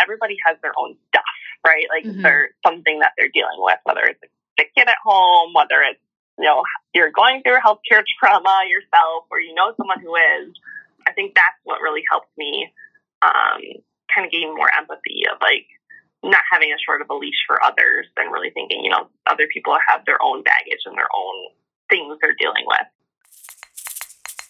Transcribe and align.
everybody 0.00 0.36
has 0.46 0.56
their 0.62 0.72
own 0.76 0.96
stuff, 1.08 1.22
right? 1.66 1.86
Like 1.88 2.04
mm-hmm. 2.04 2.22
there's 2.22 2.50
something 2.64 3.00
that 3.00 3.12
they're 3.16 3.32
dealing 3.32 3.58
with, 3.58 3.78
whether 3.84 4.02
it's 4.02 4.22
a 4.60 4.64
kid 4.76 4.88
at 4.88 5.00
home, 5.04 5.52
whether 5.54 5.80
it's, 5.82 6.00
you 6.38 6.44
know, 6.44 6.62
you're 6.94 7.12
going 7.12 7.42
through 7.42 7.56
a 7.56 7.60
healthcare 7.60 8.02
trauma 8.18 8.62
yourself 8.68 9.24
or 9.30 9.40
you 9.40 9.54
know 9.54 9.74
someone 9.76 10.00
who 10.00 10.14
is. 10.16 10.54
I 11.06 11.12
think 11.12 11.34
that's 11.34 11.58
what 11.64 11.80
really 11.82 12.02
helped 12.08 12.30
me 12.38 12.72
um, 13.22 13.60
kind 14.14 14.26
of 14.26 14.30
gain 14.30 14.54
more 14.54 14.70
empathy 14.76 15.24
of 15.32 15.38
like 15.40 15.66
not 16.22 16.42
having 16.50 16.70
a 16.72 16.78
short 16.78 17.02
of 17.02 17.10
a 17.10 17.14
leash 17.14 17.42
for 17.46 17.62
others 17.64 18.06
and 18.16 18.32
really 18.32 18.50
thinking, 18.50 18.84
you 18.84 18.90
know, 18.90 19.08
other 19.26 19.46
people 19.52 19.74
have 19.88 20.04
their 20.06 20.22
own 20.22 20.42
baggage 20.42 20.82
and 20.86 20.96
their 20.96 21.08
own 21.14 21.50
things 21.90 22.16
they're 22.20 22.36
dealing 22.38 22.64
with. 22.66 22.86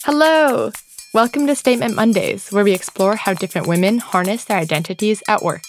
Hello! 0.05 0.71
Welcome 1.15 1.47
to 1.49 1.55
Statement 1.55 1.95
Mondays, 1.95 2.49
where 2.49 2.65
we 2.65 2.73
explore 2.73 3.17
how 3.17 3.35
different 3.35 3.67
women 3.67 3.99
harness 3.99 4.47
their 4.47 4.57
identities 4.57 5.23
at 5.29 5.43
work. 5.43 5.61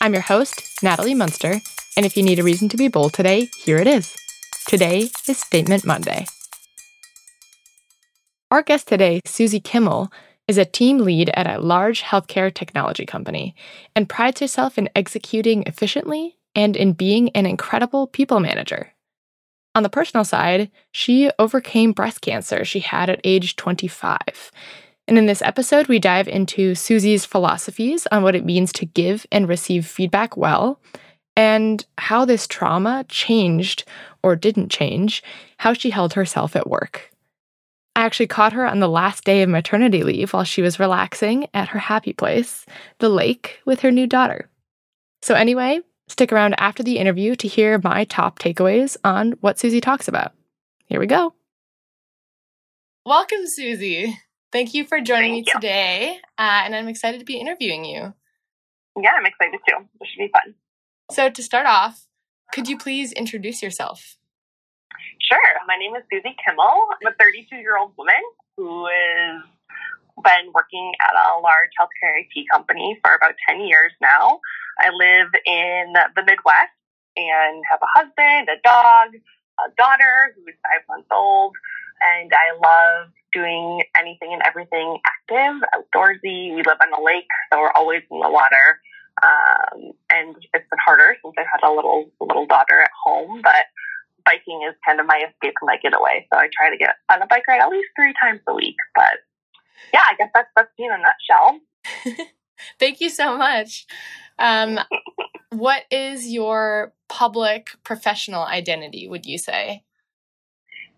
I'm 0.00 0.14
your 0.14 0.22
host, 0.22 0.82
Natalie 0.82 1.14
Munster, 1.14 1.60
and 1.96 2.04
if 2.04 2.16
you 2.16 2.24
need 2.24 2.40
a 2.40 2.42
reason 2.42 2.68
to 2.70 2.76
be 2.76 2.88
bold 2.88 3.12
today, 3.12 3.48
here 3.56 3.76
it 3.76 3.86
is. 3.86 4.12
Today 4.66 5.08
is 5.28 5.38
Statement 5.38 5.86
Monday. 5.86 6.26
Our 8.50 8.64
guest 8.64 8.88
today, 8.88 9.20
Susie 9.24 9.60
Kimmel, 9.60 10.10
is 10.48 10.58
a 10.58 10.64
team 10.64 10.98
lead 10.98 11.30
at 11.34 11.46
a 11.46 11.60
large 11.60 12.02
healthcare 12.02 12.52
technology 12.52 13.06
company 13.06 13.54
and 13.94 14.08
prides 14.08 14.40
herself 14.40 14.76
in 14.76 14.90
executing 14.96 15.62
efficiently 15.68 16.36
and 16.56 16.76
in 16.76 16.94
being 16.94 17.28
an 17.30 17.46
incredible 17.46 18.08
people 18.08 18.40
manager. 18.40 18.92
On 19.74 19.84
the 19.84 19.88
personal 19.88 20.24
side, 20.24 20.70
she 20.90 21.30
overcame 21.38 21.92
breast 21.92 22.20
cancer 22.20 22.64
she 22.64 22.80
had 22.80 23.08
at 23.08 23.20
age 23.22 23.54
25. 23.54 24.50
And 25.10 25.18
in 25.18 25.26
this 25.26 25.42
episode, 25.42 25.88
we 25.88 25.98
dive 25.98 26.28
into 26.28 26.76
Susie's 26.76 27.26
philosophies 27.26 28.06
on 28.12 28.22
what 28.22 28.36
it 28.36 28.44
means 28.44 28.72
to 28.74 28.86
give 28.86 29.26
and 29.32 29.48
receive 29.48 29.84
feedback 29.84 30.36
well, 30.36 30.80
and 31.34 31.84
how 31.98 32.24
this 32.24 32.46
trauma 32.46 33.04
changed 33.08 33.82
or 34.22 34.36
didn't 34.36 34.68
change 34.68 35.24
how 35.58 35.72
she 35.72 35.90
held 35.90 36.12
herself 36.12 36.54
at 36.54 36.70
work. 36.70 37.10
I 37.96 38.02
actually 38.02 38.28
caught 38.28 38.52
her 38.52 38.64
on 38.64 38.78
the 38.78 38.88
last 38.88 39.24
day 39.24 39.42
of 39.42 39.48
maternity 39.48 40.04
leave 40.04 40.32
while 40.32 40.44
she 40.44 40.62
was 40.62 40.78
relaxing 40.78 41.48
at 41.52 41.70
her 41.70 41.80
happy 41.80 42.12
place, 42.12 42.64
the 43.00 43.08
lake, 43.08 43.58
with 43.66 43.80
her 43.80 43.90
new 43.90 44.06
daughter. 44.06 44.48
So, 45.22 45.34
anyway, 45.34 45.80
stick 46.06 46.32
around 46.32 46.54
after 46.58 46.84
the 46.84 46.98
interview 46.98 47.34
to 47.34 47.48
hear 47.48 47.80
my 47.82 48.04
top 48.04 48.38
takeaways 48.38 48.96
on 49.02 49.32
what 49.40 49.58
Susie 49.58 49.80
talks 49.80 50.06
about. 50.06 50.34
Here 50.86 51.00
we 51.00 51.08
go. 51.08 51.34
Welcome, 53.04 53.46
Susie. 53.46 54.16
Thank 54.52 54.74
you 54.74 54.84
for 54.84 55.00
joining 55.00 55.34
Thank 55.34 55.46
me 55.46 55.52
you. 55.54 55.60
today. 55.60 56.18
Uh, 56.38 56.62
and 56.64 56.74
I'm 56.74 56.88
excited 56.88 57.20
to 57.20 57.24
be 57.24 57.36
interviewing 57.36 57.84
you. 57.84 58.14
Yeah, 59.00 59.12
I'm 59.16 59.26
excited 59.26 59.60
too. 59.68 59.86
This 60.00 60.08
should 60.08 60.18
be 60.18 60.30
fun. 60.32 60.54
So, 61.10 61.30
to 61.30 61.42
start 61.42 61.66
off, 61.66 62.06
could 62.52 62.68
you 62.68 62.76
please 62.76 63.12
introduce 63.12 63.62
yourself? 63.62 64.16
Sure. 65.20 65.38
My 65.68 65.76
name 65.76 65.94
is 65.94 66.02
Susie 66.10 66.34
Kimmel. 66.44 66.64
I'm 66.66 67.12
a 67.12 67.14
32 67.18 67.56
year 67.56 67.78
old 67.78 67.92
woman 67.96 68.22
who 68.56 68.86
has 68.86 69.42
been 70.22 70.52
working 70.52 70.92
at 71.00 71.14
a 71.14 71.38
large 71.40 71.70
healthcare 71.78 72.18
IT 72.18 72.44
company 72.52 72.98
for 73.02 73.14
about 73.14 73.34
10 73.48 73.60
years 73.60 73.92
now. 74.00 74.40
I 74.78 74.90
live 74.90 75.30
in 75.46 75.92
the 76.16 76.22
Midwest 76.26 76.74
and 77.16 77.62
have 77.70 77.80
a 77.82 77.90
husband, 77.94 78.48
a 78.50 78.58
dog, 78.64 79.14
a 79.14 79.70
daughter 79.76 80.34
who 80.34 80.42
is 80.48 80.56
five 80.66 80.82
months 80.88 81.08
old, 81.12 81.54
and 82.00 82.32
I 82.32 82.56
love 82.56 83.10
doing 83.32 83.82
anything 83.98 84.32
and 84.32 84.42
everything 84.44 84.98
active, 85.06 85.62
outdoorsy. 85.74 86.54
We 86.54 86.62
live 86.66 86.78
on 86.82 86.92
a 86.92 87.04
lake, 87.04 87.28
so 87.52 87.60
we're 87.60 87.72
always 87.72 88.02
in 88.10 88.18
the 88.20 88.30
water. 88.30 88.80
Um, 89.22 89.92
and 90.10 90.36
it's 90.54 90.68
been 90.70 90.78
harder 90.84 91.16
since 91.22 91.34
I've 91.38 91.46
had 91.52 91.68
a 91.68 91.72
little 91.72 92.10
little 92.20 92.46
daughter 92.46 92.80
at 92.80 92.90
home, 93.04 93.40
but 93.42 93.66
biking 94.24 94.62
is 94.68 94.74
kind 94.86 95.00
of 95.00 95.06
my 95.06 95.18
escape 95.18 95.54
and 95.60 95.66
my 95.66 95.76
getaway. 95.82 96.26
So 96.32 96.38
I 96.38 96.48
try 96.56 96.70
to 96.70 96.76
get 96.76 96.96
on 97.10 97.22
a 97.22 97.26
bike 97.26 97.46
ride 97.48 97.60
at 97.60 97.68
least 97.68 97.88
three 97.96 98.14
times 98.20 98.40
a 98.46 98.54
week. 98.54 98.76
But 98.94 99.20
yeah, 99.92 100.02
I 100.08 100.14
guess 100.16 100.30
that's 100.34 100.48
that's 100.56 100.70
me 100.78 100.86
in 100.86 100.92
a 100.92 100.98
nutshell. 100.98 102.26
Thank 102.78 103.00
you 103.00 103.10
so 103.10 103.36
much. 103.36 103.86
Um, 104.38 104.78
what 105.50 105.84
is 105.90 106.28
your 106.28 106.92
public 107.08 107.70
professional 107.84 108.44
identity? 108.44 109.08
Would 109.08 109.26
you 109.26 109.38
say? 109.38 109.84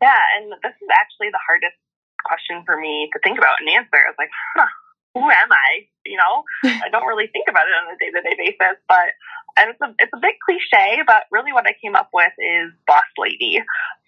Yeah, 0.02 0.18
and 0.36 0.50
this 0.66 0.74
is 0.82 0.90
actually 0.90 1.30
the 1.30 1.38
hardest 1.46 1.78
question 2.26 2.66
for 2.66 2.74
me 2.74 3.08
to 3.14 3.18
think 3.22 3.38
about 3.38 3.62
and 3.62 3.70
answer. 3.70 4.02
I 4.02 4.10
was 4.10 4.18
like, 4.18 4.34
huh, 4.58 4.66
who 5.14 5.22
am 5.30 5.50
I? 5.54 5.86
You 6.04 6.18
know, 6.18 6.42
I 6.82 6.90
don't 6.90 7.06
really 7.06 7.30
think 7.30 7.46
about 7.46 7.70
it 7.70 7.74
on 7.78 7.94
a 7.94 7.98
day 8.02 8.10
to 8.10 8.20
day 8.20 8.34
basis, 8.34 8.82
but 8.90 9.14
and 9.56 9.70
it's 9.70 9.80
a 9.80 9.94
it's 10.02 10.14
a 10.14 10.20
bit 10.20 10.42
cliche, 10.42 11.06
but 11.06 11.30
really 11.30 11.52
what 11.52 11.66
I 11.70 11.78
came 11.78 11.94
up 11.94 12.10
with 12.12 12.32
is 12.38 12.74
boss 12.86 13.06
lady. 13.18 13.62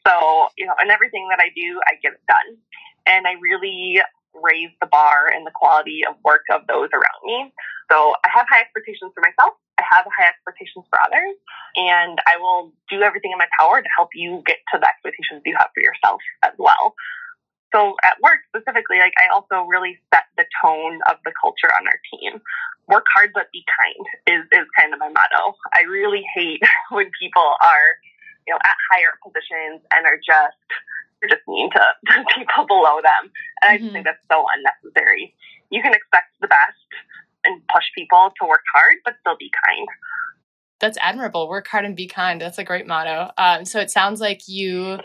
So 0.07 0.49
you 0.59 0.67
know, 0.67 0.75
and 0.81 0.91
everything 0.91 1.29
that 1.31 1.39
I 1.39 1.55
do, 1.55 1.79
I 1.87 1.95
get 2.03 2.19
it 2.19 2.25
done, 2.27 2.59
and 3.07 3.27
I 3.27 3.39
really 3.41 4.01
raise 4.43 4.71
the 4.81 4.87
bar 4.87 5.31
and 5.33 5.47
the 5.47 5.55
quality 5.55 6.03
of 6.09 6.17
work 6.25 6.43
of 6.51 6.67
those 6.67 6.89
around 6.93 7.21
me. 7.25 7.53
So 7.91 8.15
I 8.25 8.29
have 8.33 8.47
high 8.49 8.61
expectations 8.61 9.13
for 9.15 9.21
myself. 9.21 9.55
I 9.79 9.85
have 9.91 10.07
high 10.07 10.31
expectations 10.31 10.87
for 10.89 10.99
others, 11.03 11.35
and 11.77 12.19
I 12.31 12.39
will 12.39 12.73
do 12.89 13.03
everything 13.03 13.33
in 13.33 13.39
my 13.39 13.51
power 13.59 13.83
to 13.83 13.91
help 13.97 14.11
you 14.15 14.43
get 14.47 14.63
to 14.73 14.79
the 14.79 14.87
expectations 14.87 15.43
you 15.45 15.55
have 15.59 15.71
for 15.75 15.83
yourself 15.83 16.23
as 16.47 16.55
well 16.59 16.95
so 17.75 17.99
at 18.07 18.23
work 18.23 18.39
specifically, 18.55 19.03
like 19.03 19.19
I 19.19 19.35
also 19.35 19.67
really 19.67 19.99
set 20.15 20.31
the 20.39 20.47
tone 20.63 21.03
of 21.11 21.19
the 21.27 21.35
culture 21.35 21.75
on 21.75 21.83
our 21.91 21.99
team. 22.15 22.39
Work 22.87 23.05
hard 23.17 23.31
but 23.35 23.51
be 23.51 23.65
kind 23.67 24.07
is, 24.31 24.47
is 24.55 24.67
kind 24.79 24.95
of 24.95 25.01
my 25.01 25.11
motto. 25.11 25.59
I 25.75 25.83
really 25.91 26.23
hate 26.35 26.63
when 26.95 27.11
people 27.19 27.43
are, 27.43 27.89
you 28.47 28.53
know, 28.53 28.61
at 28.63 28.77
higher 28.93 29.17
positions 29.25 29.83
and 29.95 30.07
are 30.07 30.21
just 30.21 30.59
just 31.29 31.43
mean 31.49 31.71
to, 31.71 31.79
to 32.07 32.25
people 32.37 32.67
below 32.67 33.01
them. 33.01 33.33
And 33.63 33.71
I 33.71 33.77
just 33.77 33.85
mm-hmm. 33.85 33.95
think 33.95 34.07
that's 34.07 34.25
so 34.31 34.45
unnecessary. 34.45 35.35
You 35.71 35.83
can 35.83 35.95
expect 35.95 36.37
the 36.41 36.49
best 36.49 36.89
and 37.45 37.63
push 37.73 37.85
people 37.95 38.33
to 38.41 38.47
work 38.47 38.65
hard, 38.75 38.97
but 39.05 39.15
still 39.21 39.37
be 39.39 39.51
kind. 39.67 39.89
That's 40.81 40.99
admirable. 41.01 41.49
Work 41.49 41.69
hard 41.69 41.85
and 41.85 41.97
be 41.97 42.07
kind. 42.07 42.41
That's 42.41 42.59
a 42.59 42.65
great 42.65 42.87
motto. 42.87 43.31
Um, 43.39 43.65
so 43.65 43.81
it 43.81 43.91
sounds 43.91 44.21
like 44.21 44.49
you 44.49 44.99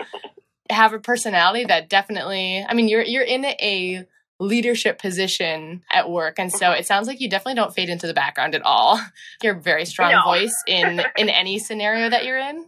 have 0.69 0.93
a 0.93 0.99
personality 0.99 1.65
that 1.65 1.89
definitely 1.89 2.63
I 2.67 2.73
mean 2.75 2.87
you're 2.87 3.01
you're 3.01 3.23
in 3.23 3.43
a 3.43 4.05
leadership 4.39 4.99
position 5.01 5.83
at 5.91 6.09
work 6.09 6.37
and 6.37 6.51
so 6.51 6.67
mm-hmm. 6.67 6.79
it 6.79 6.85
sounds 6.85 7.07
like 7.07 7.19
you 7.19 7.29
definitely 7.29 7.55
don't 7.55 7.73
fade 7.73 7.89
into 7.89 8.07
the 8.07 8.13
background 8.13 8.55
at 8.55 8.61
all. 8.61 8.99
You're 9.43 9.57
a 9.57 9.59
very 9.59 9.85
strong 9.85 10.11
no. 10.11 10.23
voice 10.23 10.53
in 10.67 11.01
in 11.17 11.29
any 11.29 11.59
scenario 11.59 12.09
that 12.09 12.23
you're 12.23 12.37
in. 12.37 12.65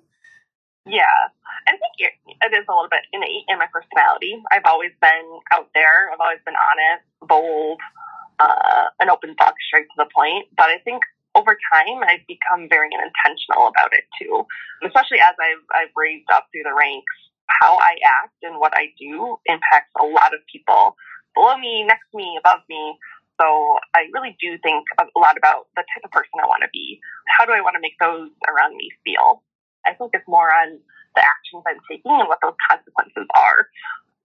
Yeah. 0.86 1.18
I 1.68 1.78
think 1.78 1.94
it 2.02 2.52
is 2.54 2.66
a 2.68 2.74
little 2.74 2.90
bit 2.90 3.06
innate 3.14 3.46
in 3.48 3.60
my 3.60 3.70
personality. 3.70 4.42
I've 4.52 4.66
always 4.66 4.92
been 5.02 5.40
out 5.54 5.70
there. 5.76 6.10
I've 6.12 6.20
always 6.20 6.42
been 6.46 6.58
honest, 6.58 7.06
bold, 7.22 7.80
uh, 8.40 8.90
an 9.00 9.10
open 9.10 9.36
book, 9.38 9.54
straight 9.68 9.86
to 9.94 9.98
the 9.98 10.10
point. 10.10 10.50
But 10.58 10.74
I 10.74 10.82
think 10.82 11.04
over 11.36 11.56
time, 11.72 12.02
I've 12.02 12.26
become 12.26 12.68
very 12.68 12.90
intentional 12.90 13.70
about 13.70 13.94
it 13.94 14.10
too, 14.20 14.44
especially 14.84 15.22
as 15.22 15.38
I've, 15.38 15.64
I've 15.70 15.94
raised 15.96 16.28
up 16.34 16.50
through 16.52 16.66
the 16.66 16.74
ranks 16.74 17.14
how 17.60 17.78
I 17.78 17.98
act 18.24 18.36
and 18.44 18.60
what 18.60 18.74
I 18.76 18.94
do 18.98 19.38
impacts 19.46 19.92
a 20.00 20.06
lot 20.06 20.34
of 20.34 20.40
people 20.52 20.96
below 21.36 21.58
me, 21.58 21.84
next 21.84 22.08
to 22.12 22.18
me, 22.18 22.40
above 22.40 22.62
me. 22.70 22.98
So 23.40 23.78
I 23.96 24.06
really 24.14 24.38
do 24.40 24.58
think 24.62 24.86
a 25.00 25.20
lot 25.20 25.38
about 25.38 25.68
the 25.76 25.84
type 25.94 26.06
of 26.06 26.12
person 26.12 26.32
I 26.42 26.46
want 26.46 26.64
to 26.64 26.70
be. 26.72 27.00
How 27.28 27.46
do 27.46 27.52
I 27.52 27.62
want 27.62 27.76
to 27.76 27.82
make 27.82 27.98
those 28.00 28.30
around 28.48 28.78
me 28.78 28.90
feel? 29.04 29.42
I 29.86 29.94
think 29.94 30.12
it's 30.14 30.28
more 30.28 30.54
on 30.54 30.80
the 31.16 31.22
actions 31.22 31.64
I'm 31.68 31.82
taking 31.90 32.12
and 32.12 32.28
what 32.28 32.40
those 32.42 32.56
consequences 32.70 33.28
are. 33.36 33.68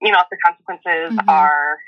You 0.01 0.11
know, 0.11 0.21
if 0.21 0.29
the 0.29 0.37
consequences 0.43 1.17
mm-hmm. 1.17 1.29
are 1.29 1.79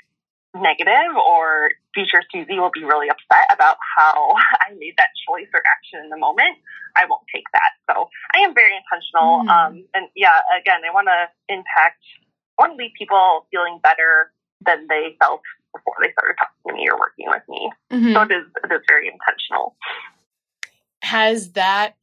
negative 0.54 1.14
or 1.14 1.70
future 1.94 2.22
Susie 2.32 2.58
will 2.58 2.74
be 2.74 2.82
really 2.82 3.08
upset 3.08 3.46
about 3.52 3.76
how 3.96 4.34
I 4.66 4.74
made 4.74 4.94
that 4.98 5.10
choice 5.26 5.48
or 5.54 5.62
action 5.78 6.02
in 6.04 6.10
the 6.10 6.18
moment, 6.18 6.58
I 6.96 7.06
won't 7.08 7.22
take 7.32 7.46
that. 7.52 7.72
So 7.90 8.10
I 8.34 8.40
am 8.40 8.54
very 8.54 8.72
intentional. 8.74 9.46
Mm. 9.46 9.48
Um, 9.48 9.84
and 9.94 10.08
yeah, 10.16 10.42
again, 10.58 10.82
I 10.86 10.92
want 10.92 11.06
to 11.06 11.30
impact, 11.52 12.02
I 12.58 12.62
want 12.62 12.72
to 12.74 12.76
leave 12.76 12.92
people 12.98 13.46
feeling 13.50 13.78
better 13.82 14.32
than 14.64 14.86
they 14.88 15.16
felt 15.22 15.42
before 15.72 15.94
they 16.02 16.10
started 16.12 16.34
talking 16.38 16.66
to 16.68 16.74
me 16.74 16.88
or 16.90 16.98
working 16.98 17.26
with 17.30 17.46
me. 17.48 17.70
Mm-hmm. 17.90 18.14
So 18.14 18.22
it 18.22 18.32
is, 18.32 18.46
it 18.64 18.72
is 18.74 18.80
very 18.88 19.06
intentional. 19.06 19.76
Has 21.02 21.52
that 21.52 21.94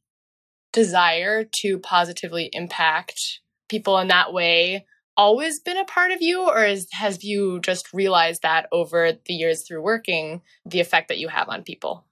desire 0.72 1.44
to 1.44 1.78
positively 1.78 2.50
impact 2.52 3.40
people 3.68 3.98
in 3.98 4.08
that 4.08 4.32
way 4.32 4.86
always 5.18 5.58
been 5.58 5.76
a 5.76 5.84
part 5.84 6.12
of 6.12 6.22
you, 6.22 6.48
or 6.48 6.64
is, 6.64 6.86
has 6.92 7.24
you 7.24 7.58
just 7.60 7.92
realized 7.92 8.42
that 8.42 8.68
over 8.70 9.12
the 9.26 9.34
years 9.34 9.66
through 9.66 9.82
working, 9.82 10.40
the 10.64 10.80
effect 10.80 11.08
that 11.08 11.18
you 11.18 11.26
have 11.26 11.48
on 11.48 11.64
people? 11.64 12.06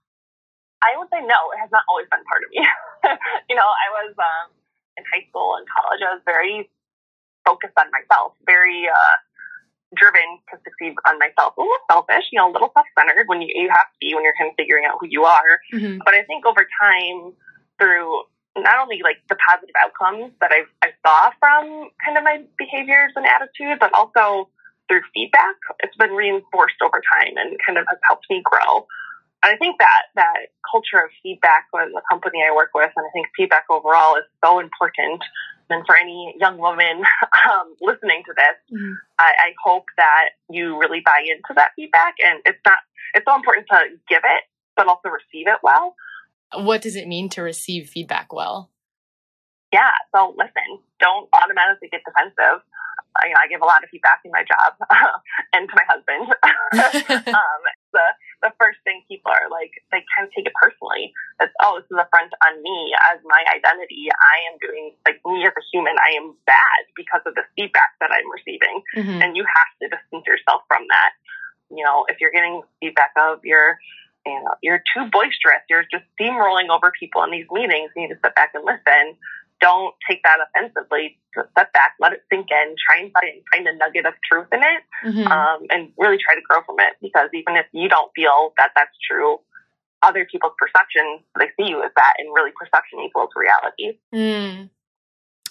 I 0.83 0.99
would 0.99 1.09
say 1.09 1.21
no, 1.21 1.39
it 1.55 1.61
has 1.63 1.71
not 1.71 1.85
always 1.89 2.07
been 2.11 2.21
part 2.27 2.43
of 2.43 2.51
me. 2.51 2.61
you 3.49 3.57
know, 3.57 3.65
I 3.65 3.89
was 4.03 4.13
um, 4.19 4.51
in 4.99 5.05
high 5.07 5.25
school 5.31 5.55
and 5.57 5.65
college, 5.71 6.03
I 6.03 6.13
was 6.13 6.23
very 6.27 6.69
focused 7.47 7.79
on 7.79 7.87
myself, 7.95 8.35
very, 8.45 8.91
uh, 8.91 9.17
driven 9.95 10.43
to 10.51 10.59
succeed 10.67 10.99
on 11.07 11.19
myself. 11.19 11.57
A 11.57 11.61
little 11.61 11.79
selfish, 11.89 12.27
you 12.33 12.39
know, 12.39 12.51
a 12.51 12.53
little 12.53 12.75
self-centered 12.75 13.29
when 13.29 13.41
you, 13.41 13.49
you 13.55 13.71
have 13.71 13.87
to 13.87 13.99
be 14.01 14.15
when 14.15 14.25
you're 14.25 14.35
kind 14.37 14.51
of 14.51 14.57
figuring 14.59 14.85
out 14.85 14.99
who 15.01 15.07
you 15.07 15.23
are. 15.23 15.63
Mm-hmm. 15.73 16.03
But 16.05 16.15
I 16.15 16.25
think 16.25 16.45
over 16.45 16.67
time, 16.83 17.33
through 17.79 18.27
not 18.57 18.79
only 18.83 19.01
like 19.03 19.19
the 19.29 19.37
positive 19.37 19.75
outcomes 19.83 20.33
that 20.41 20.51
I, 20.53 20.65
I 20.83 20.91
saw 21.05 21.31
from 21.39 21.91
kind 22.05 22.17
of 22.17 22.25
my 22.25 22.43
behaviors 22.59 23.13
and 23.17 23.27
attitudes, 23.27 23.79
but 23.81 23.93
also 23.93 24.49
through 24.89 25.03
feedback, 25.13 25.57
it's 25.81 25.97
been 25.97 26.13
reinforced 26.13 26.81
over 26.83 27.03
time 27.13 27.37
and 27.37 27.59
kind 27.65 27.79
of 27.79 27.85
has 27.89 27.99
helped 28.07 28.27
me 28.31 28.43
grow. 28.45 28.87
And 29.43 29.55
I 29.55 29.57
think 29.59 29.79
that 29.79 30.11
that 30.15 30.51
culture 30.71 31.05
of 31.05 31.11
feedback 31.23 31.67
with 31.73 31.91
the 31.93 32.03
company 32.11 32.41
I 32.43 32.55
work 32.55 32.71
with, 32.75 32.91
and 32.97 33.07
I 33.07 33.11
think 33.13 33.29
feedback 33.37 33.65
overall 33.71 34.17
is 34.17 34.25
so 34.45 34.59
important. 34.59 35.23
And 35.69 35.85
for 35.87 35.97
any 35.97 36.35
young 36.39 36.59
woman 36.59 37.03
um, 37.51 37.75
listening 37.81 38.23
to 38.27 38.33
this, 38.35 38.57
mm-hmm. 38.73 38.95
I, 39.19 39.51
I 39.51 39.55
hope 39.63 39.87
that 39.97 40.31
you 40.49 40.79
really 40.79 41.03
buy 41.05 41.23
into 41.27 41.53
that 41.57 41.71
feedback. 41.77 42.15
And 42.25 42.41
it's 42.45 42.61
not 42.65 42.79
it's 43.15 43.25
so 43.27 43.35
important 43.35 43.67
to 43.71 43.79
give 44.09 44.23
it, 44.25 44.43
but 44.77 44.87
also 44.87 45.09
receive 45.09 45.49
it 45.49 45.59
well. 45.63 45.95
What 46.55 46.83
does 46.83 46.97
it 46.97 47.09
mean 47.09 47.29
to 47.31 47.43
receive 47.43 47.89
feedback 47.89 48.33
well? 48.33 48.71
Yeah, 49.73 49.91
so 50.15 50.35
listen, 50.39 50.81
don't 51.01 51.29
automatically 51.33 51.89
get 51.91 52.03
defensive 52.07 52.63
you 53.25 53.33
know, 53.33 53.41
I 53.41 53.49
give 53.49 53.63
a 53.65 53.69
lot 53.69 53.81
of 53.81 53.89
feedback 53.89 54.21
in 54.25 54.33
my 54.35 54.45
job 54.45 54.77
and 55.55 55.69
to 55.69 55.75
my 55.75 55.87
husband. 55.89 56.29
um, 57.33 57.61
the 57.93 58.07
the 58.45 58.53
first 58.61 58.77
thing 58.85 59.01
people 59.09 59.33
are 59.33 59.49
like, 59.49 59.73
they 59.89 60.05
kind 60.13 60.29
of 60.29 60.31
take 60.37 60.45
it 60.45 60.53
personally. 60.61 61.17
It's 61.41 61.53
oh, 61.65 61.81
this 61.81 61.89
is 61.89 61.97
a 61.97 62.09
front 62.13 62.33
on 62.45 62.61
me 62.61 62.93
as 63.09 63.23
my 63.25 63.41
identity. 63.49 64.13
I 64.13 64.37
am 64.53 64.61
doing 64.61 64.93
like 65.09 65.23
me 65.25 65.49
as 65.49 65.57
a 65.57 65.65
human. 65.73 65.97
I 65.97 66.21
am 66.21 66.37
bad 66.45 66.83
because 66.93 67.25
of 67.25 67.33
the 67.33 67.47
feedback 67.57 67.97
that 68.05 68.13
I'm 68.13 68.29
receiving, 68.29 68.85
mm-hmm. 68.93 69.23
and 69.25 69.37
you 69.37 69.47
have 69.49 69.71
to 69.81 69.85
distance 69.89 70.27
yourself 70.29 70.69
from 70.69 70.85
that. 70.93 71.17
You 71.73 71.83
know, 71.83 72.05
if 72.13 72.21
you're 72.21 72.35
getting 72.35 72.63
feedback 72.81 73.17
of 73.17 73.41
your 73.43 73.81
you 74.27 74.43
know, 74.45 74.55
you're 74.63 74.83
too 74.95 75.09
boisterous. 75.11 75.63
You're 75.71 75.85
just 75.91 76.05
steamrolling 76.19 76.69
over 76.69 76.93
people 76.99 77.23
in 77.23 77.31
these 77.31 77.47
meetings. 77.51 77.91
You 77.97 78.03
need 78.03 78.15
to 78.15 78.21
sit 78.23 78.35
back 78.35 78.51
and 78.55 78.65
listen 78.65 79.17
don't 79.61 79.95
take 80.09 80.23
that 80.23 80.39
offensively. 80.41 81.19
Step 81.33 81.73
back, 81.73 81.95
let 82.01 82.13
it 82.13 82.23
sink 82.33 82.49
in, 82.51 82.75
try 82.87 83.01
and 83.01 83.13
find, 83.13 83.43
find 83.53 83.67
a 83.67 83.77
nugget 83.77 84.07
of 84.07 84.15
truth 84.31 84.49
in 84.53 84.61
it, 84.61 84.83
mm-hmm. 85.05 85.31
um, 85.31 85.67
and 85.71 85.93
really 85.99 86.19
try 86.19 86.35
to 86.35 86.41
grow 86.49 86.61
from 86.65 86.77
it. 86.79 86.95
Because 87.01 87.29
even 87.35 87.57
if 87.57 87.67
you 87.73 87.89
don't 87.89 88.11
feel 88.15 88.53
that 88.59 88.71
that's 88.75 88.97
true, 89.09 89.39
other 90.03 90.27
people's 90.31 90.53
perception 90.59 91.21
they 91.39 91.47
see 91.57 91.69
you 91.71 91.83
as 91.83 91.91
that, 91.97 92.15
and 92.19 92.29
really 92.35 92.53
perception 92.59 93.01
equals 93.01 93.31
reality. 93.37 93.99
Mm. 94.15 94.71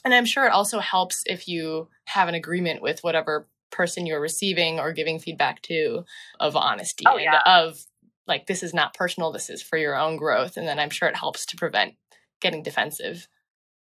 And 0.04 0.14
I'm 0.14 0.26
sure 0.26 0.46
it 0.46 0.52
also 0.52 0.80
helps 0.80 1.24
if 1.26 1.48
you 1.48 1.90
have 2.06 2.28
an 2.28 2.36
agreement 2.36 2.82
with 2.82 3.04
whatever 3.04 3.48
person 3.72 4.06
you're 4.06 4.22
receiving 4.22 4.80
or 4.80 4.94
giving 4.94 5.20
feedback 5.20 5.62
to 5.64 6.06
of 6.40 6.56
honesty 6.56 7.04
oh, 7.08 7.18
yeah. 7.18 7.42
and 7.46 7.68
of 7.68 7.86
like 8.28 8.48
this 8.48 8.64
is 8.64 8.74
not 8.74 8.94
personal 8.94 9.32
this 9.32 9.50
is 9.50 9.62
for 9.62 9.78
your 9.78 9.96
own 9.96 10.18
growth 10.18 10.58
and 10.58 10.68
then 10.68 10.80
i'm 10.80 10.90
sure 10.90 11.08
it 11.08 11.18
helps 11.18 11.46
to 11.46 11.58
prevent 11.58 11.96
getting 12.42 12.64
defensive 12.64 13.28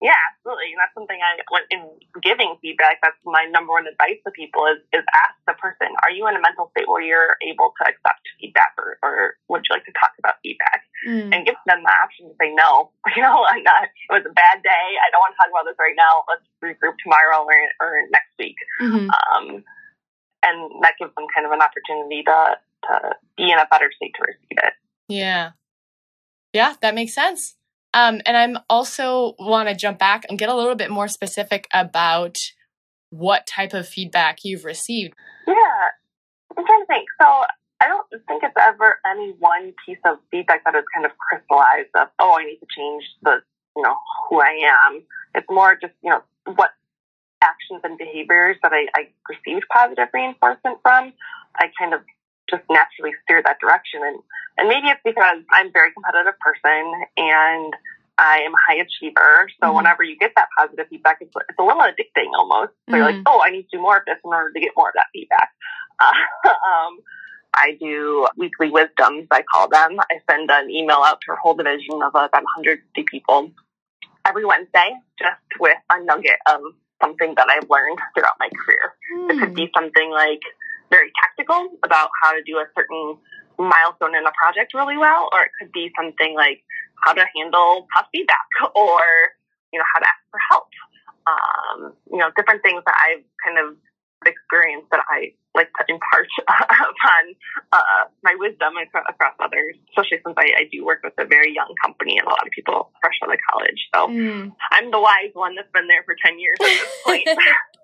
yeah, 0.00 0.16
absolutely. 0.32 0.72
And 0.72 0.80
that's 0.80 0.96
something 0.96 1.20
I, 1.20 1.44
when 1.52 1.64
in 1.68 1.84
giving 2.24 2.56
feedback, 2.64 3.04
that's 3.04 3.20
my 3.20 3.44
number 3.52 3.76
one 3.76 3.84
advice 3.84 4.16
to 4.24 4.32
people 4.32 4.64
is, 4.72 4.80
is 4.96 5.04
ask 5.12 5.36
the 5.44 5.52
person, 5.60 5.92
are 6.00 6.08
you 6.08 6.24
in 6.24 6.32
a 6.32 6.40
mental 6.40 6.72
state 6.72 6.88
where 6.88 7.04
you're 7.04 7.36
able 7.44 7.76
to 7.76 7.82
accept 7.84 8.24
feedback 8.40 8.72
or, 8.80 8.96
or 9.04 9.36
would 9.52 9.68
you 9.68 9.76
like 9.76 9.84
to 9.84 9.92
talk 9.92 10.16
about 10.16 10.40
feedback? 10.40 10.88
Mm. 11.04 11.36
And 11.36 11.44
give 11.44 11.56
them 11.68 11.84
the 11.84 11.92
option 11.92 12.32
to 12.32 12.34
say 12.40 12.48
no. 12.56 12.96
You 13.12 13.20
know, 13.20 13.44
I'm 13.44 13.60
not, 13.60 13.92
it 13.92 14.12
was 14.12 14.24
a 14.24 14.32
bad 14.32 14.64
day. 14.64 14.86
I 14.96 15.12
don't 15.12 15.20
want 15.20 15.36
to 15.36 15.38
talk 15.44 15.52
about 15.52 15.68
this 15.68 15.76
right 15.76 15.98
now. 15.98 16.24
Let's 16.24 16.48
regroup 16.64 16.96
tomorrow 17.04 17.44
or, 17.44 17.60
or 17.84 18.08
next 18.08 18.32
week. 18.40 18.56
Mm-hmm. 18.80 19.12
Um, 19.12 19.64
and 20.42 20.82
that 20.82 20.94
gives 20.98 21.14
them 21.14 21.26
kind 21.34 21.46
of 21.46 21.52
an 21.52 21.60
opportunity 21.60 22.22
to, 22.22 22.56
to 22.88 23.10
be 23.36 23.50
in 23.50 23.58
a 23.58 23.66
better 23.70 23.90
state 23.94 24.12
to 24.16 24.22
receive 24.26 24.58
it. 24.64 24.72
Yeah. 25.08 25.50
Yeah, 26.52 26.74
that 26.80 26.94
makes 26.94 27.14
sense. 27.14 27.56
Um, 27.92 28.20
and 28.24 28.36
I'm 28.36 28.58
also 28.68 29.34
want 29.38 29.68
to 29.68 29.74
jump 29.74 29.98
back 29.98 30.24
and 30.28 30.38
get 30.38 30.48
a 30.48 30.54
little 30.54 30.76
bit 30.76 30.90
more 30.90 31.08
specific 31.08 31.66
about 31.72 32.36
what 33.10 33.46
type 33.46 33.72
of 33.74 33.88
feedback 33.88 34.38
you've 34.44 34.64
received. 34.64 35.14
Yeah, 35.46 35.54
I'm 36.56 36.64
trying 36.64 36.82
to 36.82 36.86
think. 36.86 37.08
So 37.20 37.26
I 37.82 37.88
don't 37.88 38.06
think 38.28 38.42
it's 38.44 38.54
ever 38.58 38.98
any 39.06 39.34
one 39.38 39.72
piece 39.84 39.98
of 40.04 40.18
feedback 40.30 40.64
that 40.64 40.74
is 40.76 40.84
kind 40.94 41.06
of 41.06 41.12
crystallized 41.18 41.88
of, 41.96 42.08
oh, 42.20 42.36
I 42.38 42.44
need 42.44 42.58
to 42.58 42.66
change 42.76 43.04
the, 43.22 43.42
you 43.76 43.82
know, 43.82 43.96
who 44.28 44.40
I 44.40 44.60
am. 44.86 45.02
It's 45.34 45.46
more 45.50 45.76
just, 45.80 45.94
you 46.02 46.10
know, 46.10 46.22
what 46.54 46.70
actions 47.42 47.80
and 47.84 47.98
behaviors 47.98 48.56
that 48.62 48.72
I, 48.72 48.86
I 48.94 49.08
received 49.28 49.66
positive 49.72 50.08
reinforcement 50.12 50.78
from. 50.82 51.12
I 51.56 51.70
kind 51.78 51.94
of 51.94 52.00
just 52.48 52.62
naturally 52.70 53.14
steer 53.24 53.42
that 53.42 53.58
direction. 53.60 54.00
And, 54.02 54.18
and 54.58 54.68
maybe 54.68 54.88
it's 54.88 55.00
because 55.04 55.42
I'm 55.52 55.68
a 55.68 55.70
very 55.70 55.92
competitive 55.92 56.38
person 56.40 56.84
and 57.16 57.72
I 58.18 58.42
am 58.44 58.52
a 58.52 58.62
high 58.68 58.82
achiever. 58.82 59.48
So 59.60 59.66
mm-hmm. 59.66 59.76
whenever 59.76 60.02
you 60.02 60.16
get 60.18 60.32
that 60.36 60.48
positive 60.56 60.86
feedback, 60.90 61.18
it's, 61.20 61.32
it's 61.48 61.58
a 61.58 61.62
little 61.62 61.82
addicting 61.82 62.30
almost. 62.36 62.72
So 62.88 62.92
mm-hmm. 62.92 62.94
you're 62.96 63.04
like, 63.04 63.14
mm-hmm. 63.16 63.32
oh, 63.32 63.40
I 63.42 63.50
need 63.50 63.62
to 63.70 63.76
do 63.78 63.80
more 63.80 63.96
of 63.96 64.04
this 64.06 64.18
in 64.24 64.30
order 64.30 64.52
to 64.52 64.60
get 64.60 64.72
more 64.76 64.88
of 64.88 64.94
that 64.94 65.06
feedback. 65.12 65.50
Uh, 65.98 66.12
um, 66.48 66.98
I 67.54 67.76
do 67.80 68.28
weekly 68.36 68.70
wisdoms, 68.70 69.26
I 69.30 69.42
call 69.42 69.68
them. 69.68 69.98
I 69.98 70.20
send 70.30 70.50
an 70.50 70.70
email 70.70 71.02
out 71.04 71.20
to 71.26 71.32
a 71.32 71.36
whole 71.36 71.54
division 71.54 71.94
of 71.94 72.10
about 72.10 72.32
150 72.32 73.04
people 73.10 73.50
every 74.26 74.44
Wednesday, 74.44 74.94
just 75.18 75.40
with 75.58 75.76
a 75.90 76.04
nugget 76.04 76.38
of 76.46 76.60
something 77.02 77.34
that 77.36 77.48
I've 77.48 77.68
learned 77.68 77.98
throughout 78.14 78.36
my 78.38 78.48
career. 78.48 78.94
Mm. 79.16 79.30
It 79.30 79.40
could 79.40 79.54
be 79.54 79.66
hmm. 79.66 79.76
something 79.76 80.10
like 80.10 80.42
very 80.90 81.10
tactical 81.22 81.70
about 81.84 82.10
how 82.22 82.32
to 82.32 82.42
do 82.42 82.58
a 82.58 82.66
certain 82.76 83.16
milestone 83.58 84.16
in 84.16 84.24
a 84.26 84.32
project 84.32 84.74
really 84.74 84.96
well, 84.96 85.28
or 85.32 85.42
it 85.42 85.50
could 85.58 85.72
be 85.72 85.92
something 85.96 86.34
like 86.34 86.62
how 87.04 87.12
to 87.12 87.24
handle 87.36 87.86
tough 87.94 88.06
feedback 88.12 88.48
or, 88.74 89.00
you 89.72 89.78
know, 89.78 89.86
how 89.94 90.00
to 90.00 90.06
ask 90.06 90.22
for 90.30 90.40
help. 90.50 90.68
Um, 91.26 91.92
you 92.10 92.18
know, 92.18 92.30
different 92.36 92.62
things 92.62 92.82
that 92.86 92.96
I've 92.96 93.24
kind 93.44 93.58
of 93.58 93.76
experienced 94.26 94.90
that 94.90 95.04
I 95.08 95.32
like 95.54 95.68
impart 95.88 96.28
upon 96.48 97.22
uh, 97.72 98.04
my 98.22 98.34
wisdom 98.38 98.74
across 98.78 99.34
others, 99.40 99.76
especially 99.90 100.18
since 100.24 100.36
I, 100.38 100.62
I, 100.62 100.68
do 100.70 100.84
work 100.84 101.00
with 101.02 101.14
a 101.18 101.24
very 101.24 101.52
young 101.52 101.74
company 101.82 102.18
and 102.18 102.26
a 102.26 102.30
lot 102.30 102.46
of 102.46 102.52
people 102.52 102.92
fresh 103.00 103.18
out 103.24 103.32
of 103.32 103.38
college. 103.50 103.88
So 103.94 104.06
mm. 104.06 104.52
I'm 104.70 104.90
the 104.90 105.00
wise 105.00 105.30
one 105.34 105.56
that's 105.56 105.70
been 105.72 105.88
there 105.88 106.04
for 106.04 106.14
10 106.24 106.38
years 106.38 106.56
at 106.60 106.66
this 106.66 106.88
point. 107.04 107.28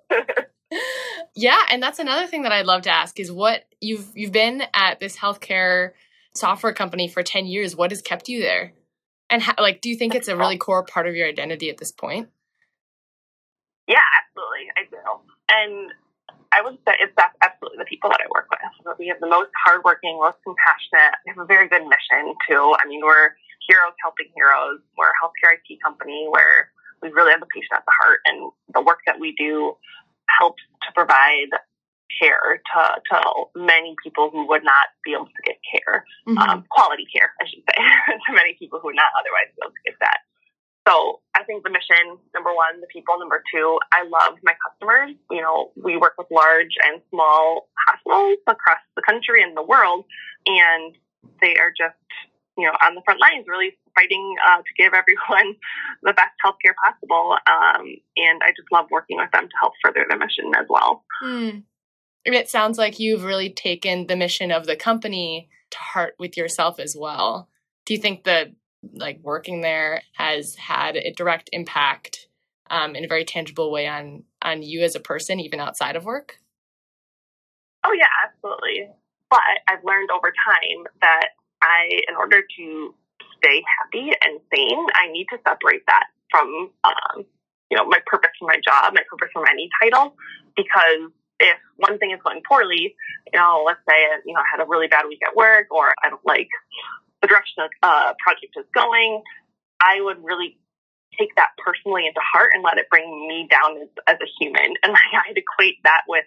yeah, 1.35 1.59
and 1.71 1.81
that's 1.81 1.99
another 1.99 2.27
thing 2.27 2.43
that 2.43 2.51
I'd 2.51 2.65
love 2.65 2.83
to 2.83 2.89
ask 2.89 3.19
is 3.19 3.31
what 3.31 3.65
you've 3.81 4.11
you've 4.15 4.31
been 4.31 4.63
at 4.73 4.99
this 4.99 5.17
healthcare 5.17 5.91
software 6.33 6.73
company 6.73 7.07
for 7.07 7.23
10 7.23 7.45
years. 7.45 7.75
What 7.75 7.91
has 7.91 8.01
kept 8.01 8.29
you 8.29 8.41
there? 8.41 8.73
And 9.29 9.41
how, 9.41 9.53
like 9.57 9.81
do 9.81 9.89
you 9.89 9.95
think 9.95 10.15
it's 10.15 10.27
a 10.27 10.37
really 10.37 10.57
core 10.57 10.83
part 10.83 11.07
of 11.07 11.15
your 11.15 11.27
identity 11.27 11.69
at 11.69 11.77
this 11.77 11.91
point? 11.91 12.29
Yeah, 13.87 13.99
absolutely. 14.21 14.67
I 14.77 14.83
do. 14.89 14.97
And 15.49 15.91
I 16.51 16.61
would 16.61 16.77
say 16.87 16.95
it's 16.99 17.13
absolutely 17.41 17.79
the 17.79 17.89
people 17.89 18.09
that 18.09 18.21
I 18.23 18.27
work 18.31 18.47
with. 18.49 18.97
We 18.99 19.07
have 19.07 19.19
the 19.19 19.27
most 19.27 19.51
hardworking, 19.65 20.17
most 20.19 20.37
compassionate. 20.43 21.15
We 21.25 21.35
have 21.35 21.43
a 21.43 21.49
very 21.49 21.67
good 21.67 21.83
mission 21.83 22.33
too. 22.47 22.75
I 22.79 22.87
mean, 22.87 23.01
we're 23.03 23.35
heroes 23.67 23.95
helping 24.01 24.31
heroes. 24.35 24.79
We're 24.97 25.11
a 25.11 25.17
healthcare 25.19 25.55
IT 25.55 25.67
company 25.83 26.27
where 26.29 26.71
we 27.01 27.09
really 27.11 27.31
have 27.31 27.41
the 27.41 27.51
patient 27.53 27.77
at 27.77 27.85
the 27.85 27.93
heart, 28.01 28.19
and 28.25 28.51
the 28.73 28.81
work 28.81 29.05
that 29.05 29.19
we 29.19 29.35
do 29.37 29.77
helps 30.39 30.63
to 30.83 30.89
provide 30.95 31.53
care 32.19 32.57
to, 32.73 32.81
to 33.11 33.17
many 33.55 33.95
people 34.01 34.29
who 34.31 34.47
would 34.47 34.63
not 34.63 34.95
be 35.03 35.13
able 35.13 35.27
to 35.27 35.43
get 35.45 35.59
care, 35.69 36.05
mm-hmm. 36.27 36.37
um, 36.37 36.65
quality 36.71 37.05
care, 37.11 37.33
I 37.41 37.45
should 37.45 37.61
say, 37.67 37.77
to 38.27 38.33
many 38.33 38.55
people 38.57 38.79
who 38.79 38.87
would 38.87 38.95
not 38.95 39.11
otherwise 39.19 39.51
be 39.53 39.61
able 39.61 39.75
to 39.75 39.83
get 39.85 39.99
that. 40.01 40.19
So 40.87 41.19
I 41.35 41.43
think 41.43 41.63
the 41.63 41.69
mission, 41.69 42.17
number 42.33 42.53
one, 42.53 42.79
the 42.79 42.87
people, 42.87 43.19
number 43.19 43.43
two, 43.53 43.77
I 43.91 44.03
love 44.03 44.37
my 44.43 44.53
customers. 44.63 45.15
You 45.29 45.41
know, 45.41 45.71
we 45.75 45.97
work 45.97 46.13
with 46.17 46.27
large 46.31 46.75
and 46.85 47.01
small 47.09 47.67
hospitals 47.87 48.39
across 48.47 48.79
the 48.95 49.01
country 49.01 49.43
and 49.43 49.55
the 49.55 49.63
world, 49.63 50.05
and 50.45 50.95
they 51.41 51.57
are 51.57 51.73
just 51.77 51.97
you 52.57 52.65
know, 52.65 52.73
on 52.83 52.95
the 52.95 53.01
front 53.05 53.21
lines, 53.21 53.45
really 53.47 53.77
fighting 53.95 54.35
uh, 54.49 54.57
to 54.57 54.73
give 54.77 54.93
everyone 54.97 55.55
the 56.03 56.13
best 56.13 56.33
healthcare 56.43 56.73
possible. 56.83 57.37
Um, 57.47 57.85
and 58.17 58.41
I 58.43 58.49
just 58.49 58.71
love 58.71 58.87
working 58.89 59.17
with 59.17 59.31
them 59.31 59.43
to 59.47 59.55
help 59.59 59.73
further 59.83 60.05
the 60.09 60.17
mission 60.17 60.51
as 60.57 60.65
well. 60.67 61.03
Hmm. 61.21 61.59
It 62.25 62.49
sounds 62.49 62.77
like 62.77 62.99
you've 62.99 63.23
really 63.23 63.49
taken 63.49 64.07
the 64.07 64.17
mission 64.17 64.51
of 64.51 64.65
the 64.65 64.75
company 64.75 65.49
to 65.71 65.77
heart 65.77 66.15
with 66.19 66.35
yourself 66.35 66.77
as 66.79 66.95
well. 66.97 67.47
Do 67.85 67.93
you 67.93 68.01
think 68.01 68.25
that 68.25 68.51
like 68.93 69.19
working 69.21 69.61
there 69.61 70.01
has 70.13 70.55
had 70.55 70.95
a 70.95 71.13
direct 71.13 71.49
impact 71.53 72.27
um, 72.69 72.95
in 72.95 73.05
a 73.05 73.07
very 73.07 73.25
tangible 73.25 73.71
way 73.71 73.87
on 73.87 74.23
on 74.41 74.61
you 74.61 74.81
as 74.81 74.95
a 74.95 74.99
person, 74.99 75.39
even 75.39 75.59
outside 75.59 75.95
of 75.95 76.05
work? 76.05 76.39
Oh 77.83 77.93
yeah, 77.93 78.07
absolutely. 78.25 78.89
But 79.29 79.39
I've 79.67 79.83
learned 79.83 80.09
over 80.11 80.31
time 80.31 80.85
that 81.01 81.29
I, 81.61 82.01
in 82.07 82.15
order 82.15 82.41
to 82.41 82.95
stay 83.37 83.63
happy 83.79 84.11
and 84.21 84.39
sane, 84.53 84.85
I 84.95 85.11
need 85.11 85.27
to 85.31 85.37
separate 85.47 85.85
that 85.87 86.05
from, 86.31 86.71
um, 86.83 87.25
you 87.69 87.77
know, 87.77 87.85
my 87.85 87.99
purpose 88.05 88.31
for 88.39 88.47
my 88.47 88.59
job, 88.63 88.93
my 88.93 89.03
purpose 89.09 89.29
for 89.33 89.47
any 89.47 89.69
title, 89.81 90.15
because 90.55 91.11
if 91.39 91.57
one 91.77 91.99
thing 91.99 92.11
is 92.11 92.19
going 92.23 92.41
poorly, 92.47 92.95
you 93.31 93.39
know, 93.39 93.63
let's 93.65 93.79
say, 93.87 93.95
you 94.25 94.33
know, 94.33 94.39
I 94.39 94.45
had 94.51 94.63
a 94.63 94.67
really 94.67 94.87
bad 94.87 95.05
week 95.07 95.19
at 95.25 95.35
work 95.35 95.67
or 95.71 95.93
I 96.03 96.09
don't 96.09 96.25
like 96.25 96.49
the 97.21 97.27
direction 97.27 97.63
a 97.63 97.85
uh, 97.85 98.13
project 98.23 98.53
is 98.57 98.65
going, 98.73 99.23
I 99.81 100.01
would 100.01 100.23
really 100.23 100.57
take 101.17 101.35
that 101.35 101.49
personally 101.57 102.05
into 102.05 102.21
heart 102.21 102.51
and 102.53 102.63
let 102.63 102.77
it 102.77 102.89
bring 102.89 103.27
me 103.27 103.47
down 103.49 103.81
as, 103.81 103.89
as 104.07 104.17
a 104.21 104.29
human. 104.39 104.73
And 104.83 104.93
I'd 105.27 105.37
equate 105.37 105.81
that 105.83 106.01
with 106.07 106.25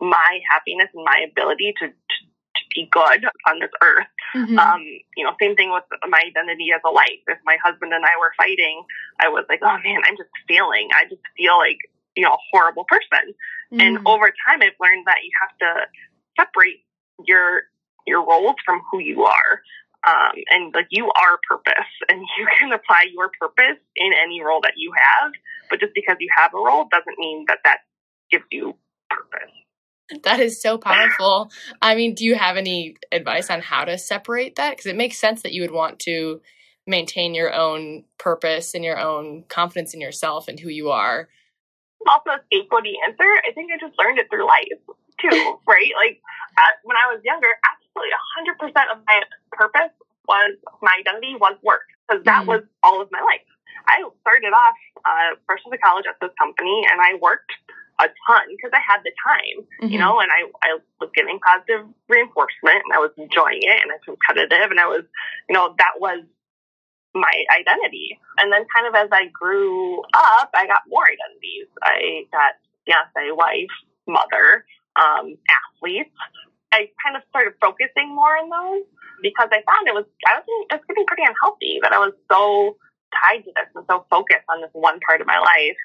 my 0.00 0.40
happiness 0.50 0.88
and 0.94 1.04
my 1.04 1.24
ability 1.30 1.74
to, 1.80 1.86
to, 1.88 2.16
to 2.18 2.62
be 2.74 2.88
good 2.90 3.24
on 3.46 3.60
this 3.60 3.70
earth. 3.82 4.10
Mm-hmm. 4.34 4.58
Um, 4.58 4.82
you 5.16 5.24
know, 5.24 5.32
same 5.40 5.54
thing 5.54 5.70
with 5.72 5.84
my 6.08 6.22
identity 6.26 6.68
as 6.74 6.82
a 6.84 6.92
wife. 6.92 7.22
If 7.28 7.38
my 7.44 7.56
husband 7.62 7.92
and 7.92 8.04
I 8.04 8.18
were 8.18 8.32
fighting, 8.36 8.82
I 9.20 9.28
was 9.28 9.44
like, 9.48 9.60
oh 9.62 9.78
man, 9.84 10.02
I'm 10.04 10.16
just 10.16 10.30
failing. 10.48 10.88
I 10.94 11.04
just 11.08 11.22
feel 11.36 11.56
like, 11.58 11.78
you 12.16 12.24
know, 12.24 12.34
a 12.34 12.42
horrible 12.50 12.84
person. 12.88 13.34
Mm-hmm. 13.72 13.80
And 13.80 13.98
over 14.06 14.32
time, 14.46 14.62
I've 14.62 14.78
learned 14.80 15.06
that 15.06 15.22
you 15.22 15.30
have 15.40 15.58
to 15.58 15.86
separate 16.36 16.82
your 17.24 17.62
your 18.06 18.26
roles 18.26 18.56
from 18.64 18.82
who 18.90 18.98
you 18.98 19.24
are. 19.24 19.62
Um, 20.06 20.32
and 20.50 20.74
like 20.74 20.88
you 20.90 21.06
are 21.06 21.38
purpose 21.48 21.90
and 22.08 22.20
you 22.38 22.46
can 22.58 22.72
apply 22.72 23.06
your 23.12 23.30
purpose 23.40 23.80
in 23.96 24.12
any 24.12 24.42
role 24.42 24.60
that 24.62 24.74
you 24.76 24.92
have. 24.96 25.32
But 25.70 25.80
just 25.80 25.94
because 25.94 26.16
you 26.20 26.28
have 26.36 26.52
a 26.54 26.58
role 26.58 26.86
doesn't 26.90 27.18
mean 27.18 27.44
that 27.48 27.58
that 27.64 27.78
gives 28.30 28.44
you 28.50 28.74
purpose. 29.10 29.50
That 30.22 30.40
is 30.40 30.60
so 30.60 30.76
powerful. 30.76 31.50
I 31.80 31.94
mean, 31.94 32.14
do 32.14 32.24
you 32.24 32.34
have 32.34 32.58
any 32.58 32.96
advice 33.10 33.48
on 33.48 33.62
how 33.62 33.84
to 33.84 33.96
separate 33.96 34.56
that? 34.56 34.70
Because 34.70 34.86
it 34.86 34.96
makes 34.96 35.18
sense 35.18 35.42
that 35.42 35.52
you 35.52 35.62
would 35.62 35.72
want 35.72 35.98
to 36.00 36.42
maintain 36.86 37.34
your 37.34 37.54
own 37.54 38.04
purpose 38.18 38.74
and 38.74 38.84
your 38.84 38.98
own 38.98 39.44
confidence 39.48 39.94
in 39.94 40.02
yourself 40.02 40.46
and 40.48 40.60
who 40.60 40.68
you 40.68 40.90
are. 40.90 41.28
Also, 42.06 42.30
a 42.30 42.54
scapegoaty 42.54 42.92
answer. 43.08 43.24
I 43.48 43.52
think 43.54 43.72
I 43.72 43.78
just 43.80 43.98
learned 43.98 44.18
it 44.18 44.28
through 44.28 44.46
life 44.46 44.96
too, 45.20 45.58
right? 45.66 45.92
Like 45.96 46.20
uh, 46.58 46.72
when 46.84 46.96
I 46.96 47.12
was 47.12 47.20
younger, 47.24 47.48
absolutely 47.64 48.12
100% 48.70 48.96
of 48.96 48.98
my 49.06 49.22
purpose 49.52 49.92
was 50.28 50.56
my 50.82 50.96
identity 50.98 51.36
was 51.38 51.56
work 51.62 51.86
because 52.08 52.24
that 52.24 52.44
mm 52.44 52.48
was 52.48 52.62
all 52.82 53.00
of 53.00 53.08
my 53.12 53.20
life. 53.20 53.44
I 53.86 54.00
started 54.20 54.52
off 54.52 54.78
uh, 55.04 55.36
fresh 55.46 55.60
out 55.66 55.74
of 55.74 55.80
college 55.80 56.04
at 56.08 56.16
this 56.20 56.32
company 56.38 56.86
and 56.90 57.00
I 57.00 57.16
worked 57.20 57.52
a 58.00 58.08
ton 58.26 58.44
because 58.50 58.72
I 58.72 58.80
had 58.80 59.00
the 59.04 59.12
time, 59.22 59.64
mm-hmm. 59.80 59.92
you 59.92 59.98
know, 59.98 60.20
and 60.20 60.30
I, 60.32 60.48
I 60.64 60.78
was 61.00 61.10
getting 61.14 61.38
positive 61.38 61.86
reinforcement 62.08 62.82
and 62.84 62.92
I 62.92 62.98
was 62.98 63.12
enjoying 63.16 63.62
it 63.62 63.78
and 63.82 63.92
I 63.92 64.00
was 64.00 64.04
competitive 64.04 64.70
and 64.70 64.80
I 64.80 64.86
was, 64.86 65.04
you 65.48 65.54
know, 65.54 65.74
that 65.78 66.00
was 66.00 66.24
my 67.14 67.32
identity. 67.54 68.18
And 68.38 68.52
then 68.52 68.66
kind 68.74 68.88
of 68.88 68.94
as 68.94 69.08
I 69.12 69.28
grew 69.30 70.00
up, 70.14 70.50
I 70.54 70.66
got 70.66 70.82
more 70.88 71.04
identities. 71.06 71.70
I 71.82 72.26
got 72.32 72.58
fiance, 72.84 73.30
wife, 73.32 73.74
mother, 74.08 74.66
um, 74.96 75.36
athletes. 75.50 76.14
I 76.72 76.90
kind 77.02 77.16
of 77.16 77.22
started 77.30 77.54
focusing 77.60 78.14
more 78.14 78.36
on 78.36 78.50
those 78.50 78.86
because 79.22 79.48
I 79.52 79.62
found 79.62 79.86
it 79.86 79.94
was 79.94 80.06
I 80.26 80.38
was 80.38 80.44
it 80.46 80.74
was 80.74 80.84
getting 80.88 81.06
pretty 81.06 81.22
unhealthy 81.22 81.78
that 81.82 81.92
I 81.92 81.98
was 81.98 82.12
so 82.30 82.76
tied 83.14 83.46
to 83.46 83.50
this 83.54 83.70
and 83.74 83.86
so 83.86 84.06
focused 84.10 84.46
on 84.50 84.60
this 84.60 84.74
one 84.74 84.98
part 85.06 85.20
of 85.20 85.26
my 85.26 85.38
life 85.38 85.78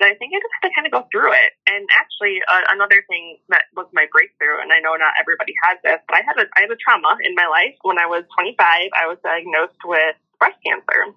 that 0.00 0.10
I 0.10 0.14
think 0.18 0.34
I 0.34 0.42
just 0.42 0.54
had 0.58 0.68
to 0.68 0.74
kind 0.74 0.86
of 0.86 0.92
go 0.92 1.06
through 1.10 1.32
it. 1.32 1.54
And 1.70 1.86
actually, 1.94 2.42
uh, 2.50 2.66
another 2.74 3.04
thing 3.08 3.38
that 3.48 3.70
was 3.76 3.86
my 3.92 4.06
breakthrough, 4.10 4.60
and 4.60 4.72
I 4.72 4.80
know 4.80 4.98
not 4.98 5.14
everybody 5.18 5.54
has 5.62 5.78
this, 5.84 6.00
but 6.08 6.18
I 6.18 6.22
had 6.26 6.36
a 6.36 6.46
I 6.56 6.66
had 6.66 6.70
a 6.70 6.76
trauma 6.76 7.16
in 7.22 7.34
my 7.34 7.46
life 7.46 7.78
when 7.82 7.98
I 7.98 8.06
was 8.06 8.24
25. 8.36 8.58
I 8.60 9.06
was 9.06 9.18
diagnosed 9.22 9.80
with 9.84 10.18
breast 10.38 10.58
cancer, 10.66 11.14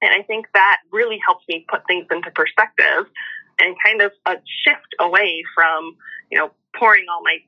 and 0.00 0.10
I 0.14 0.22
think 0.22 0.46
that 0.54 0.78
really 0.92 1.18
helped 1.20 1.44
me 1.48 1.66
put 1.68 1.86
things 1.86 2.06
into 2.10 2.30
perspective 2.30 3.10
and 3.58 3.76
kind 3.84 4.02
of 4.02 4.12
a 4.26 4.38
shift 4.64 4.94
away 5.00 5.42
from 5.54 5.96
you 6.30 6.38
know 6.38 6.50
pouring 6.78 7.06
all 7.10 7.22
my 7.22 7.38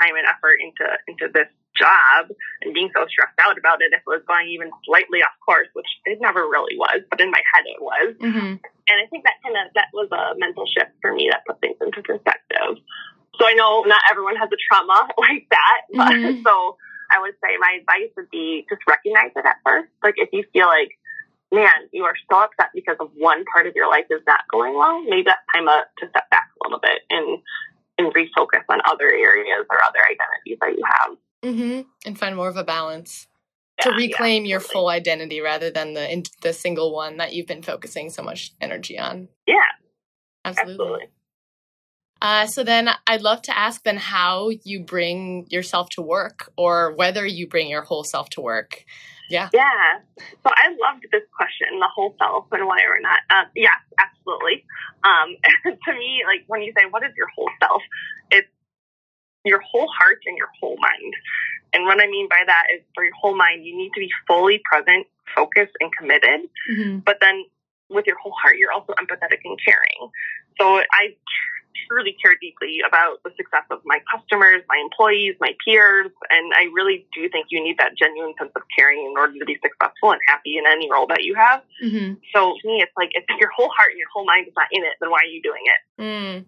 time 0.00 0.16
and 0.16 0.26
effort 0.26 0.58
into 0.58 0.84
into 1.06 1.32
this 1.32 1.48
job 1.76 2.32
and 2.64 2.72
being 2.72 2.88
so 2.96 3.04
stressed 3.06 3.36
out 3.38 3.60
about 3.60 3.84
it 3.84 3.92
if 3.92 4.00
it 4.00 4.08
was 4.08 4.24
going 4.24 4.48
even 4.48 4.72
slightly 4.88 5.20
off 5.20 5.36
course, 5.44 5.68
which 5.76 5.86
it 6.08 6.18
never 6.20 6.48
really 6.48 6.74
was, 6.76 7.04
but 7.12 7.20
in 7.20 7.30
my 7.30 7.42
head 7.52 7.64
it 7.68 7.80
was. 7.80 8.16
Mm-hmm. 8.16 8.56
And 8.56 8.96
I 8.96 9.06
think 9.12 9.24
that 9.28 9.38
kind 9.44 9.56
of 9.60 9.72
that 9.76 9.92
was 9.92 10.08
a 10.10 10.34
mental 10.40 10.64
shift 10.66 10.96
for 11.04 11.12
me 11.12 11.28
that 11.30 11.44
put 11.44 11.60
things 11.60 11.76
into 11.80 12.02
perspective. 12.02 12.80
So 13.36 13.44
I 13.44 13.52
know 13.52 13.84
not 13.84 14.00
everyone 14.10 14.36
has 14.36 14.48
a 14.48 14.60
trauma 14.68 15.12
like 15.20 15.46
that, 15.52 15.80
but 15.92 16.12
mm-hmm. 16.16 16.42
so 16.46 16.76
I 17.12 17.20
would 17.20 17.36
say 17.38 17.54
my 17.60 17.78
advice 17.78 18.10
would 18.16 18.30
be 18.30 18.66
just 18.68 18.82
recognize 18.88 19.36
it 19.36 19.44
at 19.44 19.60
first. 19.62 19.92
Like 20.02 20.16
if 20.16 20.30
you 20.32 20.44
feel 20.52 20.66
like 20.66 20.96
man, 21.54 21.86
you 21.92 22.02
are 22.02 22.18
so 22.28 22.42
upset 22.42 22.74
because 22.74 22.96
of 22.98 23.08
one 23.14 23.44
part 23.54 23.68
of 23.68 23.74
your 23.76 23.88
life 23.88 24.06
is 24.10 24.20
not 24.26 24.40
going 24.50 24.74
well, 24.74 25.00
maybe 25.06 25.22
that's 25.30 25.46
time 25.54 25.66
to 25.66 26.08
step 26.10 26.28
back 26.28 26.50
a 26.58 26.66
little 26.66 26.80
bit 26.80 27.06
and 27.08 27.38
and 27.98 28.12
refocus 28.14 28.62
on 28.68 28.80
other 28.88 29.06
areas 29.06 29.66
or 29.70 29.82
other 29.82 30.00
identities 30.10 30.58
that 30.60 30.72
you 30.76 30.82
have. 30.84 31.16
Mm-hmm. 31.44 31.80
And 32.06 32.18
find 32.18 32.36
more 32.36 32.48
of 32.48 32.56
a 32.56 32.64
balance 32.64 33.26
yeah, 33.78 33.84
to 33.84 33.90
reclaim 33.90 34.44
yeah, 34.44 34.50
your 34.50 34.60
full 34.60 34.88
identity 34.88 35.40
rather 35.40 35.70
than 35.70 35.94
the 35.94 36.26
the 36.42 36.52
single 36.52 36.94
one 36.94 37.18
that 37.18 37.34
you've 37.34 37.46
been 37.46 37.62
focusing 37.62 38.10
so 38.10 38.22
much 38.22 38.52
energy 38.60 38.98
on. 38.98 39.28
Yeah, 39.46 39.54
absolutely. 40.44 40.72
absolutely. 40.72 41.06
Uh, 42.22 42.46
so 42.46 42.64
then 42.64 42.88
I'd 43.06 43.22
love 43.22 43.42
to 43.42 43.56
ask 43.56 43.82
then 43.82 43.98
how 43.98 44.50
you 44.64 44.80
bring 44.80 45.46
yourself 45.50 45.90
to 45.90 46.02
work 46.02 46.50
or 46.56 46.94
whether 46.94 47.26
you 47.26 47.46
bring 47.46 47.68
your 47.68 47.82
whole 47.82 48.04
self 48.04 48.30
to 48.30 48.40
work. 48.40 48.84
Yeah. 49.28 49.48
Yeah. 49.52 50.00
So 50.16 50.50
I 50.50 50.70
loved 50.78 51.06
this 51.10 51.22
question, 51.34 51.78
the 51.78 51.88
whole 51.92 52.14
self 52.18 52.46
and 52.52 52.66
why 52.66 52.80
or 52.86 53.00
not. 53.00 53.20
Um, 53.30 53.46
yeah, 53.54 53.76
absolutely. 53.98 54.64
Um, 55.04 55.36
to 55.86 55.92
me, 55.92 56.22
like 56.26 56.44
when 56.46 56.62
you 56.62 56.72
say, 56.76 56.84
what 56.90 57.02
is 57.02 57.12
your 57.16 57.28
whole 57.34 57.50
self? 57.60 57.82
It's 58.30 58.48
your 59.44 59.60
whole 59.60 59.88
heart 59.88 60.18
and 60.26 60.36
your 60.36 60.48
whole 60.60 60.76
mind. 60.80 61.14
And 61.72 61.84
what 61.84 62.00
I 62.00 62.06
mean 62.06 62.28
by 62.28 62.42
that 62.46 62.64
is 62.74 62.82
for 62.94 63.04
your 63.04 63.14
whole 63.14 63.36
mind, 63.36 63.64
you 63.64 63.76
need 63.76 63.90
to 63.94 64.00
be 64.00 64.10
fully 64.26 64.60
present, 64.64 65.06
focused, 65.34 65.74
and 65.80 65.90
committed. 65.96 66.48
Mm-hmm. 66.70 66.98
But 67.00 67.18
then 67.20 67.44
with 67.88 68.06
your 68.06 68.18
whole 68.18 68.34
heart, 68.40 68.56
you're 68.58 68.72
also 68.72 68.94
empathetic 68.94 69.42
and 69.44 69.58
caring. 69.64 70.10
So 70.58 70.78
I 70.78 71.14
truly 71.88 72.16
care 72.22 72.36
deeply 72.40 72.80
about 72.86 73.22
the 73.24 73.30
success 73.36 73.64
of 73.70 73.80
my 73.84 74.00
customers, 74.10 74.62
my 74.68 74.80
employees, 74.82 75.34
my 75.40 75.52
peers, 75.64 76.10
and 76.30 76.52
I 76.54 76.70
really 76.74 77.06
do 77.14 77.28
think 77.28 77.46
you 77.50 77.62
need 77.62 77.78
that 77.78 77.96
genuine 77.96 78.34
sense 78.38 78.52
of 78.56 78.62
caring 78.76 79.04
in 79.04 79.14
order 79.16 79.38
to 79.38 79.44
be 79.44 79.58
successful 79.62 80.12
and 80.12 80.20
happy 80.26 80.58
in 80.58 80.64
any 80.66 80.90
role 80.90 81.06
that 81.08 81.22
you 81.22 81.34
have. 81.34 81.62
Mm-hmm. 81.82 82.14
So 82.34 82.54
to 82.60 82.68
me, 82.68 82.82
it's 82.82 82.92
like 82.96 83.10
if 83.12 83.24
your 83.38 83.50
whole 83.56 83.70
heart 83.76 83.90
and 83.90 83.98
your 83.98 84.08
whole 84.12 84.24
mind 84.24 84.48
is 84.48 84.54
not 84.56 84.68
in 84.72 84.82
it, 84.82 84.94
then 85.00 85.10
why 85.10 85.18
are 85.22 85.30
you 85.30 85.42
doing 85.42 85.62
it? 85.64 86.02
Mm. 86.02 86.44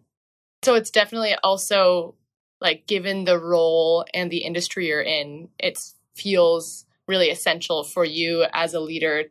So 0.62 0.74
it's 0.74 0.90
definitely 0.90 1.34
also 1.42 2.14
like 2.60 2.86
given 2.86 3.24
the 3.24 3.38
role 3.38 4.04
and 4.12 4.30
the 4.30 4.38
industry 4.38 4.88
you're 4.88 5.00
in, 5.00 5.48
it 5.58 5.78
feels 6.14 6.84
really 7.06 7.30
essential 7.30 7.84
for 7.84 8.04
you 8.04 8.44
as 8.52 8.74
a 8.74 8.80
leader 8.80 9.24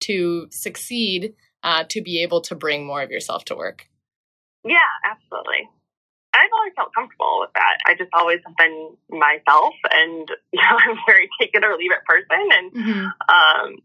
to 0.00 0.46
succeed 0.50 1.34
uh, 1.62 1.84
to 1.88 2.00
be 2.00 2.22
able 2.22 2.40
to 2.40 2.54
bring 2.54 2.86
more 2.86 3.02
of 3.02 3.10
yourself 3.10 3.44
to 3.46 3.54
work. 3.54 3.88
Yeah, 4.64 4.90
absolutely. 5.04 5.68
I've 6.32 6.54
always 6.56 6.72
felt 6.74 6.94
comfortable 6.94 7.44
with 7.44 7.52
that. 7.54 7.76
I 7.84 7.94
just 7.94 8.10
always 8.14 8.40
have 8.46 8.56
been 8.56 8.96
myself, 9.10 9.74
and 9.90 10.28
you 10.52 10.60
know, 10.60 10.76
I'm 10.78 10.96
a 10.96 11.02
very 11.06 11.28
take 11.40 11.50
it 11.52 11.64
or 11.64 11.76
leave 11.76 11.92
it 11.92 12.04
person. 12.08 12.42
And 12.50 12.72
mm-hmm. 12.72 13.06
um, 13.28 13.76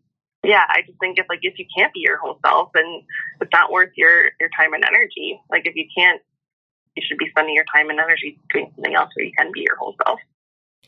yeah, 0.44 0.64
I 0.70 0.82
just 0.86 1.00
think 1.00 1.20
if 1.20 1.26
like 1.30 1.40
if 1.42 1.60
you 1.60 1.66
can't 1.76 1.94
be 1.94 2.02
your 2.02 2.18
whole 2.18 2.40
self, 2.46 2.72
then 2.74 3.04
it's 3.42 3.52
not 3.52 3.72
worth 3.72 3.92
your 3.96 4.32
your 4.40 4.50
time 4.58 4.74
and 4.74 4.84
energy. 4.86 5.40
Like 5.52 5.66
if 5.66 5.76
you 5.76 5.86
can't, 5.96 6.22
you 6.96 7.04
should 7.06 7.18
be 7.18 7.30
spending 7.30 7.56
your 7.56 7.66
time 7.74 7.90
and 7.90 8.00
energy 8.00 8.40
doing 8.54 8.72
something 8.76 8.96
else 8.96 9.10
where 9.16 9.26
you 9.26 9.34
can 9.38 9.52
be 9.52 9.62
your 9.62 9.76
whole 9.78 9.96
self. 10.06 10.20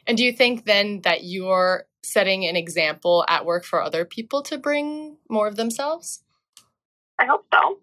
And 0.07 0.17
do 0.17 0.23
you 0.23 0.31
think 0.31 0.65
then 0.65 1.01
that 1.01 1.23
you're 1.23 1.85
setting 2.03 2.45
an 2.45 2.55
example 2.55 3.25
at 3.27 3.45
work 3.45 3.65
for 3.65 3.83
other 3.83 4.05
people 4.05 4.41
to 4.43 4.57
bring 4.57 5.17
more 5.29 5.47
of 5.47 5.57
themselves? 5.57 6.23
I 7.19 7.25
hope 7.25 7.45
so 7.53 7.79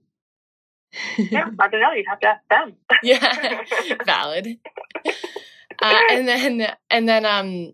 yeah, 1.19 1.49
I 1.59 1.69
don't 1.69 1.81
know. 1.81 1.93
You'd 1.93 2.07
have 2.09 2.21
to 2.21 2.29
ask 2.29 2.43
them. 2.51 2.75
yeah, 3.03 3.63
valid. 4.05 4.59
Uh, 5.07 6.01
and 6.11 6.29
then, 6.29 6.73
and 6.91 7.09
then, 7.09 7.25
um, 7.25 7.73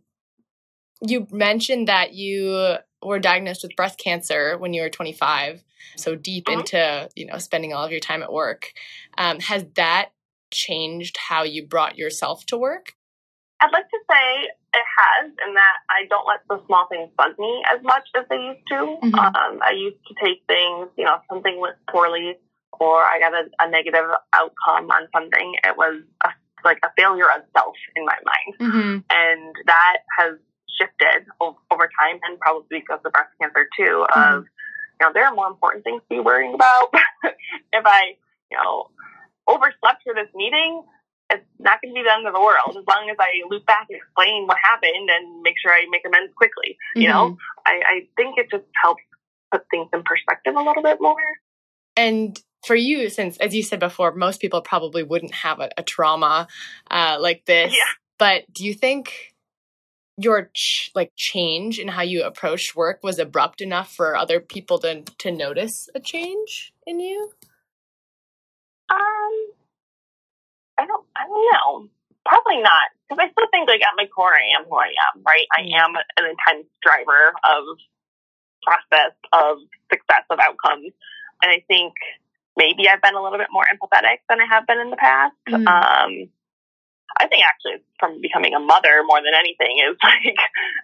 you 1.07 1.26
mentioned 1.31 1.88
that 1.88 2.14
you 2.14 2.76
were 3.02 3.19
diagnosed 3.19 3.62
with 3.62 3.76
breast 3.76 3.99
cancer 3.99 4.57
when 4.59 4.73
you 4.73 4.83
were 4.83 4.91
25. 4.91 5.64
So 5.97 6.14
deep 6.14 6.49
uh-huh. 6.49 6.61
into 6.61 7.11
you 7.17 7.26
know 7.26 7.38
spending 7.38 7.73
all 7.73 7.85
of 7.85 7.91
your 7.91 8.00
time 8.00 8.23
at 8.23 8.33
work. 8.33 8.73
Um, 9.19 9.41
has 9.41 9.67
that 9.75 10.11
changed 10.52 11.17
how 11.17 11.43
you 11.43 11.67
brought 11.67 11.99
yourself 11.99 12.47
to 12.47 12.57
work? 12.57 12.95
I'd 13.61 13.73
like 13.73 13.88
to 13.88 13.99
say 14.11 14.49
it 14.75 14.87
has, 14.99 15.31
in 15.47 15.55
that 15.55 15.76
I 15.91 16.07
don't 16.09 16.26
let 16.26 16.41
the 16.49 16.64
small 16.67 16.87
things 16.88 17.11
bug 17.17 17.38
me 17.38 17.62
as 17.73 17.83
much 17.83 18.09
as 18.17 18.25
they 18.29 18.37
used 18.37 18.67
to. 18.69 18.75
Mm-hmm. 18.75 19.14
Um, 19.14 19.61
I 19.62 19.73
used 19.76 19.99
to 20.09 20.14
take 20.23 20.43
things, 20.49 20.88
you 20.97 21.05
know, 21.05 21.17
if 21.17 21.23
something 21.29 21.61
went 21.61 21.76
poorly 21.91 22.38
or 22.81 23.02
I 23.02 23.19
got 23.19 23.33
a, 23.35 23.45
a 23.61 23.71
negative 23.71 24.05
outcome 24.33 24.91
on 24.91 25.09
something, 25.14 25.55
it 25.64 25.76
was 25.76 26.02
a, 26.25 26.29
like 26.64 26.79
a 26.85 26.91
failure 26.97 27.31
of 27.37 27.43
self 27.57 27.75
in 27.97 28.05
my 28.05 28.17
mind. 28.25 28.73
Mm-hmm. 28.73 28.99
And 29.11 29.55
that 29.67 29.99
has 30.19 30.38
shifted 30.79 31.26
o- 31.41 31.59
over 31.71 31.88
time 31.99 32.19
and 32.25 32.38
probably 32.41 32.81
because 32.81 33.00
of 33.05 33.12
breast 33.12 33.31
cancer 33.41 33.69
too, 33.76 34.07
mm-hmm. 34.11 34.35
of, 34.38 34.45
you 35.00 35.07
know, 35.07 35.12
there 35.12 35.26
are 35.26 35.35
more 35.35 35.49
important 35.49 35.85
things 35.85 36.02
to 36.02 36.17
be 36.17 36.21
worrying 36.21 36.55
about. 36.55 36.91
if 37.73 37.85
I, 37.85 38.17
you 38.50 38.57
know, 38.57 38.91
overslept 39.47 40.02
for 40.05 40.14
this 40.14 40.29
meeting, 40.35 40.83
it's 41.31 41.45
not 41.59 41.81
going 41.81 41.95
to 41.95 41.99
be 41.99 42.05
the 42.05 42.12
end 42.12 42.26
of 42.26 42.35
the 42.35 42.41
world 42.41 42.76
as 42.76 42.85
long 42.87 43.09
as 43.11 43.17
I 43.19 43.31
loop 43.49 43.64
back 43.64 43.87
and 43.88 43.97
explain 43.97 44.47
what 44.47 44.59
happened 44.62 45.09
and 45.09 45.43
make 45.43 45.55
sure 45.62 45.73
I 45.73 45.87
make 45.91 46.02
amends 46.07 46.33
quickly. 46.37 46.76
You 46.95 47.09
mm-hmm. 47.09 47.12
know, 47.12 47.37
I, 47.67 47.81
I 47.87 47.97
think 48.17 48.38
it 48.38 48.50
just 48.50 48.64
helps 48.83 49.02
put 49.50 49.64
things 49.71 49.88
in 49.93 50.02
perspective 50.02 50.55
a 50.55 50.62
little 50.62 50.83
bit 50.83 51.00
more. 51.00 51.17
And 51.97 52.38
for 52.64 52.76
you, 52.76 53.09
since 53.09 53.37
as 53.38 53.54
you 53.54 53.62
said 53.62 53.81
before, 53.81 54.14
most 54.14 54.40
people 54.40 54.61
probably 54.61 55.02
wouldn't 55.02 55.35
have 55.35 55.61
a, 55.61 55.71
a 55.76 55.83
trauma 55.83 56.47
uh, 56.90 57.19
like 57.21 57.45
this. 57.45 57.73
Yeah. 57.73 57.92
But 58.19 58.52
do 58.52 58.64
you 58.64 58.75
think 58.75 59.35
your 60.16 60.50
ch- 60.54 60.90
like 60.95 61.12
change 61.16 61.78
in 61.78 61.88
how 61.88 62.02
you 62.02 62.23
approached 62.23 62.76
work 62.76 63.00
was 63.02 63.19
abrupt 63.19 63.61
enough 63.61 63.92
for 63.92 64.14
other 64.14 64.40
people 64.40 64.78
to 64.78 65.02
to 65.19 65.31
notice 65.31 65.88
a 65.95 66.00
change 66.00 66.73
in 66.87 67.00
you? 67.00 67.33
Um, 68.90 69.35
I 70.78 70.87
don't. 70.87 71.07
I 71.16 71.26
don't 71.26 71.52
know. 71.52 71.88
Probably 72.25 72.62
not, 72.62 72.95
because 73.09 73.19
I 73.19 73.33
still 73.33 73.49
think 73.50 73.69
like 73.69 73.83
at 73.83 73.97
my 73.97 74.07
core, 74.07 74.31
I 74.33 74.57
am 74.57 74.64
who 74.69 74.76
I 74.76 74.95
am. 75.11 75.23
Right? 75.26 75.47
I 75.50 75.62
mm. 75.62 75.75
am 75.75 75.97
an 75.97 76.31
intense 76.31 76.69
driver 76.83 77.35
of 77.42 77.78
process 78.62 79.16
of 79.33 79.59
success 79.90 80.23
of 80.31 80.38
outcomes, 80.38 80.92
and 81.42 81.50
I 81.50 81.64
think 81.66 81.95
maybe 82.56 82.88
I've 82.88 83.02
been 83.02 83.14
a 83.14 83.23
little 83.23 83.38
bit 83.38 83.49
more 83.50 83.64
empathetic 83.64 84.21
than 84.28 84.40
I 84.40 84.47
have 84.50 84.66
been 84.66 84.78
in 84.78 84.90
the 84.90 84.97
past. 84.97 85.37
Mm. 85.49 85.66
Um, 85.66 86.28
I 87.18 87.28
think 87.28 87.44
actually 87.44 87.85
from 88.00 88.21
becoming 88.21 88.54
a 88.54 88.61
mother 88.61 89.04
more 89.04 89.21
than 89.21 89.37
anything 89.37 89.78
is 89.85 89.97
like 90.02 90.37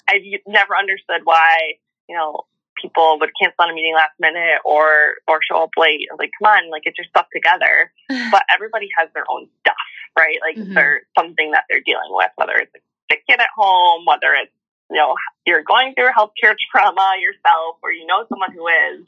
I've 0.08 0.22
never 0.46 0.76
understood 0.76 1.22
why 1.24 1.80
you 2.08 2.16
know 2.16 2.44
people 2.80 3.18
would 3.20 3.30
cancel 3.40 3.64
on 3.64 3.70
a 3.70 3.74
meeting 3.74 3.94
last 3.94 4.14
minute 4.20 4.60
or 4.64 5.18
or 5.26 5.40
show 5.42 5.64
up 5.64 5.74
late. 5.76 6.08
Like, 6.18 6.30
come 6.38 6.52
on, 6.52 6.70
like 6.70 6.84
get 6.84 6.98
your 6.98 7.06
stuff 7.08 7.26
together. 7.32 7.92
but 8.32 8.42
everybody 8.52 8.88
has 8.98 9.08
their 9.14 9.24
own 9.28 9.48
stuff, 9.60 9.88
right? 10.16 10.38
Like 10.40 10.56
mm-hmm. 10.56 10.74
there's 10.74 11.04
something 11.16 11.50
that 11.52 11.64
they're 11.68 11.84
dealing 11.84 12.10
with, 12.10 12.30
whether 12.36 12.54
it's 12.56 12.74
a 12.74 13.16
kid 13.28 13.40
at 13.40 13.52
home, 13.56 14.04
whether 14.06 14.32
it's 14.36 14.52
you 14.90 14.96
know 14.96 15.14
you're 15.46 15.64
going 15.64 15.94
through 15.94 16.12
healthcare 16.16 16.54
trauma 16.70 17.16
yourself, 17.20 17.76
or 17.82 17.92
you 17.92 18.06
know 18.06 18.24
someone 18.28 18.52
who 18.52 18.66
is. 18.68 19.06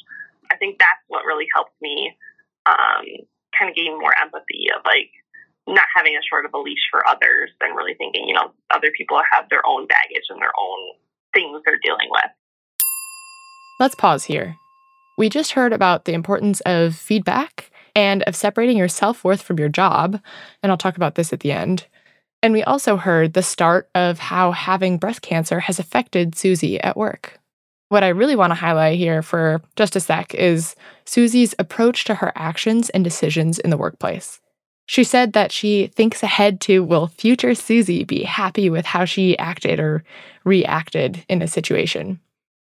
I 0.51 0.57
think 0.57 0.81
that's 0.81 1.05
what 1.07 1.25
really 1.27 1.47
helped 1.55 1.81
me 1.81 2.17
um, 2.67 3.05
kind 3.57 3.71
of 3.71 3.77
gain 3.77 3.99
more 3.99 4.15
empathy 4.21 4.67
of 4.77 4.83
like 4.85 5.11
not 5.67 5.87
having 5.95 6.17
a 6.17 6.23
short 6.29 6.45
of 6.45 6.55
a 6.55 6.59
leash 6.59 6.89
for 6.91 7.07
others 7.07 7.51
and 7.61 7.77
really 7.77 7.95
thinking, 7.95 8.27
you 8.27 8.35
know, 8.35 8.53
other 8.71 8.91
people 8.97 9.21
have 9.31 9.49
their 9.51 9.65
own 9.67 9.87
baggage 9.87 10.27
and 10.29 10.41
their 10.41 10.53
own 10.59 10.79
things 11.35 11.63
they're 11.65 11.79
dealing 11.83 12.09
with. 12.11 12.31
Let's 13.79 13.95
pause 13.95 14.25
here. 14.25 14.57
We 15.17 15.29
just 15.29 15.53
heard 15.53 15.73
about 15.73 16.05
the 16.05 16.13
importance 16.13 16.61
of 16.63 16.95
feedback 16.95 17.71
and 17.95 18.23
of 18.25 18.37
separating 18.37 18.77
your 18.77 18.89
self 18.89 19.25
worth 19.25 19.43
from 19.43 19.59
your 19.59 19.69
job, 19.69 20.21
and 20.63 20.71
I'll 20.71 20.79
talk 20.79 20.97
about 20.97 21.15
this 21.15 21.33
at 21.33 21.41
the 21.41 21.53
end. 21.53 21.87
And 22.43 22.53
we 22.53 22.63
also 22.63 22.97
heard 22.97 23.35
the 23.35 23.43
start 23.43 23.91
of 23.95 24.19
how 24.19 24.53
having 24.53 24.99
breast 24.99 25.23
cancer 25.23 25.61
has 25.61 25.79
affected 25.79 26.35
Susie 26.35 26.81
at 26.81 26.97
work. 26.97 27.40
What 27.91 28.05
I 28.05 28.09
really 28.09 28.37
want 28.37 28.53
to 28.53 28.55
highlight 28.55 28.99
here 28.99 29.21
for 29.21 29.61
just 29.75 29.97
a 29.97 30.01
sec 30.01 30.33
is 30.33 30.77
Susie's 31.07 31.57
approach 31.59 32.05
to 32.05 32.15
her 32.15 32.33
actions 32.37 32.89
and 32.91 33.03
decisions 33.03 33.59
in 33.59 33.71
the 33.71 33.77
workplace. 33.77 34.41
She 34.87 35.03
said 35.03 35.33
that 35.33 35.51
she 35.51 35.89
thinks 35.89 36.23
ahead 36.23 36.61
to 36.63 36.85
will 36.85 37.09
future 37.09 37.53
Susie 37.53 38.05
be 38.05 38.23
happy 38.23 38.71
with 38.71 38.87
how 38.87 39.05
she 39.05 39.37
acted 39.39 39.81
or 39.81 40.05
reacted 40.45 41.25
in 41.29 41.43
a 41.43 41.49
situation. 41.49 42.21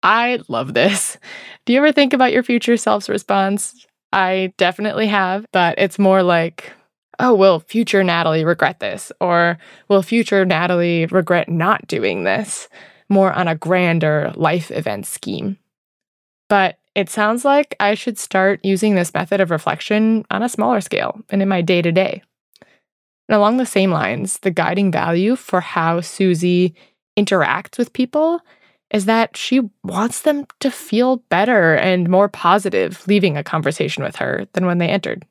I 0.01 0.39
love 0.48 0.74
this. 0.74 1.20
Do 1.65 1.74
you 1.74 1.79
ever 1.79 1.91
think 1.91 2.13
about 2.13 2.32
your 2.32 2.41
future 2.41 2.75
self's 2.75 3.08
response? 3.08 3.86
I 4.12 4.51
definitely 4.58 5.08
have, 5.08 5.46
but 5.51 5.75
it's 5.77 6.00
more 6.00 6.24
like, 6.24 6.72
oh, 7.20 7.36
will 7.36 7.60
future 7.60 8.03
Natalie 8.03 8.46
regret 8.46 8.79
this? 8.79 9.12
Or 9.22 9.60
will 9.89 10.01
future 10.01 10.43
Natalie 10.43 11.05
regret 11.05 11.50
not 11.50 11.86
doing 11.86 12.24
this? 12.24 12.67
More 13.13 13.32
on 13.32 13.48
a 13.48 13.55
grander 13.55 14.34
life 14.36 14.72
event 14.72 15.05
scheme. 15.05 15.58
But 16.50 16.79
it 16.96 17.10
sounds 17.10 17.46
like 17.46 17.75
I 17.79 17.96
should 17.96 18.20
start 18.20 18.60
using 18.63 18.96
this 18.96 19.13
method 19.13 19.41
of 19.41 19.51
reflection 19.51 20.25
on 20.29 20.44
a 20.44 20.50
smaller 20.50 20.81
scale 20.81 21.20
and 21.29 21.42
in 21.42 21.48
my 21.48 21.61
day 21.61 21.81
to 21.81 21.92
day. 21.92 22.22
And 23.29 23.35
along 23.35 23.57
the 23.57 23.66
same 23.66 23.92
lines, 23.92 24.40
the 24.40 24.51
guiding 24.51 24.92
value 24.92 25.35
for 25.35 25.61
how 25.61 26.01
Susie 26.01 26.75
interacts 27.18 27.77
with 27.77 27.94
people 27.94 28.42
is 28.92 29.05
that 29.05 29.35
she 29.35 29.61
wants 29.83 30.22
them 30.22 30.46
to 30.59 30.70
feel 30.70 31.18
better 31.29 31.75
and 31.75 32.09
more 32.09 32.29
positive 32.29 33.05
leaving 33.07 33.37
a 33.37 33.44
conversation 33.44 34.03
with 34.03 34.18
her 34.18 34.46
than 34.53 34.66
when 34.66 34.77
they 34.77 34.87
entered. 34.87 35.25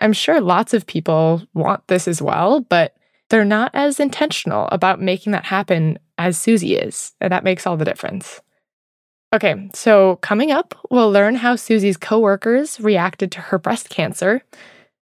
I'm 0.00 0.12
sure 0.12 0.40
lots 0.40 0.74
of 0.74 0.86
people 0.86 1.42
want 1.54 1.86
this 1.88 2.06
as 2.06 2.20
well, 2.20 2.60
but 2.60 2.94
they're 3.30 3.44
not 3.44 3.70
as 3.74 4.00
intentional 4.00 4.68
about 4.70 5.00
making 5.00 5.32
that 5.32 5.44
happen 5.44 5.98
as 6.20 6.40
Susie 6.40 6.76
is, 6.76 7.12
and 7.20 7.32
that 7.32 7.44
makes 7.44 7.66
all 7.66 7.76
the 7.76 7.84
difference. 7.84 8.40
Okay, 9.32 9.68
so 9.74 10.16
coming 10.16 10.50
up, 10.50 10.74
we'll 10.90 11.10
learn 11.10 11.36
how 11.36 11.56
Susie's 11.56 11.96
coworkers 11.96 12.80
reacted 12.80 13.30
to 13.32 13.40
her 13.40 13.58
breast 13.58 13.88
cancer, 13.88 14.42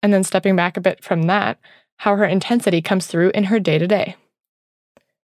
and 0.04 0.14
then 0.14 0.24
stepping 0.24 0.56
back 0.56 0.78
a 0.78 0.82
bit 0.82 1.04
from 1.04 1.24
that, 1.24 1.60
how 1.98 2.16
her 2.16 2.26
intensity 2.26 2.82
comes 2.82 3.08
through 3.08 3.32
in 3.32 3.46
her 3.46 3.60
day 3.60 3.78
to 3.78 3.88
day. 3.88 4.16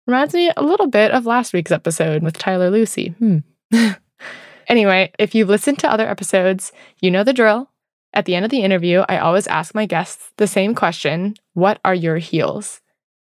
Reminds 0.05 0.33
me 0.33 0.51
a 0.55 0.63
little 0.63 0.87
bit 0.87 1.11
of 1.11 1.25
last 1.25 1.53
week's 1.53 1.71
episode 1.71 2.23
with 2.23 2.37
Tyler 2.37 2.69
Lucy. 2.69 3.09
Hmm. 3.19 3.37
anyway, 4.67 5.11
if 5.17 5.33
you've 5.33 5.49
listened 5.49 5.79
to 5.79 5.91
other 5.91 6.07
episodes, 6.07 6.71
you 7.01 7.09
know 7.09 7.23
the 7.23 7.33
drill. 7.33 7.69
At 8.13 8.25
the 8.25 8.35
end 8.35 8.45
of 8.45 8.51
the 8.51 8.61
interview, 8.61 9.03
I 9.09 9.17
always 9.17 9.47
ask 9.47 9.73
my 9.73 9.85
guests 9.85 10.31
the 10.37 10.45
same 10.45 10.75
question 10.75 11.35
What 11.53 11.79
are 11.83 11.95
your 11.95 12.17
heels? 12.17 12.81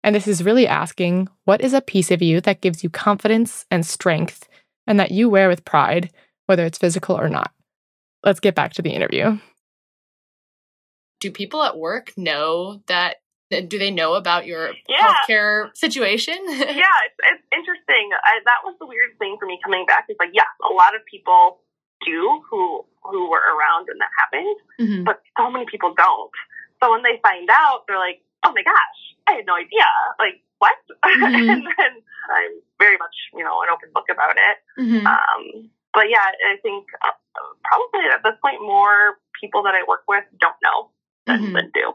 And 0.07 0.15
this 0.15 0.29
is 0.29 0.45
really 0.45 0.69
asking 0.69 1.29
what 1.47 1.61
is 1.61 1.75
a 1.75 1.81
piece 1.81 2.13
of 2.13 2.23
you 2.23 2.41
that 2.43 2.61
gives 2.61 2.85
you 2.85 2.89
confidence 2.89 3.67
and 3.73 3.85
strength 3.85 4.49
and 4.87 5.01
that 5.01 5.11
you 5.11 5.29
wear 5.29 5.49
with 5.49 5.65
pride, 5.65 6.11
whether 6.47 6.65
it's 6.65 6.79
physical 6.79 7.19
or 7.19 7.29
not? 7.29 7.51
Let's 8.23 8.39
get 8.39 8.55
back 8.55 8.73
to 8.75 8.83
the 8.83 8.93
interview. 8.93 9.41
Do 11.19 11.33
people 11.33 11.61
at 11.65 11.77
work 11.77 12.13
know 12.17 12.83
that? 12.87 13.17
Do 13.51 13.79
they 13.81 13.91
know 13.91 14.15
about 14.15 14.47
your 14.47 14.71
yeah. 14.89 15.13
healthcare 15.29 15.77
situation? 15.77 16.37
yeah, 16.49 16.63
it's, 16.63 17.19
it's 17.19 17.47
interesting. 17.53 18.11
I, 18.25 18.39
that 18.45 18.63
was 18.65 18.77
the 18.79 18.87
weird 18.87 19.19
thing 19.19 19.37
for 19.41 19.47
me 19.47 19.59
coming 19.65 19.87
back. 19.87 20.07
Is 20.09 20.17
like, 20.21 20.31
yeah, 20.33 20.47
a 20.63 20.73
lot 20.73 20.95
of 20.95 21.03
people 21.11 21.59
do 22.05 22.43
who 22.49 22.85
who 23.03 23.29
were 23.29 23.43
around 23.43 23.89
when 23.89 23.99
that 23.99 24.11
happened, 24.19 24.57
mm-hmm. 24.81 25.05
but 25.05 25.21
so 25.37 25.51
many 25.51 25.67
people 25.69 25.95
don't. 25.97 26.31
So 26.83 26.93
when 26.93 27.03
they 27.03 27.19
find 27.23 27.49
out, 27.51 27.85
they're 27.89 27.99
like, 27.99 28.21
"Oh 28.47 28.53
my 28.55 28.63
gosh, 28.63 29.01
I 29.27 29.43
had 29.43 29.47
no 29.47 29.55
idea. 29.55 29.87
Like, 30.19 30.43
what? 30.59 30.77
Mm-hmm. 31.07 31.51
and 31.51 31.63
then 31.63 31.93
I'm 32.29 32.55
very 32.79 32.97
much, 32.99 33.15
you 33.33 33.45
know, 33.45 33.63
an 33.63 33.69
open 33.71 33.91
book 33.95 34.07
about 34.11 34.37
it. 34.37 34.57
Mm-hmm. 34.81 35.07
Um, 35.07 35.71
but 35.95 36.11
yeah, 36.11 36.19
I 36.19 36.57
think 36.63 36.87
uh, 37.05 37.11
probably 37.65 38.09
at 38.13 38.23
this 38.25 38.35
point, 38.43 38.61
more 38.61 39.19
people 39.41 39.63
that 39.63 39.75
I 39.75 39.83
work 39.87 40.03
with 40.09 40.25
don't 40.41 40.57
know 40.63 40.91
than, 41.27 41.41
mm-hmm. 41.41 41.53
than 41.55 41.71
do. 41.73 41.93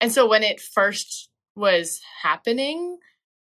And 0.00 0.12
so 0.12 0.26
when 0.26 0.42
it 0.42 0.60
first 0.60 1.28
was 1.54 2.00
happening, 2.22 2.98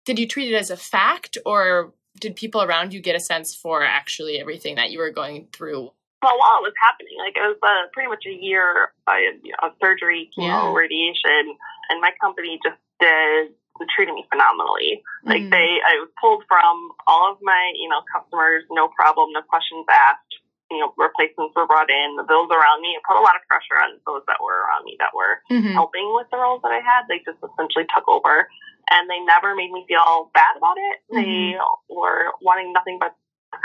did 0.04 0.18
you 0.18 0.28
treat 0.28 0.52
it 0.52 0.56
as 0.56 0.70
a 0.70 0.76
fact 0.76 1.38
or 1.44 1.94
did 2.20 2.36
people 2.36 2.62
around 2.62 2.94
you 2.94 3.00
get 3.00 3.16
a 3.16 3.20
sense 3.20 3.54
for 3.54 3.82
actually 3.82 4.38
everything 4.40 4.76
that 4.76 4.90
you 4.90 4.98
were 4.98 5.10
going 5.10 5.48
through? 5.52 5.90
Well, 6.22 6.38
while 6.38 6.64
it 6.64 6.72
was 6.72 6.78
happening, 6.80 7.16
like 7.20 7.36
it 7.36 7.44
was 7.44 7.60
uh, 7.62 7.92
pretty 7.92 8.08
much 8.08 8.24
a 8.26 8.32
year 8.32 8.90
of, 9.06 9.14
you 9.44 9.52
know, 9.52 9.70
surgery, 9.82 10.30
chemo, 10.32 10.72
yeah. 10.72 10.74
radiation, 10.74 11.54
and 11.90 12.00
my 12.00 12.10
company 12.20 12.58
just 12.64 12.80
did 12.98 13.52
treated 13.92 14.16
me 14.16 14.24
phenomenally. 14.32 15.04
Like 15.28 15.44
mm. 15.44 15.52
they, 15.52 15.76
I 15.84 16.00
was 16.00 16.08
pulled 16.16 16.48
from 16.48 16.96
all 17.04 17.36
of 17.36 17.38
my, 17.44 17.76
you 17.76 17.92
know, 17.92 18.00
customers, 18.08 18.64
no 18.72 18.88
problem, 18.88 19.36
no 19.36 19.44
questions 19.44 19.84
asked. 19.90 20.40
You 20.72 20.82
know, 20.82 20.90
replacements 20.98 21.54
were 21.54 21.68
brought 21.68 21.92
in. 21.92 22.16
The 22.16 22.26
bills 22.26 22.50
around 22.50 22.82
me, 22.82 22.96
it 22.98 23.04
put 23.06 23.20
a 23.20 23.22
lot 23.22 23.38
of 23.38 23.44
pressure 23.46 23.78
on 23.78 24.00
those 24.02 24.24
that 24.26 24.42
were 24.42 24.66
around 24.66 24.82
me 24.82 24.96
that 24.98 25.14
were 25.14 25.38
mm-hmm. 25.46 25.76
helping 25.78 26.10
with 26.16 26.26
the 26.32 26.40
roles 26.40 26.64
that 26.66 26.74
I 26.74 26.82
had. 26.82 27.06
They 27.06 27.22
just 27.22 27.38
essentially 27.38 27.86
took 27.94 28.08
over, 28.10 28.50
and 28.90 29.06
they 29.06 29.22
never 29.22 29.54
made 29.54 29.70
me 29.70 29.86
feel 29.86 30.32
bad 30.34 30.58
about 30.58 30.74
it. 30.74 30.96
Mm-hmm. 31.06 31.22
They 31.22 31.60
were 31.86 32.34
wanting 32.42 32.72
nothing 32.72 32.98
but 32.98 33.14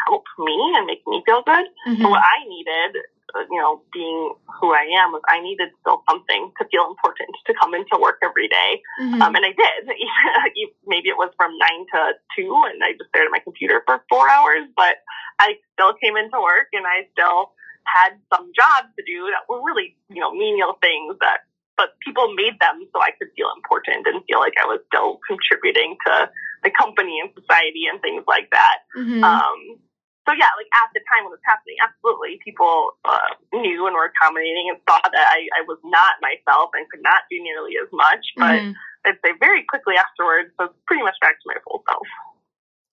help 0.08 0.24
me 0.40 0.74
and 0.78 0.86
make 0.86 1.02
me 1.08 1.24
feel 1.26 1.44
good. 1.46 1.66
Mm-hmm. 1.88 2.04
What 2.04 2.22
I 2.22 2.48
needed 2.48 3.02
you 3.50 3.60
know, 3.60 3.82
being 3.94 4.34
who 4.60 4.74
I 4.74 4.88
am 5.00 5.12
was 5.12 5.22
I 5.30 5.42
needed 5.42 5.70
still 5.82 6.04
something 6.10 6.52
to 6.60 6.68
feel 6.68 6.88
important 6.88 7.32
to 7.48 7.54
come 7.56 7.74
into 7.74 7.98
work 8.00 8.20
every 8.24 8.48
day. 8.48 8.82
Mm-hmm. 9.00 9.22
Um, 9.22 9.36
and 9.36 9.46
I 9.46 9.54
did. 9.56 9.88
Maybe 10.88 11.10
it 11.10 11.18
was 11.18 11.32
from 11.38 11.58
nine 11.58 11.86
to 11.96 12.00
two 12.36 12.52
and 12.68 12.84
I 12.84 12.94
just 12.94 13.10
stared 13.10 13.28
at 13.28 13.32
my 13.32 13.40
computer 13.40 13.84
for 13.86 14.04
four 14.10 14.30
hours, 14.30 14.68
but 14.76 15.00
I 15.40 15.56
still 15.74 15.94
came 16.04 16.18
into 16.18 16.40
work 16.42 16.68
and 16.74 16.86
I 16.86 17.08
still 17.14 17.56
had 17.84 18.20
some 18.34 18.52
jobs 18.54 18.94
to 19.00 19.04
do 19.06 19.32
that 19.32 19.48
were 19.50 19.64
really, 19.64 19.98
you 20.10 20.22
know, 20.22 20.32
menial 20.32 20.78
things 20.82 21.18
that, 21.22 21.48
but 21.82 21.98
people 22.06 22.30
made 22.38 22.62
them 22.62 22.86
so 22.94 23.02
I 23.02 23.10
could 23.18 23.34
feel 23.34 23.50
important 23.58 24.06
and 24.06 24.22
feel 24.30 24.38
like 24.38 24.54
I 24.62 24.70
was 24.70 24.86
still 24.94 25.18
contributing 25.26 25.98
to 26.06 26.30
the 26.62 26.70
company 26.78 27.18
and 27.18 27.34
society 27.34 27.90
and 27.90 27.98
things 28.06 28.22
like 28.30 28.54
that. 28.54 28.86
Mm-hmm. 28.94 29.26
Um, 29.26 29.82
so 30.30 30.38
yeah, 30.38 30.54
like 30.54 30.70
at 30.70 30.94
the 30.94 31.02
time 31.10 31.26
when 31.26 31.34
it 31.34 31.42
was 31.42 31.50
happening, 31.50 31.82
absolutely, 31.82 32.38
people 32.46 32.94
uh, 33.02 33.34
knew 33.50 33.90
and 33.90 33.98
were 33.98 34.14
accommodating 34.14 34.70
and 34.70 34.78
saw 34.86 35.02
that 35.02 35.26
I, 35.34 35.50
I 35.58 35.66
was 35.66 35.82
not 35.82 36.22
myself 36.22 36.70
and 36.78 36.86
could 36.94 37.02
not 37.02 37.26
do 37.34 37.42
nearly 37.42 37.74
as 37.82 37.90
much. 37.90 38.22
But 38.38 38.62
mm-hmm. 38.62 38.78
I'd 39.10 39.18
say 39.26 39.34
very 39.42 39.66
quickly 39.66 39.98
afterwards, 39.98 40.54
so 40.62 40.70
pretty 40.86 41.02
much 41.02 41.18
back 41.18 41.42
to 41.42 41.46
my 41.50 41.58
full 41.66 41.82
self. 41.90 42.06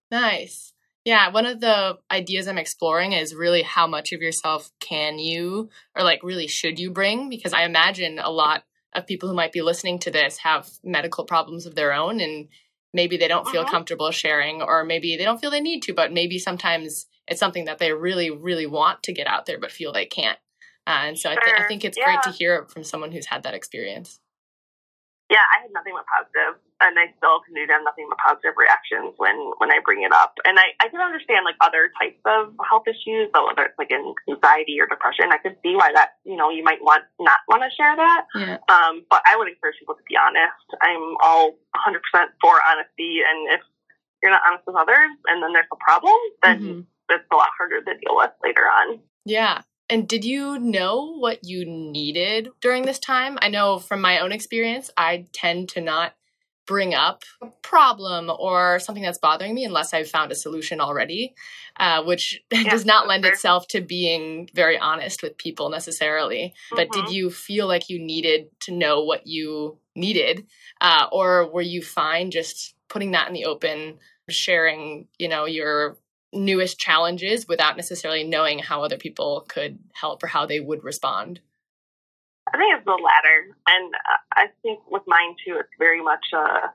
Nice. 0.09 0.73
Yeah, 1.05 1.29
one 1.29 1.45
of 1.45 1.61
the 1.61 1.99
ideas 2.11 2.49
I'm 2.49 2.57
exploring 2.57 3.13
is 3.13 3.35
really 3.35 3.63
how 3.63 3.87
much 3.87 4.13
of 4.13 4.21
yourself 4.21 4.73
can 4.81 5.19
you 5.19 5.69
or 5.95 6.03
like 6.03 6.23
really 6.23 6.47
should 6.47 6.79
you 6.79 6.91
bring 6.91 7.29
because 7.29 7.53
I 7.53 7.65
imagine 7.65 8.19
a 8.19 8.31
lot 8.31 8.65
of 8.95 9.07
people 9.07 9.29
who 9.29 9.35
might 9.35 9.53
be 9.53 9.63
listening 9.63 9.99
to 10.01 10.11
this 10.11 10.39
have 10.39 10.69
medical 10.83 11.25
problems 11.25 11.67
of 11.67 11.75
their 11.75 11.93
own 11.93 12.21
and 12.21 12.49
maybe 12.95 13.17
they 13.17 13.29
don't 13.29 13.49
feel 13.49 13.63
uh-huh. 13.63 13.71
comfortable 13.71 14.11
sharing 14.11 14.63
or 14.63 14.85
maybe 14.85 15.17
they 15.17 15.25
don't 15.25 15.41
feel 15.41 15.51
they 15.51 15.61
need 15.61 15.83
to 15.83 15.93
but 15.93 16.13
maybe 16.13 16.39
sometimes 16.39 17.07
it's 17.27 17.41
something 17.41 17.67
that 17.67 17.79
they 17.79 17.93
really 17.93 18.31
really 18.31 18.67
want 18.67 19.03
to 19.03 19.13
get 19.13 19.27
out 19.27 19.47
there 19.47 19.59
but 19.59 19.71
feel 19.71 19.93
they 19.93 20.07
can't 20.07 20.39
uh, 20.87 21.03
and 21.05 21.19
so 21.19 21.31
sure. 21.31 21.39
I, 21.39 21.45
th- 21.45 21.61
I, 21.61 21.69
think 21.69 21.85
it's 21.85 21.99
yeah. 21.99 22.05
great 22.05 22.23
to 22.23 22.31
hear 22.31 22.57
it 22.57 22.71
from 22.71 22.83
someone 22.83 23.13
who's 23.13 23.27
had 23.27 23.43
that 23.43 23.55
experience 23.55 24.21
yeah, 25.29 25.45
I 25.45 25.69
had 25.69 25.73
nothing 25.77 25.93
but 25.93 26.09
positive, 26.09 26.57
and 26.81 26.97
I 26.97 27.13
still 27.21 27.45
continue 27.45 27.69
to 27.69 27.77
have 27.77 27.85
nothing 27.85 28.09
but 28.09 28.17
positive 28.17 28.57
reactions 28.57 29.13
when 29.21 29.37
when 29.61 29.69
I 29.69 29.85
bring 29.85 30.01
it 30.01 30.13
up. 30.13 30.41
And 30.49 30.57
I 30.57 30.73
I 30.81 30.89
can 30.89 31.05
understand 31.05 31.45
like 31.45 31.61
other 31.61 31.93
types 32.01 32.17
of 32.25 32.57
health 32.65 32.89
issues, 32.89 33.29
but 33.29 33.45
whether 33.45 33.69
it's 33.69 33.77
like 33.77 33.93
in 33.93 34.17
anxiety 34.25 34.81
or 34.81 34.89
depression, 34.89 35.29
I 35.29 35.37
could 35.45 35.61
see 35.61 35.77
why 35.77 35.93
that 35.93 36.17
you 36.25 36.33
know 36.33 36.49
you 36.49 36.65
might 36.65 36.81
want 36.81 37.05
not 37.21 37.45
want 37.45 37.61
to 37.61 37.71
share 37.77 37.93
that. 37.93 38.25
Yeah. 38.33 38.57
Um, 38.73 39.05
but 39.13 39.21
I 39.29 39.37
would 39.37 39.53
encourage 39.53 39.77
people 39.77 40.01
to 40.01 40.07
be 40.09 40.17
honest. 40.17 40.65
I'm 40.81 41.21
all 41.21 41.61
100 41.77 42.01
percent 42.09 42.33
for 42.41 42.57
honesty, 42.65 43.21
and 43.21 43.53
if 43.53 43.63
you're 44.25 44.33
not 44.33 44.49
honest 44.49 44.65
with 44.65 44.81
others, 44.81 45.13
and 45.29 45.45
then 45.45 45.53
there's 45.53 45.69
a 45.69 45.81
problem, 45.85 46.17
then 46.41 46.57
mm-hmm. 46.57 47.13
it's 47.13 47.29
a 47.29 47.37
lot 47.37 47.53
harder 47.53 47.85
to 47.85 47.93
deal 48.01 48.17
with 48.17 48.33
later 48.41 48.65
on. 48.65 49.05
Yeah, 49.29 49.61
and 49.91 50.07
did 50.07 50.25
you 50.25 50.59
know 50.59 51.17
what 51.19 51.45
you 51.45 51.65
needed 51.65 52.49
during 52.61 52.85
this 52.85 52.99
time? 52.99 53.39
I 53.41 53.49
know 53.49 53.79
from 53.79 54.01
my 54.01 54.19
own 54.19 54.33
experience, 54.33 54.91
I 54.97 55.27
tend 55.33 55.71
to 55.71 55.81
not 55.81 56.15
bring 56.67 56.93
up 56.93 57.23
a 57.41 57.47
problem 57.63 58.31
or 58.39 58.79
something 58.79 59.03
that's 59.03 59.19
bothering 59.19 59.55
me 59.55 59.65
unless 59.65 59.95
I've 59.95 60.11
found 60.11 60.31
a 60.31 60.35
solution 60.35 60.83
already, 60.83 61.35
uh, 61.81 62.05
which 62.05 62.43
yeah, 62.53 62.65
does 62.65 62.85
not 62.85 63.09
lend 63.09 63.25
itself 63.25 63.67
to 63.69 63.81
being 63.81 64.51
very 64.55 64.79
honest 64.79 65.23
with 65.23 65.39
people 65.39 65.71
necessarily. 65.71 66.53
Mm-hmm. 66.67 66.77
But 66.77 66.93
did 66.93 67.05
mm-hmm. 67.05 67.15
you 67.15 67.31
feel 67.31 67.67
like 67.67 67.89
you 67.89 67.99
needed 67.99 68.49
to 68.61 68.73
know 68.73 69.03
what 69.03 69.27
you 69.27 69.79
needed? 69.97 70.47
Uh, 70.81 71.07
or 71.11 71.51
were 71.51 71.63
you 71.63 71.81
fine 71.83 72.31
just 72.31 72.75
putting 72.89 73.13
that 73.13 73.29
in 73.29 73.35
the 73.35 73.47
open, 73.47 73.99
sharing, 74.29 75.09
you 75.19 75.29
know, 75.29 75.47
your 75.47 75.97
newest 76.33 76.79
challenges 76.79 77.49
without 77.49 77.77
necessarily 77.77 78.25
knowing 78.25 78.59
how 78.59 78.83
other 78.83 78.97
people 78.97 79.47
could 79.49 79.79
help 79.93 80.23
or 80.23 80.27
how 80.27 80.47
they 80.47 80.61
would 80.61 80.85
respond? 80.85 81.41
I 82.53 82.57
think 82.57 82.77
it's 82.77 82.85
the 82.85 82.93
latter. 82.93 83.57
And 83.69 83.95
I 84.35 84.47
think 84.63 84.81
with 84.91 85.03
mine 85.07 85.37
too, 85.45 85.57
it's 85.61 85.73
very 85.79 86.03
much 86.03 86.25
uh, 86.37 86.69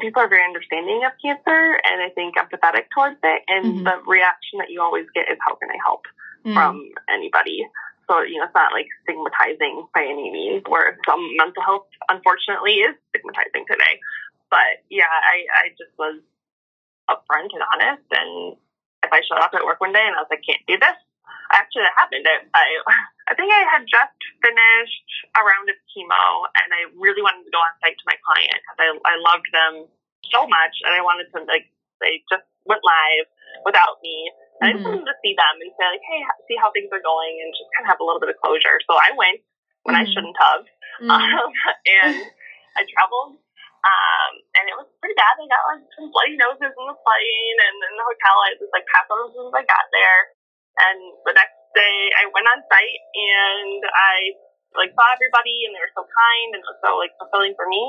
people 0.00 0.20
are 0.22 0.28
very 0.28 0.44
understanding 0.44 1.02
of 1.04 1.12
cancer 1.20 1.80
and 1.84 2.02
I 2.02 2.10
think 2.14 2.36
empathetic 2.36 2.88
towards 2.94 3.16
it. 3.22 3.42
And 3.48 3.64
mm-hmm. 3.64 3.84
the 3.84 3.96
reaction 4.06 4.58
that 4.58 4.70
you 4.70 4.82
always 4.82 5.06
get 5.14 5.28
is, 5.30 5.38
how 5.40 5.56
can 5.56 5.70
I 5.70 5.78
help 5.84 6.04
mm-hmm. 6.44 6.54
from 6.54 6.88
anybody? 7.08 7.66
So, 8.08 8.22
you 8.22 8.38
know, 8.38 8.44
it's 8.44 8.54
not 8.54 8.72
like 8.72 8.86
stigmatizing 9.02 9.88
by 9.92 10.04
any 10.04 10.30
means, 10.30 10.62
where 10.68 10.96
some 11.08 11.20
mental 11.36 11.62
health, 11.62 11.90
unfortunately, 12.08 12.86
is 12.86 12.94
stigmatizing 13.10 13.66
today. 13.66 13.98
But 14.48 14.84
yeah, 14.90 15.10
I, 15.10 15.66
I 15.66 15.68
just 15.74 15.90
was 15.98 16.22
upfront 17.10 17.50
and 17.50 17.64
honest 17.74 18.06
and 18.12 18.56
if 19.06 19.14
I 19.14 19.22
showed 19.22 19.38
up 19.38 19.54
at 19.54 19.62
work 19.62 19.78
one 19.78 19.94
day 19.94 20.02
and 20.02 20.18
I 20.18 20.22
was 20.26 20.30
like, 20.30 20.42
can't 20.42 20.62
do 20.66 20.76
this. 20.76 20.98
Actually, 21.54 21.86
that 21.86 21.94
happened. 21.94 22.26
I, 22.26 22.42
I, 22.58 22.66
I 23.30 23.32
think 23.38 23.54
I 23.54 23.62
had 23.70 23.86
just 23.86 24.18
finished 24.42 25.10
a 25.38 25.40
round 25.46 25.70
of 25.70 25.78
chemo 25.94 26.50
and 26.58 26.68
I 26.74 26.90
really 26.98 27.22
wanted 27.22 27.46
to 27.46 27.54
go 27.54 27.62
on 27.62 27.74
site 27.78 27.94
to 27.94 28.06
my 28.10 28.18
client 28.26 28.58
because 28.58 28.78
I, 28.82 28.88
I 29.06 29.14
loved 29.22 29.46
them 29.54 29.74
so 30.34 30.42
much 30.50 30.74
and 30.82 30.90
I 30.90 31.06
wanted 31.06 31.30
to, 31.34 31.46
like, 31.46 31.70
they 32.02 32.26
just 32.26 32.46
went 32.66 32.82
live 32.82 33.30
without 33.62 34.02
me. 34.02 34.26
And 34.26 34.34
mm-hmm. 34.34 34.66
I 34.66 34.68
just 34.74 34.82
mm-hmm. 34.82 34.90
wanted 34.98 35.08
to 35.14 35.16
see 35.22 35.34
them 35.38 35.54
and 35.62 35.70
say, 35.78 35.86
like, 35.86 36.06
hey, 36.06 36.20
see 36.50 36.58
how 36.58 36.74
things 36.74 36.90
are 36.90 37.02
going 37.02 37.34
and 37.46 37.54
just 37.54 37.70
kind 37.78 37.86
of 37.86 37.94
have 37.94 38.02
a 38.02 38.06
little 38.06 38.22
bit 38.22 38.34
of 38.34 38.38
closure. 38.42 38.82
So 38.90 38.98
I 38.98 39.14
went 39.14 39.38
when 39.86 39.94
mm-hmm. 39.94 40.02
I 40.02 40.10
shouldn't 40.10 40.38
have. 40.38 40.62
Mm-hmm. 40.98 41.14
Um, 41.14 41.50
and 42.02 42.14
I 42.74 42.82
traveled 42.90 43.38
um, 43.86 44.30
and 44.58 44.64
it 44.66 44.74
was 44.74 44.90
pretty 44.98 45.14
bad. 45.14 45.38
I 45.38 45.46
got 45.46 45.62
like 45.70 45.86
some 45.94 46.10
bloody 46.10 46.34
noses 46.34 46.74
in 46.74 46.86
the 46.90 46.98
plane, 46.98 47.56
and 47.62 47.76
in 47.86 47.94
the 47.94 48.06
hotel, 48.06 48.36
I 48.42 48.58
was 48.58 48.70
like 48.74 48.86
passed 48.90 49.06
out 49.06 49.30
as 49.30 49.32
soon 49.32 49.46
as 49.46 49.54
I 49.54 49.62
got 49.62 49.86
there. 49.94 50.20
And 50.76 50.98
the 51.22 51.34
next 51.38 51.56
day, 51.72 51.96
I 52.18 52.28
went 52.34 52.50
on 52.50 52.60
site 52.66 53.02
and 53.14 53.80
I 53.86 54.34
like 54.74 54.92
saw 54.98 55.06
everybody, 55.14 55.70
and 55.70 55.72
they 55.72 55.82
were 55.82 55.94
so 55.94 56.02
kind, 56.02 56.50
and 56.58 56.60
it 56.60 56.66
was 56.66 56.82
so 56.82 56.98
like 56.98 57.14
fulfilling 57.16 57.54
for 57.54 57.70
me. 57.70 57.80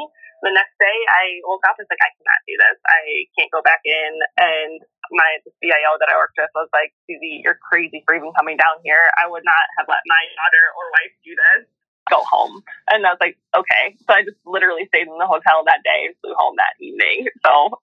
The 0.46 0.54
next 0.54 0.78
day, 0.78 0.98
I 1.10 1.42
woke 1.50 1.66
up 1.66 1.82
and 1.82 1.90
was 1.90 1.90
like, 1.90 2.06
I 2.06 2.14
cannot 2.14 2.42
do 2.46 2.54
this. 2.62 2.78
I 2.86 3.26
can't 3.34 3.50
go 3.50 3.66
back 3.66 3.82
in. 3.82 4.22
And 4.38 4.78
my 5.10 5.42
CIO 5.58 5.98
that 5.98 6.14
I 6.14 6.16
worked 6.22 6.38
with 6.38 6.54
was 6.54 6.70
like, 6.78 6.94
Susie, 7.10 7.42
you're 7.42 7.58
crazy 7.58 8.06
for 8.06 8.14
even 8.14 8.30
coming 8.38 8.54
down 8.54 8.78
here. 8.86 9.02
I 9.18 9.26
would 9.26 9.42
not 9.42 9.66
have 9.82 9.90
let 9.90 10.06
my 10.06 10.22
daughter 10.38 10.66
or 10.78 10.94
wife 10.94 11.16
do 11.26 11.34
this 11.34 11.66
go 12.10 12.24
home. 12.24 12.64
And 12.90 13.06
I 13.06 13.12
was 13.12 13.20
like, 13.22 13.38
okay. 13.56 13.96
So 14.08 14.14
I 14.14 14.24
just 14.24 14.38
literally 14.46 14.86
stayed 14.88 15.08
in 15.08 15.18
the 15.18 15.28
hotel 15.28 15.64
that 15.66 15.82
day, 15.84 16.14
flew 16.22 16.34
home 16.36 16.56
that 16.58 16.84
evening. 16.84 17.28
So, 17.46 17.80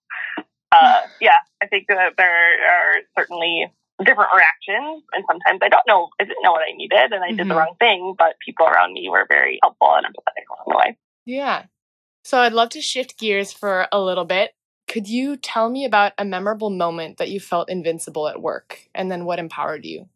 uh, 0.73 1.01
yeah, 1.21 1.39
I 1.63 1.67
think 1.67 1.87
that 1.89 2.15
there 2.17 2.27
are 2.27 2.95
certainly 3.17 3.71
different 4.03 4.31
reactions. 4.35 5.05
And 5.13 5.25
sometimes 5.27 5.61
I 5.63 5.69
don't 5.69 5.87
know, 5.87 6.09
I 6.21 6.25
didn't 6.25 6.43
know 6.43 6.53
what 6.53 6.63
I 6.69 6.77
needed 6.77 7.13
and 7.13 7.23
I 7.23 7.29
did 7.29 7.39
mm-hmm. 7.39 7.49
the 7.49 7.55
wrong 7.55 7.75
thing, 7.79 8.15
but 8.19 8.35
people 8.45 8.67
around 8.67 8.93
me 8.93 9.09
were 9.09 9.27
very 9.29 9.59
helpful 9.63 9.95
and 9.97 10.07
empathetic 10.07 10.45
along 10.51 10.67
the 10.67 10.77
way. 10.77 10.99
Yeah. 11.27 11.65
So 12.25 12.39
I'd 12.39 12.53
love 12.53 12.71
to 12.71 12.81
shift 12.81 13.19
gears 13.19 13.53
for 13.53 13.87
a 13.93 14.01
little 14.01 14.25
bit. 14.25 14.53
Could 14.89 15.09
you 15.09 15.37
tell 15.37 15.71
me 15.71 15.85
about 15.85 16.13
a 16.19 16.25
memorable 16.25 16.71
moment 16.71 17.19
that 17.19 17.31
you 17.31 17.41
felt 17.41 17.71
invincible 17.71 18.29
at 18.29 18.43
work 18.43 18.89
and 18.95 19.11
then 19.11 19.25
what 19.25 19.39
empowered 19.39 19.85
you? 19.85 20.09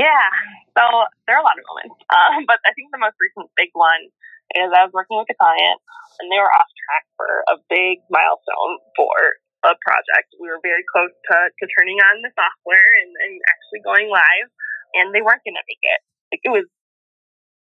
Yeah, 0.00 0.32
so 0.72 1.04
there 1.28 1.36
are 1.36 1.44
a 1.44 1.46
lot 1.46 1.60
of 1.60 1.64
moments, 1.68 2.00
um, 2.16 2.48
but 2.48 2.56
I 2.64 2.72
think 2.72 2.88
the 2.88 2.96
most 2.96 3.20
recent 3.20 3.52
big 3.52 3.68
one 3.76 4.08
is 4.56 4.72
I 4.72 4.88
was 4.88 4.96
working 4.96 5.20
with 5.20 5.28
a 5.28 5.36
client 5.36 5.78
and 6.18 6.32
they 6.32 6.40
were 6.40 6.48
off 6.48 6.72
track 6.88 7.04
for 7.20 7.28
a 7.52 7.60
big 7.68 8.00
milestone 8.08 8.80
for 8.96 9.12
a 9.60 9.76
project. 9.84 10.32
We 10.40 10.48
were 10.48 10.58
very 10.64 10.82
close 10.88 11.12
to, 11.12 11.36
to 11.52 11.64
turning 11.76 12.00
on 12.00 12.24
the 12.24 12.32
software 12.32 12.88
and, 13.04 13.12
and 13.12 13.32
actually 13.44 13.84
going 13.84 14.08
live, 14.08 14.48
and 14.96 15.12
they 15.12 15.20
weren't 15.20 15.44
going 15.44 15.60
to 15.60 15.68
make 15.68 15.84
it. 15.84 16.00
Like 16.32 16.42
it 16.48 16.52
was 16.52 16.66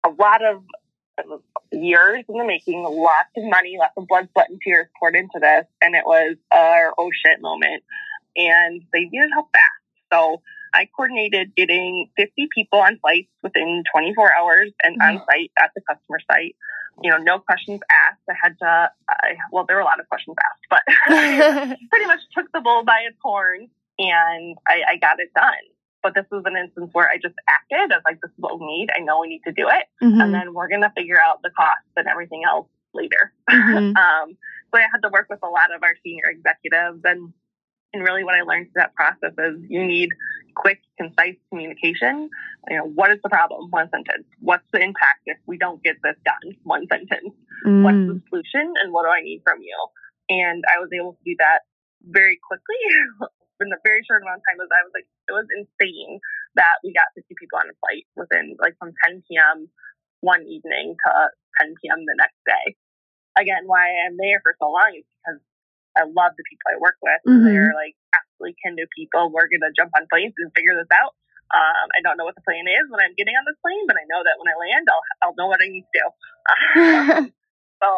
a 0.06 0.14
lot 0.14 0.46
of 0.46 0.62
years 1.74 2.22
in 2.30 2.38
the 2.38 2.46
making, 2.46 2.86
lots 2.86 3.34
of 3.34 3.50
money, 3.50 3.82
lots 3.82 3.98
of 3.98 4.06
blood, 4.06 4.30
sweat, 4.38 4.54
and 4.54 4.62
tears 4.62 4.86
poured 5.02 5.18
into 5.18 5.42
this, 5.42 5.66
and 5.82 5.98
it 5.98 6.06
was 6.06 6.38
our 6.54 6.94
oh 7.02 7.10
shit 7.10 7.42
moment. 7.42 7.82
And 8.38 8.86
they 8.94 9.10
needed 9.10 9.34
help 9.34 9.50
fast. 9.50 9.82
So 10.14 10.46
I 10.74 10.88
coordinated 10.96 11.56
getting 11.56 12.10
50 12.18 12.48
people 12.54 12.80
on 12.80 13.00
flights 13.00 13.30
within 13.44 13.84
24 13.92 14.34
hours 14.34 14.72
and 14.84 15.00
mm-hmm. 15.00 15.18
on 15.18 15.24
site 15.32 15.52
at 15.60 15.72
the 15.76 15.82
customer 15.82 16.20
site. 16.30 16.56
You 17.04 17.12
know, 17.12 17.18
no 17.18 17.40
questions 17.40 17.80
asked. 17.92 18.24
I 18.30 18.34
had 18.42 18.58
to, 18.60 18.92
I, 19.10 19.36
well, 19.52 19.66
there 19.68 19.78
were 19.78 19.84
a 19.84 19.86
lot 19.86 20.00
of 20.00 20.10
questions 20.10 20.36
asked, 20.40 20.66
but 20.70 20.82
pretty 21.90 22.06
much 22.06 22.22
took 22.36 22.52
the 22.52 22.62
bull 22.62 22.84
by 22.84 23.04
its 23.08 23.18
horns 23.22 23.70
and 24.00 24.58
I, 24.68 24.94
I 24.94 24.98
got 24.98 25.20
it 25.20 25.34
done. 25.36 25.54
But 26.04 26.14
this 26.16 26.26
was 26.32 26.44
an 26.46 26.56
instance 26.56 26.90
where 26.94 27.10
I 27.10 27.18
just 27.18 27.36
acted 27.50 27.92
as 27.92 28.02
like, 28.06 28.22
this 28.22 28.30
is 28.30 28.38
what 28.38 28.60
we 28.60 28.66
need. 28.66 28.90
I 28.96 29.02
know 29.02 29.20
we 29.20 29.28
need 29.28 29.42
to 29.46 29.52
do 29.52 29.68
it. 29.68 29.86
Mm-hmm. 30.04 30.22
And 30.22 30.34
then 30.34 30.54
we're 30.54 30.70
going 30.70 30.82
to 30.82 30.92
figure 30.96 31.20
out 31.20 31.42
the 31.44 31.50
costs 31.50 31.90
and 31.96 32.08
everything 32.08 32.44
else 32.48 32.68
later. 32.94 33.34
Mm-hmm. 33.50 33.96
um, 33.98 34.38
so 34.74 34.80
I 34.80 34.86
had 34.92 35.02
to 35.04 35.10
work 35.10 35.28
with 35.30 35.40
a 35.44 35.48
lot 35.48 35.74
of 35.76 35.84
our 35.84 35.96
senior 36.04 36.26
executives 36.30 37.02
and 37.04 37.34
and 37.94 38.04
really 38.04 38.24
what 38.24 38.36
I 38.36 38.42
learned 38.42 38.68
through 38.68 38.82
that 38.82 38.96
process 38.96 39.32
is 39.38 39.64
you 39.70 39.86
need 39.86 40.10
quick, 40.58 40.82
concise 40.98 41.38
communication. 41.50 42.30
You 42.70 42.78
know, 42.82 42.90
what 42.90 43.14
is 43.14 43.22
the 43.22 43.30
problem? 43.30 43.70
One 43.70 43.90
sentence. 43.94 44.26
What's 44.42 44.66
the 44.74 44.82
impact 44.82 45.30
if 45.30 45.38
we 45.46 45.58
don't 45.58 45.82
get 45.86 46.02
this 46.02 46.18
done? 46.26 46.58
One 46.66 46.90
sentence. 46.90 47.38
Mm. 47.66 47.86
What's 47.86 48.04
the 48.10 48.18
solution 48.30 48.74
and 48.82 48.92
what 48.92 49.06
do 49.06 49.14
I 49.14 49.22
need 49.22 49.46
from 49.46 49.62
you? 49.62 49.78
And 50.30 50.66
I 50.66 50.82
was 50.82 50.90
able 50.92 51.14
to 51.14 51.24
do 51.24 51.38
that 51.40 51.70
very 52.04 52.42
quickly 52.42 52.82
in 53.62 53.70
a 53.70 53.80
very 53.86 54.02
short 54.10 54.26
amount 54.26 54.42
of 54.42 54.46
time. 54.50 54.60
As 54.60 54.74
I 54.74 54.82
was 54.82 54.94
like, 54.98 55.08
it 55.30 55.34
was 55.38 55.48
insane 55.54 56.20
that 56.58 56.82
we 56.84 56.92
got 56.92 57.14
50 57.14 57.30
people 57.38 57.62
on 57.62 57.70
a 57.70 57.78
flight 57.78 58.10
within 58.18 58.58
like 58.58 58.76
from 58.82 58.98
10 59.06 59.24
p.m. 59.30 59.70
one 60.26 60.42
evening 60.50 60.98
to 60.98 61.10
10 61.62 61.78
p.m. 61.80 62.02
the 62.04 62.18
next 62.18 62.42
day. 62.50 62.76
Again, 63.38 63.70
why 63.70 63.86
I'm 63.86 64.18
there 64.18 64.42
for 64.42 64.58
so 64.58 64.74
long 64.74 64.98
is 64.98 65.06
because 65.22 65.40
I 65.98 66.06
love 66.06 66.38
the 66.38 66.46
people 66.46 66.66
I 66.70 66.78
work 66.78 67.02
with. 67.02 67.22
Mm-hmm. 67.26 67.46
They're 67.50 67.74
like 67.74 67.98
absolutely 68.14 68.56
kind 68.62 68.78
of 68.78 68.88
people. 68.94 69.34
We're 69.34 69.50
gonna 69.50 69.74
jump 69.74 69.92
on 69.98 70.06
planes 70.08 70.38
and 70.38 70.54
figure 70.54 70.78
this 70.78 70.92
out. 70.94 71.18
Um, 71.48 71.88
I 71.96 72.04
don't 72.04 72.20
know 72.20 72.28
what 72.28 72.36
the 72.36 72.44
plane 72.44 72.68
is 72.68 72.86
when 72.92 73.00
I'm 73.00 73.16
getting 73.16 73.34
on 73.34 73.48
this 73.48 73.58
plane, 73.64 73.88
but 73.88 73.96
I 73.96 74.06
know 74.12 74.22
that 74.22 74.36
when 74.38 74.52
I 74.52 74.56
land, 74.60 74.86
I'll 74.92 75.06
I'll 75.26 75.38
know 75.40 75.50
what 75.50 75.64
I 75.64 75.68
need 75.72 75.88
to 75.88 75.96
do. 75.96 76.06
so 77.82 77.90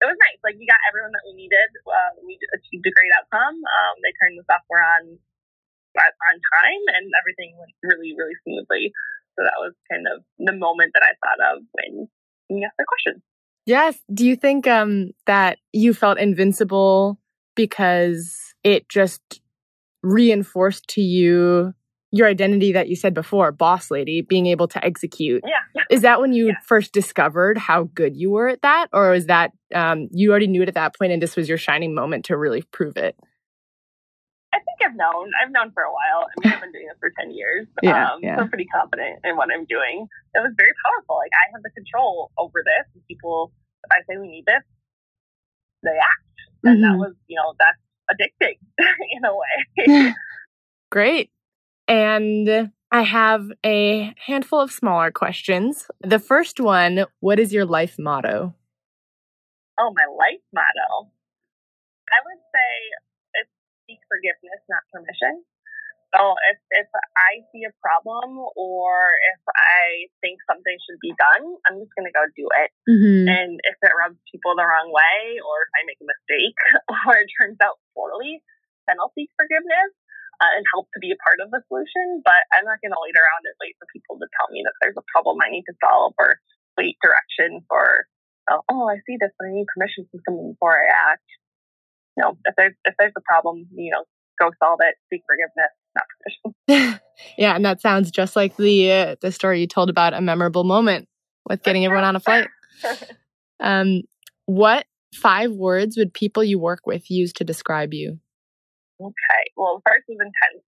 it 0.00 0.08
was 0.08 0.16
nice. 0.16 0.40
Like 0.40 0.56
we 0.56 0.64
got 0.64 0.80
everyone 0.88 1.12
that 1.12 1.24
we 1.28 1.36
needed. 1.36 1.70
Uh, 1.84 2.12
we 2.24 2.40
achieved 2.56 2.88
a 2.88 2.92
great 2.96 3.12
outcome. 3.14 3.56
Um, 3.60 3.94
they 4.00 4.12
turned 4.16 4.40
the 4.40 4.48
software 4.48 4.82
on 4.82 5.20
on 6.00 6.36
time, 6.56 6.82
and 6.96 7.12
everything 7.20 7.52
went 7.60 7.74
really 7.84 8.16
really 8.16 8.36
smoothly. 8.42 8.90
So 9.36 9.44
that 9.44 9.60
was 9.60 9.76
kind 9.92 10.08
of 10.08 10.24
the 10.40 10.56
moment 10.56 10.96
that 10.96 11.04
I 11.04 11.12
thought 11.20 11.40
of 11.52 11.64
when 11.76 12.08
you 12.48 12.64
asked 12.64 12.80
the 12.80 12.88
question. 12.88 13.22
Yes. 13.66 13.98
Do 14.12 14.26
you 14.26 14.36
think 14.36 14.66
um, 14.66 15.10
that 15.26 15.58
you 15.72 15.94
felt 15.94 16.18
invincible 16.18 17.18
because 17.54 18.54
it 18.64 18.88
just 18.88 19.40
reinforced 20.02 20.88
to 20.88 21.00
you 21.02 21.74
your 22.12 22.26
identity 22.26 22.72
that 22.72 22.88
you 22.88 22.96
said 22.96 23.14
before, 23.14 23.52
boss 23.52 23.90
lady, 23.90 24.20
being 24.20 24.46
able 24.46 24.66
to 24.66 24.84
execute. 24.84 25.42
Yeah. 25.46 25.82
Is 25.90 26.02
that 26.02 26.20
when 26.20 26.32
you 26.32 26.48
Yeah. 26.48 26.54
first 26.66 26.92
discovered 26.92 27.56
how 27.56 27.84
good 27.94 28.16
you 28.16 28.32
were 28.32 28.48
at 28.48 28.62
that? 28.62 28.88
Or 28.92 29.14
is 29.14 29.26
that 29.26 29.52
um, 29.72 30.08
you 30.10 30.30
already 30.30 30.48
knew 30.48 30.62
it 30.62 30.68
at 30.68 30.74
that 30.74 30.96
point 30.98 31.12
and 31.12 31.22
this 31.22 31.36
was 31.36 31.48
your 31.48 31.58
shining 31.58 31.94
moment 31.94 32.24
to 32.26 32.36
really 32.36 32.62
prove 32.72 32.96
it? 32.96 33.16
I 34.90 34.92
think 34.92 35.00
I've 35.00 35.14
known. 35.14 35.30
I've 35.42 35.52
known 35.52 35.70
for 35.72 35.82
a 35.82 35.92
while. 35.92 36.26
I 36.26 36.32
mean, 36.40 36.50
I've 36.52 36.60
been 36.60 36.72
doing 36.72 36.86
this 36.88 36.98
for 37.00 37.12
10 37.18 37.30
years. 37.30 37.66
Yeah, 37.82 38.12
um, 38.12 38.20
yeah. 38.22 38.36
So 38.36 38.42
I'm 38.42 38.48
pretty 38.50 38.66
confident 38.66 39.20
in 39.24 39.36
what 39.36 39.48
I'm 39.54 39.64
doing. 39.66 40.06
It 40.34 40.40
was 40.40 40.52
very 40.56 40.72
powerful. 40.84 41.16
Like, 41.16 41.30
I 41.32 41.44
have 41.54 41.62
the 41.62 41.70
control 41.70 42.30
over 42.38 42.62
this. 42.64 42.86
And 42.94 43.02
people, 43.06 43.52
if 43.84 43.90
I 43.92 44.02
say 44.08 44.18
we 44.18 44.28
need 44.28 44.44
this, 44.46 44.62
they 45.82 45.96
act. 45.96 46.26
And 46.64 46.82
that 46.82 46.94
Mhm. 46.94 46.98
was, 46.98 47.14
you 47.28 47.36
know, 47.36 47.54
that's 47.58 47.78
addicting 48.10 48.58
in 49.16 49.24
a 49.24 49.34
way. 49.34 50.14
Great. 50.90 51.30
And 51.88 52.72
I 52.92 53.02
have 53.02 53.50
a 53.64 54.14
handful 54.26 54.60
of 54.60 54.72
smaller 54.72 55.10
questions. 55.10 55.90
The 56.00 56.18
first 56.18 56.60
one 56.60 57.06
What 57.20 57.38
is 57.38 57.52
your 57.52 57.64
life 57.64 57.98
motto? 57.98 58.54
oh, 59.78 59.92
my 59.96 60.04
life 60.18 60.42
motto. 60.52 61.10
I 62.10 62.18
would 62.26 62.40
say 62.52 62.70
it's 62.92 62.94
seek 62.94 63.09
forgiveness, 64.10 64.60
not 64.66 64.82
permission. 64.90 65.46
So 66.10 66.34
if, 66.50 66.58
if 66.74 66.90
I 67.14 67.46
see 67.54 67.62
a 67.62 67.74
problem 67.78 68.42
or 68.58 69.14
if 69.30 69.42
I 69.46 70.10
think 70.18 70.42
something 70.42 70.74
should 70.82 70.98
be 70.98 71.14
done, 71.14 71.54
I'm 71.70 71.78
just 71.78 71.94
going 71.94 72.10
to 72.10 72.14
go 72.14 72.26
do 72.34 72.50
it. 72.50 72.70
Mm-hmm. 72.90 73.30
And 73.30 73.52
if 73.62 73.78
it 73.78 73.94
rubs 73.94 74.18
people 74.26 74.58
the 74.58 74.66
wrong 74.66 74.90
way, 74.90 75.38
or 75.38 75.56
if 75.62 75.70
I 75.78 75.86
make 75.86 76.02
a 76.02 76.10
mistake, 76.10 76.58
or 77.06 77.14
it 77.14 77.30
turns 77.38 77.62
out 77.62 77.78
poorly, 77.94 78.42
then 78.90 78.98
I'll 78.98 79.14
seek 79.14 79.30
forgiveness 79.38 79.94
uh, 80.42 80.50
and 80.58 80.66
help 80.74 80.90
to 80.98 80.98
be 80.98 81.14
a 81.14 81.22
part 81.22 81.38
of 81.38 81.54
the 81.54 81.62
solution. 81.70 82.26
But 82.26 82.42
I'm 82.50 82.66
not 82.66 82.82
going 82.82 82.90
to 82.90 83.02
wait 83.06 83.14
around 83.14 83.46
and 83.46 83.54
wait 83.62 83.78
for 83.78 83.86
people 83.94 84.18
to 84.18 84.26
tell 84.34 84.50
me 84.50 84.66
that 84.66 84.74
there's 84.82 84.98
a 84.98 85.06
problem 85.14 85.38
I 85.38 85.54
need 85.54 85.68
to 85.70 85.78
solve, 85.78 86.18
or 86.18 86.42
wait 86.74 86.98
direction 86.98 87.62
for, 87.70 88.10
oh, 88.50 88.66
oh 88.66 88.90
I 88.90 88.98
see 89.06 89.14
this, 89.14 89.30
but 89.38 89.46
I 89.46 89.54
need 89.54 89.70
permission 89.70 90.10
from 90.10 90.26
someone 90.26 90.58
before 90.58 90.74
I 90.74 90.90
act. 91.14 91.28
You 92.16 92.24
know, 92.24 92.38
if 92.44 92.54
there's 92.56 92.74
if 92.84 92.94
there's 92.98 93.12
a 93.16 93.20
problem, 93.22 93.66
you 93.74 93.90
know, 93.90 94.04
go 94.38 94.50
solve 94.62 94.80
it. 94.82 94.96
Seek 95.12 95.22
forgiveness, 95.26 95.70
not 95.94 96.04
permission. 96.68 97.00
yeah, 97.38 97.54
and 97.54 97.64
that 97.64 97.80
sounds 97.80 98.10
just 98.10 98.36
like 98.36 98.56
the 98.56 98.90
uh, 98.90 99.16
the 99.20 99.32
story 99.32 99.60
you 99.60 99.66
told 99.66 99.90
about 99.90 100.14
a 100.14 100.20
memorable 100.20 100.64
moment 100.64 101.08
with 101.48 101.62
getting 101.62 101.84
everyone 101.84 102.04
on 102.04 102.16
a 102.16 102.20
flight. 102.20 102.48
Um, 103.60 104.02
what 104.46 104.86
five 105.14 105.52
words 105.52 105.96
would 105.96 106.14
people 106.14 106.42
you 106.42 106.58
work 106.58 106.86
with 106.86 107.10
use 107.10 107.32
to 107.34 107.44
describe 107.44 107.92
you? 107.92 108.18
Okay. 109.00 109.42
Well, 109.56 109.82
first 109.86 110.04
is 110.08 110.16
intense. 110.16 110.64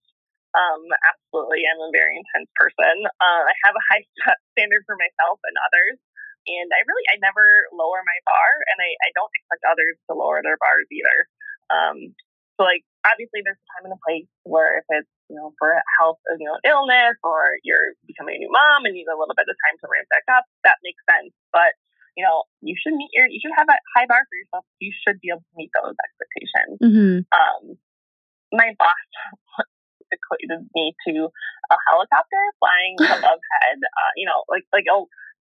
Um, 0.53 0.85
absolutely, 1.01 1.65
I'm 1.65 1.81
a 1.81 1.89
very 1.89 2.13
intense 2.13 2.49
person. 2.53 3.09
Uh, 3.09 3.41
I 3.49 3.53
have 3.65 3.73
a 3.73 3.85
high 3.89 4.05
standard 4.53 4.85
for 4.85 4.93
myself 4.93 5.41
and 5.41 5.57
others, 5.65 5.97
and 6.45 6.67
I 6.71 6.81
really, 6.85 7.05
I 7.11 7.19
never 7.23 7.43
lower 7.71 8.01
my 8.03 8.19
bar, 8.27 8.49
and 8.73 8.77
I, 8.79 8.89
I 9.03 9.09
don't 9.15 9.31
expect 9.37 9.63
others 9.67 9.95
to 10.09 10.17
lower 10.17 10.43
their 10.43 10.59
bars 10.59 10.87
either. 10.91 11.17
Um, 11.71 11.97
so, 12.59 12.67
like, 12.67 12.85
obviously, 13.07 13.41
there's 13.41 13.57
a 13.57 13.67
time 13.77 13.89
and 13.89 13.95
a 13.97 14.01
place 14.05 14.29
where 14.45 14.77
if 14.77 14.85
it's 14.89 15.09
you 15.31 15.39
know 15.39 15.55
for 15.57 15.73
health, 15.97 16.21
you 16.37 16.45
know, 16.45 16.59
illness, 16.67 17.17
or 17.25 17.57
you're 17.65 17.97
becoming 18.05 18.37
a 18.37 18.41
new 18.43 18.51
mom 18.51 18.85
and 18.85 18.93
need 18.93 19.09
a 19.09 19.17
little 19.17 19.35
bit 19.35 19.49
of 19.49 19.57
time 19.67 19.77
to 19.81 19.87
ramp 19.89 20.07
back 20.13 20.27
up, 20.29 20.45
that 20.67 20.77
makes 20.83 21.01
sense. 21.09 21.33
But 21.55 21.73
you 22.13 22.21
know, 22.21 22.45
you 22.61 22.77
should 22.77 22.93
meet 22.93 23.09
your, 23.17 23.25
you 23.25 23.41
should 23.41 23.57
have 23.57 23.65
a 23.65 23.77
high 23.97 24.05
bar 24.05 24.21
for 24.29 24.35
yourself. 24.37 24.69
You 24.77 24.93
should 24.93 25.17
be 25.17 25.33
able 25.33 25.41
to 25.41 25.55
meet 25.57 25.73
those 25.73 25.97
expectations 25.97 26.33
Mm-hmm. 26.83 27.25
um, 27.33 27.77
my 28.51 28.69
boss 28.77 29.07
equated 30.13 30.67
me 30.75 30.93
to 31.07 31.29
a 31.71 31.77
helicopter 31.89 32.41
flying 32.59 32.95
above 33.01 33.39
head. 33.41 33.79
Uh, 33.81 34.11
you 34.15 34.25
know, 34.25 34.43
like 34.49 34.63
like 34.73 34.85
a, 34.89 34.97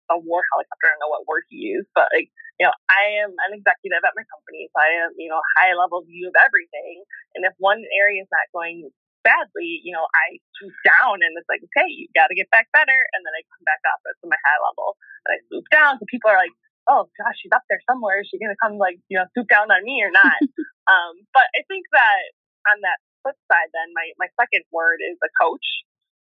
a 0.10 0.18
war 0.18 0.42
helicopter. 0.54 0.88
I 0.88 0.92
don't 0.96 1.04
know 1.04 1.14
what 1.14 1.30
word 1.30 1.46
he 1.52 1.76
used, 1.76 1.92
but 1.94 2.10
like 2.16 2.32
you 2.58 2.66
know, 2.70 2.76
I 2.90 3.26
am 3.26 3.34
an 3.50 3.58
executive 3.58 4.06
at 4.06 4.18
my 4.18 4.26
company, 4.30 4.70
so 4.72 4.78
I 4.82 5.06
am 5.06 5.12
you 5.18 5.30
know 5.30 5.42
high 5.60 5.74
level 5.78 6.02
view 6.06 6.30
of 6.32 6.38
everything. 6.40 7.06
And 7.38 7.46
if 7.46 7.54
one 7.62 7.82
area 8.02 8.24
is 8.26 8.32
not 8.32 8.50
going 8.56 8.90
badly, 9.22 9.86
you 9.86 9.94
know, 9.94 10.06
I 10.10 10.42
swoop 10.58 10.74
down 10.82 11.22
and 11.22 11.38
it's 11.38 11.46
like, 11.46 11.62
okay, 11.62 11.86
you 11.86 12.10
got 12.18 12.34
to 12.34 12.38
get 12.38 12.50
back 12.50 12.72
better, 12.74 12.98
and 13.14 13.22
then 13.22 13.34
I 13.38 13.46
come 13.54 13.66
back 13.68 13.82
up 13.86 14.02
to 14.02 14.26
my 14.26 14.40
high 14.42 14.62
level 14.66 14.98
and 15.28 15.32
I 15.36 15.40
swoop 15.52 15.68
down. 15.70 16.00
So 16.00 16.10
people 16.10 16.32
are 16.32 16.40
like. 16.40 16.54
Oh 16.90 17.06
gosh, 17.14 17.38
she's 17.38 17.54
up 17.54 17.62
there 17.70 17.80
somewhere. 17.86 18.26
Is 18.26 18.28
she 18.34 18.42
gonna 18.42 18.58
come 18.58 18.82
like 18.82 18.98
you 19.06 19.14
know 19.14 19.30
swoop 19.38 19.46
down 19.54 19.70
on 19.70 19.86
me 19.86 20.02
or 20.02 20.10
not? 20.10 20.34
um, 20.92 21.14
but 21.30 21.46
I 21.54 21.62
think 21.70 21.86
that 21.94 22.34
on 22.68 22.82
that 22.82 22.98
flip 23.22 23.38
side, 23.50 23.70
then 23.74 23.94
my, 23.94 24.12
my 24.18 24.30
second 24.38 24.66
word 24.74 25.00
is 25.02 25.18
a 25.22 25.32
coach. 25.38 25.86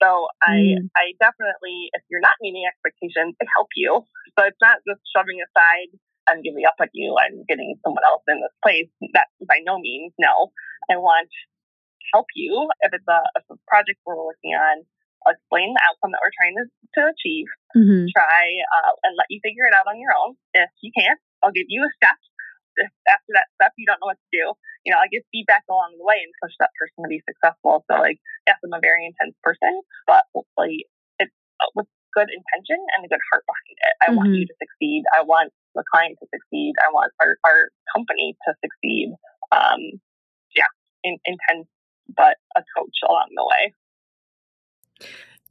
So 0.02 0.28
I 0.42 0.78
Mm. 0.78 0.90
I 0.96 1.14
definitely, 1.20 1.90
if 1.94 2.04
you're 2.10 2.22
not 2.22 2.38
meeting 2.42 2.66
expectations, 2.68 3.36
I 3.42 3.46
help 3.56 3.70
you. 3.76 4.06
So 4.38 4.46
it's 4.46 4.62
not 4.62 4.80
just 4.88 5.02
shoving 5.16 5.42
aside 5.42 5.90
and 6.30 6.44
giving 6.44 6.66
up 6.66 6.76
on 6.80 6.90
you 6.94 7.16
and 7.18 7.48
getting 7.48 7.76
someone 7.84 8.04
else 8.06 8.24
in 8.28 8.42
this 8.42 8.54
place. 8.62 8.90
That 9.14 9.28
by 9.48 9.60
no 9.66 9.80
means, 9.80 10.14
no. 10.20 10.52
I 10.92 10.98
want 10.98 11.30
to 11.30 11.40
help 12.14 12.28
you 12.36 12.70
if 12.82 12.94
it's 12.94 13.08
a, 13.08 13.20
if 13.36 13.44
a 13.50 13.58
project 13.68 14.00
we're 14.06 14.16
working 14.16 14.54
on. 14.54 14.86
I'll 15.26 15.34
explain 15.34 15.74
the 15.74 15.82
outcome 15.82 16.14
that 16.14 16.22
we're 16.22 16.38
trying 16.40 16.56
to, 16.62 16.66
to 16.70 17.02
achieve. 17.10 17.50
Mm-hmm. 17.76 18.06
Try 18.14 18.44
uh, 18.64 18.94
and 19.04 19.18
let 19.18 19.28
you 19.34 19.42
figure 19.42 19.66
it 19.66 19.74
out 19.74 19.90
on 19.90 20.00
your 20.00 20.14
own. 20.14 20.38
If 20.54 20.70
you 20.80 20.92
can't, 20.94 21.20
I'll 21.42 21.52
give 21.52 21.68
you 21.68 21.84
a 21.84 21.92
step. 21.98 22.16
If 22.78 22.92
after 23.10 23.32
that 23.34 23.50
step 23.58 23.74
you 23.78 23.86
don't 23.90 24.00
know 24.00 24.10
what 24.14 24.22
to 24.22 24.30
do, 24.34 24.54
you 24.86 24.94
know, 24.94 25.02
I 25.02 25.10
give 25.12 25.26
feedback 25.34 25.66
along 25.70 25.98
the 25.98 26.06
way 26.06 26.22
and 26.22 26.32
push 26.42 26.54
that 26.62 26.72
person 26.80 27.04
to 27.04 27.10
be 27.12 27.22
successful. 27.26 27.84
So, 27.90 27.98
like, 28.00 28.22
yes, 28.46 28.58
I'm 28.64 28.74
a 28.74 28.82
very 28.82 29.06
intense 29.10 29.36
person, 29.44 29.82
but 30.06 30.24
hopefully 30.34 30.86
it's 31.20 31.34
uh, 31.60 31.70
with 31.76 31.90
good 32.16 32.30
intention 32.32 32.80
and 32.98 33.06
a 33.06 33.10
good 33.10 33.22
heart 33.34 33.44
behind 33.46 33.78
it. 33.78 33.94
I 34.02 34.08
want 34.16 34.30
Mhm. 34.32 34.40
you 34.42 34.46
to 34.48 34.56
succeed. 34.62 35.04
I 35.18 35.22
want 35.24 35.54
the 35.76 35.84
client 35.92 36.18
to 36.22 36.28
succeed. 36.34 36.74
I 36.82 36.90
want 36.94 37.12
our, 37.22 37.38
our 37.46 37.70
company 37.94 38.38
to 38.48 38.54
succeed. 38.64 39.14
Um, 39.52 40.02
yeah, 40.56 40.70
in, 41.04 41.18
intense, 41.26 41.68
but 42.16 42.38
a 42.56 42.64
coach 42.76 42.98
along 43.08 43.30
the 43.36 43.46
way. 43.46 43.74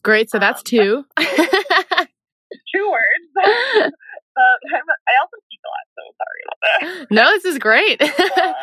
Great. 0.02 0.30
So 0.30 0.38
that's 0.38 0.60
Um, 0.60 0.64
two. 0.64 1.04
Two 2.74 2.86
words. 2.90 3.28
uh, 3.36 4.56
I 4.66 5.14
also 5.20 5.36
lot, 5.68 5.84
so 5.94 6.02
sorry 6.16 6.40
about 6.46 6.60
that. 6.62 6.78
no, 7.18 7.24
this 7.36 7.44
is 7.44 7.58
great. 7.58 8.00
Uh, 8.36 8.54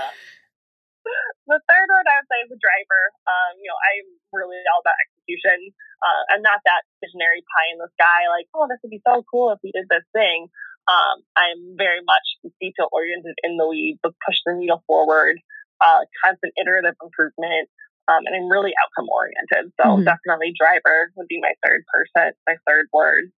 the 1.52 1.60
third 1.68 1.88
word 1.92 2.08
I 2.08 2.24
would 2.24 2.30
say 2.32 2.40
is 2.48 2.52
a 2.56 2.60
driver. 2.60 3.04
Um, 3.28 3.60
you 3.60 3.68
know, 3.68 3.76
I'm 3.76 4.08
really 4.32 4.64
all 4.72 4.80
about 4.80 4.96
execution. 5.04 5.76
Uh, 6.00 6.22
I'm 6.32 6.44
not 6.44 6.64
that 6.64 6.88
visionary 7.04 7.44
pie 7.44 7.70
in 7.76 7.80
the 7.80 7.92
sky, 8.00 8.32
like, 8.32 8.48
oh, 8.56 8.68
this 8.72 8.80
would 8.84 8.94
be 8.94 9.04
so 9.04 9.24
cool 9.28 9.52
if 9.52 9.60
we 9.60 9.76
did 9.76 9.88
this 9.92 10.06
thing. 10.16 10.48
Um, 10.88 11.24
I'm 11.36 11.76
very 11.80 12.04
much 12.04 12.24
detail 12.60 12.88
oriented 12.92 13.36
in 13.44 13.56
the 13.56 13.68
weeds, 13.68 14.00
but 14.04 14.16
push 14.24 14.40
the 14.48 14.56
needle 14.56 14.84
forward, 14.88 15.40
uh, 15.80 16.04
constant 16.24 16.52
iterative 16.60 16.96
improvement, 17.00 17.68
um, 18.08 18.28
and 18.28 18.36
I'm 18.36 18.52
really 18.52 18.76
outcome 18.76 19.08
oriented. 19.08 19.72
So 19.80 20.00
Mhm. 20.00 20.04
definitely 20.04 20.52
driver 20.56 21.12
would 21.16 21.28
be 21.28 21.40
my 21.40 21.56
third 21.64 21.84
person, 21.88 22.36
my 22.48 22.58
third 22.68 22.88
word. 22.92 23.32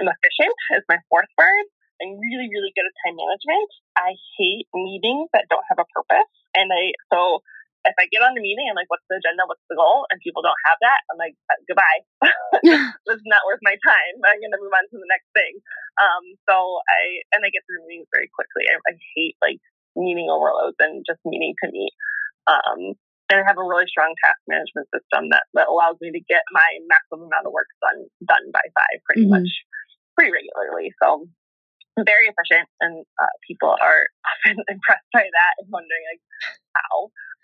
I'm 0.00 0.08
efficient 0.08 0.54
is 0.76 0.84
my 0.88 0.98
fourth 1.08 1.28
word. 1.36 1.64
I'm 2.02 2.14
really, 2.18 2.46
really 2.50 2.72
good 2.74 2.86
at 2.86 2.94
time 3.04 3.16
management. 3.18 3.70
I 3.98 4.14
hate 4.38 4.66
meetings 4.74 5.28
that 5.34 5.50
don't 5.50 5.64
have 5.70 5.82
a 5.82 5.88
purpose. 5.90 6.30
And 6.54 6.70
I, 6.70 6.94
so 7.10 7.42
if 7.86 7.94
I 7.98 8.06
get 8.10 8.22
on 8.22 8.34
the 8.34 8.42
meeting, 8.44 8.66
I'm 8.70 8.78
like, 8.78 8.90
what's 8.90 9.06
the 9.10 9.18
agenda? 9.18 9.46
What's 9.46 9.64
the 9.70 9.78
goal? 9.78 10.06
And 10.10 10.18
people 10.22 10.42
don't 10.42 10.58
have 10.66 10.78
that. 10.82 11.00
I'm 11.10 11.18
like, 11.18 11.34
uh, 11.50 11.58
goodbye. 11.66 12.00
this 13.06 13.18
is 13.18 13.26
not 13.26 13.42
worth 13.46 13.62
my 13.66 13.74
time. 13.82 14.14
I'm 14.22 14.38
going 14.42 14.54
to 14.54 14.62
move 14.62 14.74
on 14.74 14.86
to 14.90 14.96
the 14.98 15.10
next 15.10 15.30
thing. 15.34 15.58
Um, 15.98 16.24
so 16.46 16.54
I, 16.86 17.22
and 17.34 17.42
I 17.42 17.50
get 17.50 17.62
through 17.66 17.86
meetings 17.86 18.10
very 18.14 18.30
quickly. 18.30 18.66
I, 18.70 18.78
I 18.78 18.92
hate 19.18 19.34
like 19.42 19.62
meeting 19.98 20.30
overloads 20.30 20.78
and 20.78 21.02
just 21.06 21.22
meeting 21.26 21.54
to 21.64 21.70
meet. 21.70 21.94
Um, 22.46 22.94
and 23.28 23.36
I 23.40 23.44
have 23.44 23.60
a 23.60 23.66
really 23.66 23.84
strong 23.90 24.14
task 24.24 24.40
management 24.48 24.88
system 24.88 25.28
that, 25.36 25.44
that 25.52 25.68
allows 25.68 26.00
me 26.00 26.08
to 26.14 26.22
get 26.30 26.40
my 26.54 26.80
maximum 26.88 27.28
amount 27.28 27.44
of 27.44 27.52
work 27.52 27.68
done, 27.84 28.08
done 28.24 28.46
by 28.54 28.64
five 28.72 28.98
pretty 29.04 29.28
Mhm. 29.28 29.36
much 29.42 29.50
pretty 30.16 30.32
regularly. 30.32 30.90
So 31.02 31.28
very 32.04 32.30
efficient, 32.30 32.68
and 32.80 33.06
uh, 33.18 33.34
people 33.46 33.70
are 33.70 34.02
often 34.26 34.58
impressed 34.72 35.08
by 35.12 35.26
that 35.26 35.52
and 35.58 35.68
wondering 35.70 36.04
like 36.10 36.22
how. 36.74 36.94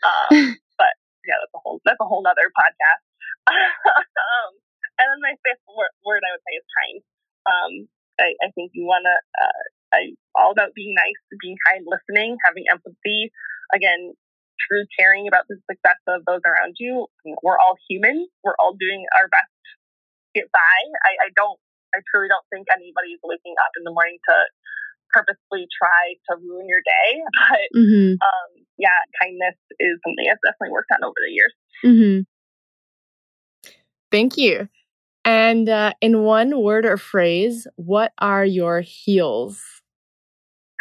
Um, 0.05 0.59
but 0.81 0.93
yeah, 1.27 1.39
that's 1.41 1.55
a 1.55 1.63
whole 1.63 1.81
that's 1.85 2.01
a 2.01 2.09
whole 2.09 2.25
other 2.27 2.51
podcast. 2.53 3.03
um, 3.51 4.51
and 4.99 5.07
then 5.11 5.21
my 5.21 5.35
fifth 5.43 5.65
word, 5.67 5.93
word 6.07 6.23
I 6.23 6.31
would 6.35 6.45
say 6.47 6.55
is 6.59 6.69
kind. 6.71 6.99
Um, 7.45 7.73
I, 8.21 8.29
I 8.41 8.49
think 8.55 8.73
you 8.75 8.87
want 8.87 9.05
to. 9.09 9.17
Uh, 9.39 9.65
I 9.95 10.01
all 10.35 10.51
about 10.51 10.75
being 10.75 10.95
nice, 10.95 11.21
being 11.41 11.57
kind, 11.67 11.87
listening, 11.87 12.37
having 12.45 12.65
empathy. 12.71 13.31
Again, 13.73 14.15
true 14.59 14.87
caring 14.99 15.27
about 15.27 15.47
the 15.49 15.59
success 15.71 15.99
of 16.07 16.23
those 16.27 16.43
around 16.47 16.77
you. 16.79 17.07
We're 17.43 17.59
all 17.59 17.75
human. 17.89 18.27
We're 18.43 18.59
all 18.59 18.75
doing 18.79 19.07
our 19.17 19.29
best 19.29 19.51
to 20.35 20.43
get 20.43 20.53
by. 20.53 20.77
I, 21.07 21.27
I 21.27 21.35
don't 21.35 21.59
I 21.95 22.03
truly 22.11 22.27
don't 22.27 22.45
think 22.51 22.67
anybody's 22.75 23.23
waking 23.23 23.55
up 23.63 23.71
in 23.79 23.87
the 23.87 23.95
morning 23.95 24.19
to 24.29 24.37
purposely 25.15 25.71
try 25.71 26.19
to 26.29 26.43
ruin 26.43 26.67
your 26.67 26.83
day. 26.83 27.23
But 27.39 27.67
mm-hmm. 27.71 28.19
um, 28.19 28.51
yeah, 28.77 28.99
kindness 29.23 29.55
is 29.79 30.03
something 30.03 30.27
I've 30.27 30.43
definitely 30.43 30.75
worked 30.75 30.91
on 30.91 31.07
over 31.07 31.19
the 31.23 31.33
years. 31.33 31.55
Mm-hmm. 31.87 32.17
Thank 34.11 34.37
you. 34.37 34.69
And 35.25 35.69
uh, 35.69 35.95
in 36.03 36.23
one 36.23 36.61
word 36.61 36.85
or 36.85 36.99
phrase, 36.99 37.67
what 37.77 38.13
are 38.19 38.45
your 38.45 38.83
heels? 38.83 39.63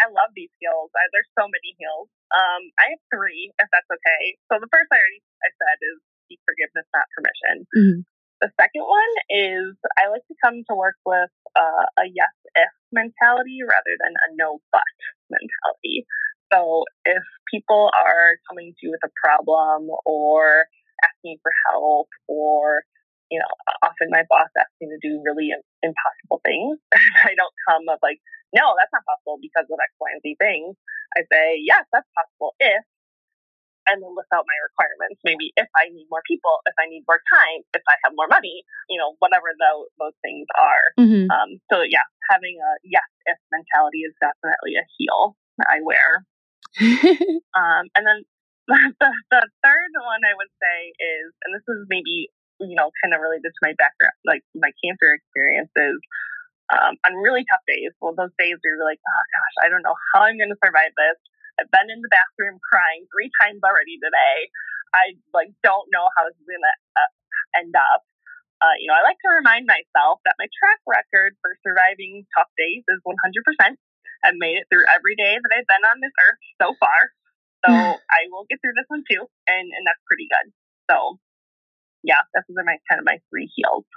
I 0.01 0.11
love 0.11 0.35
these 0.35 0.51
heels. 0.59 0.91
I, 0.91 1.07
there's 1.15 1.29
so 1.37 1.47
many 1.47 1.77
heels. 1.79 2.11
Um, 2.33 2.61
I 2.81 2.97
have 2.97 3.01
three, 3.13 3.53
if 3.55 3.69
that's 3.71 3.87
okay. 3.87 4.35
So 4.51 4.59
the 4.59 4.67
first 4.67 4.89
I 4.91 4.99
already 4.99 5.21
I 5.45 5.49
said 5.53 5.77
is 5.79 5.97
seek 6.27 6.41
forgiveness, 6.43 6.87
not 6.91 7.07
permission. 7.13 7.55
Mm-hmm. 7.71 7.99
The 8.43 8.51
second 8.59 8.83
one 8.83 9.13
is 9.31 9.71
I 9.95 10.11
like 10.11 10.27
to 10.27 10.35
come 10.43 10.67
to 10.67 10.75
work 10.75 10.99
with 11.07 11.31
uh, 11.55 11.87
a 11.95 12.03
yes 12.11 12.35
if 12.59 12.71
mentality 12.91 13.63
rather 13.63 13.95
than 14.03 14.11
a 14.19 14.35
no 14.35 14.59
but 14.67 14.83
mentality. 15.31 16.03
So 16.51 16.83
if 17.07 17.23
people 17.47 17.87
are 17.95 18.35
coming 18.51 18.75
to 18.75 18.79
you 18.83 18.91
with 18.91 18.99
a 19.07 19.15
problem 19.15 19.87
or 20.03 20.67
asking 21.07 21.39
for 21.39 21.55
help 21.71 22.11
or 22.27 22.83
you 23.31 23.39
know, 23.39 23.53
often 23.81 24.11
my 24.11 24.27
boss 24.27 24.51
asks 24.59 24.75
me 24.83 24.91
to 24.91 24.99
do 24.99 25.23
really 25.23 25.55
impossible 25.81 26.43
things. 26.43 26.77
I 27.23 27.31
don't 27.39 27.55
come 27.63 27.87
of 27.87 27.97
like, 28.03 28.19
no, 28.51 28.75
that's 28.75 28.91
not 28.91 29.07
possible 29.07 29.39
because 29.39 29.65
of 29.71 29.79
X, 29.79 29.89
Y, 30.03 30.09
and 30.11 30.21
Z 30.21 30.35
things. 30.35 30.75
I 31.15 31.23
say, 31.31 31.63
yes, 31.63 31.87
that's 31.95 32.05
possible 32.11 32.53
if 32.59 32.83
and 33.87 33.99
then 33.99 34.11
list 34.15 34.31
out 34.31 34.47
my 34.47 34.59
requirements. 34.63 35.19
Maybe 35.23 35.51
if 35.55 35.67
I 35.75 35.91
need 35.91 36.07
more 36.07 36.23
people, 36.25 36.63
if 36.65 36.75
I 36.79 36.87
need 36.87 37.03
more 37.07 37.19
time, 37.31 37.63
if 37.75 37.83
I 37.87 37.95
have 38.07 38.15
more 38.15 38.27
money, 38.27 38.63
you 38.87 38.97
know, 38.97 39.15
whatever 39.19 39.51
those, 39.55 39.91
those 39.99 40.17
things 40.23 40.47
are. 40.55 40.85
Mm-hmm. 40.99 41.27
Um, 41.31 41.49
so 41.71 41.83
yeah, 41.83 42.05
having 42.31 42.59
a 42.59 42.71
yes 42.83 43.07
if 43.27 43.37
mentality 43.51 44.07
is 44.07 44.15
definitely 44.19 44.79
a 44.79 44.85
heel 44.97 45.35
I 45.61 45.83
wear. 45.83 46.25
um, 47.59 47.85
and 47.93 48.03
then 48.07 48.19
the, 48.67 49.11
the 49.29 49.43
third 49.61 49.91
one 49.99 50.23
I 50.23 50.33
would 50.39 50.53
say 50.57 50.77
is, 50.97 51.35
and 51.43 51.51
this 51.51 51.67
is 51.67 51.85
maybe 51.91 52.31
you 52.63 52.79
know 52.79 52.89
kind 53.03 53.11
of 53.11 53.19
related 53.19 53.51
to 53.51 53.61
my 53.65 53.75
background, 53.75 54.15
like 54.23 54.41
my 54.55 54.71
cancer 54.79 55.13
experiences. 55.13 55.99
Um, 56.71 56.95
on 57.05 57.19
really 57.19 57.43
tough 57.43 57.61
days, 57.67 57.91
well, 57.99 58.15
those 58.15 58.31
days 58.39 58.55
where 58.63 58.79
you're 58.79 58.87
like, 58.87 58.97
oh 59.03 59.23
gosh, 59.35 59.55
I 59.61 59.67
don't 59.67 59.83
know 59.83 59.99
how 60.15 60.23
I'm 60.23 60.39
going 60.39 60.49
to 60.49 60.63
survive 60.63 60.95
this. 60.95 61.19
I've 61.63 61.71
been 61.71 61.87
in 61.87 62.03
the 62.03 62.11
bathroom 62.11 62.59
crying 62.59 63.07
three 63.07 63.31
times 63.39 63.63
already 63.63 63.95
today. 64.03 64.51
I 64.91 65.15
like 65.31 65.55
don't 65.63 65.87
know 65.95 66.11
how 66.11 66.27
this 66.27 66.35
is 66.35 66.43
gonna 66.43 66.75
uh, 66.99 67.11
end 67.55 67.71
up. 67.71 68.03
Uh, 68.59 68.75
you 68.83 68.91
know, 68.91 68.99
I 68.99 69.03
like 69.07 69.19
to 69.23 69.31
remind 69.31 69.63
myself 69.63 70.19
that 70.27 70.35
my 70.35 70.51
track 70.51 70.83
record 70.83 71.39
for 71.39 71.55
surviving 71.63 72.27
tough 72.35 72.51
days 72.59 72.83
is 72.83 72.99
100%. 73.07 73.79
I've 74.23 74.39
made 74.39 74.59
it 74.59 74.67
through 74.67 74.87
every 74.91 75.15
day 75.15 75.35
that 75.35 75.51
I've 75.51 75.67
been 75.67 75.83
on 75.87 75.99
this 76.03 76.15
earth 76.15 76.43
so 76.59 76.67
far. 76.79 77.11
So 77.63 77.71
I 77.71 78.27
will 78.27 78.43
get 78.51 78.59
through 78.59 78.75
this 78.75 78.87
one 78.91 79.07
too, 79.07 79.23
and 79.47 79.67
and 79.71 79.83
that's 79.87 80.03
pretty 80.03 80.27
good. 80.27 80.51
So, 80.91 81.19
yeah, 82.03 82.19
that's 82.35 82.43
are 82.51 82.63
my 82.63 82.75
kind 82.91 82.99
of 82.99 83.05
my 83.05 83.19
three 83.31 83.47
heels. 83.55 83.87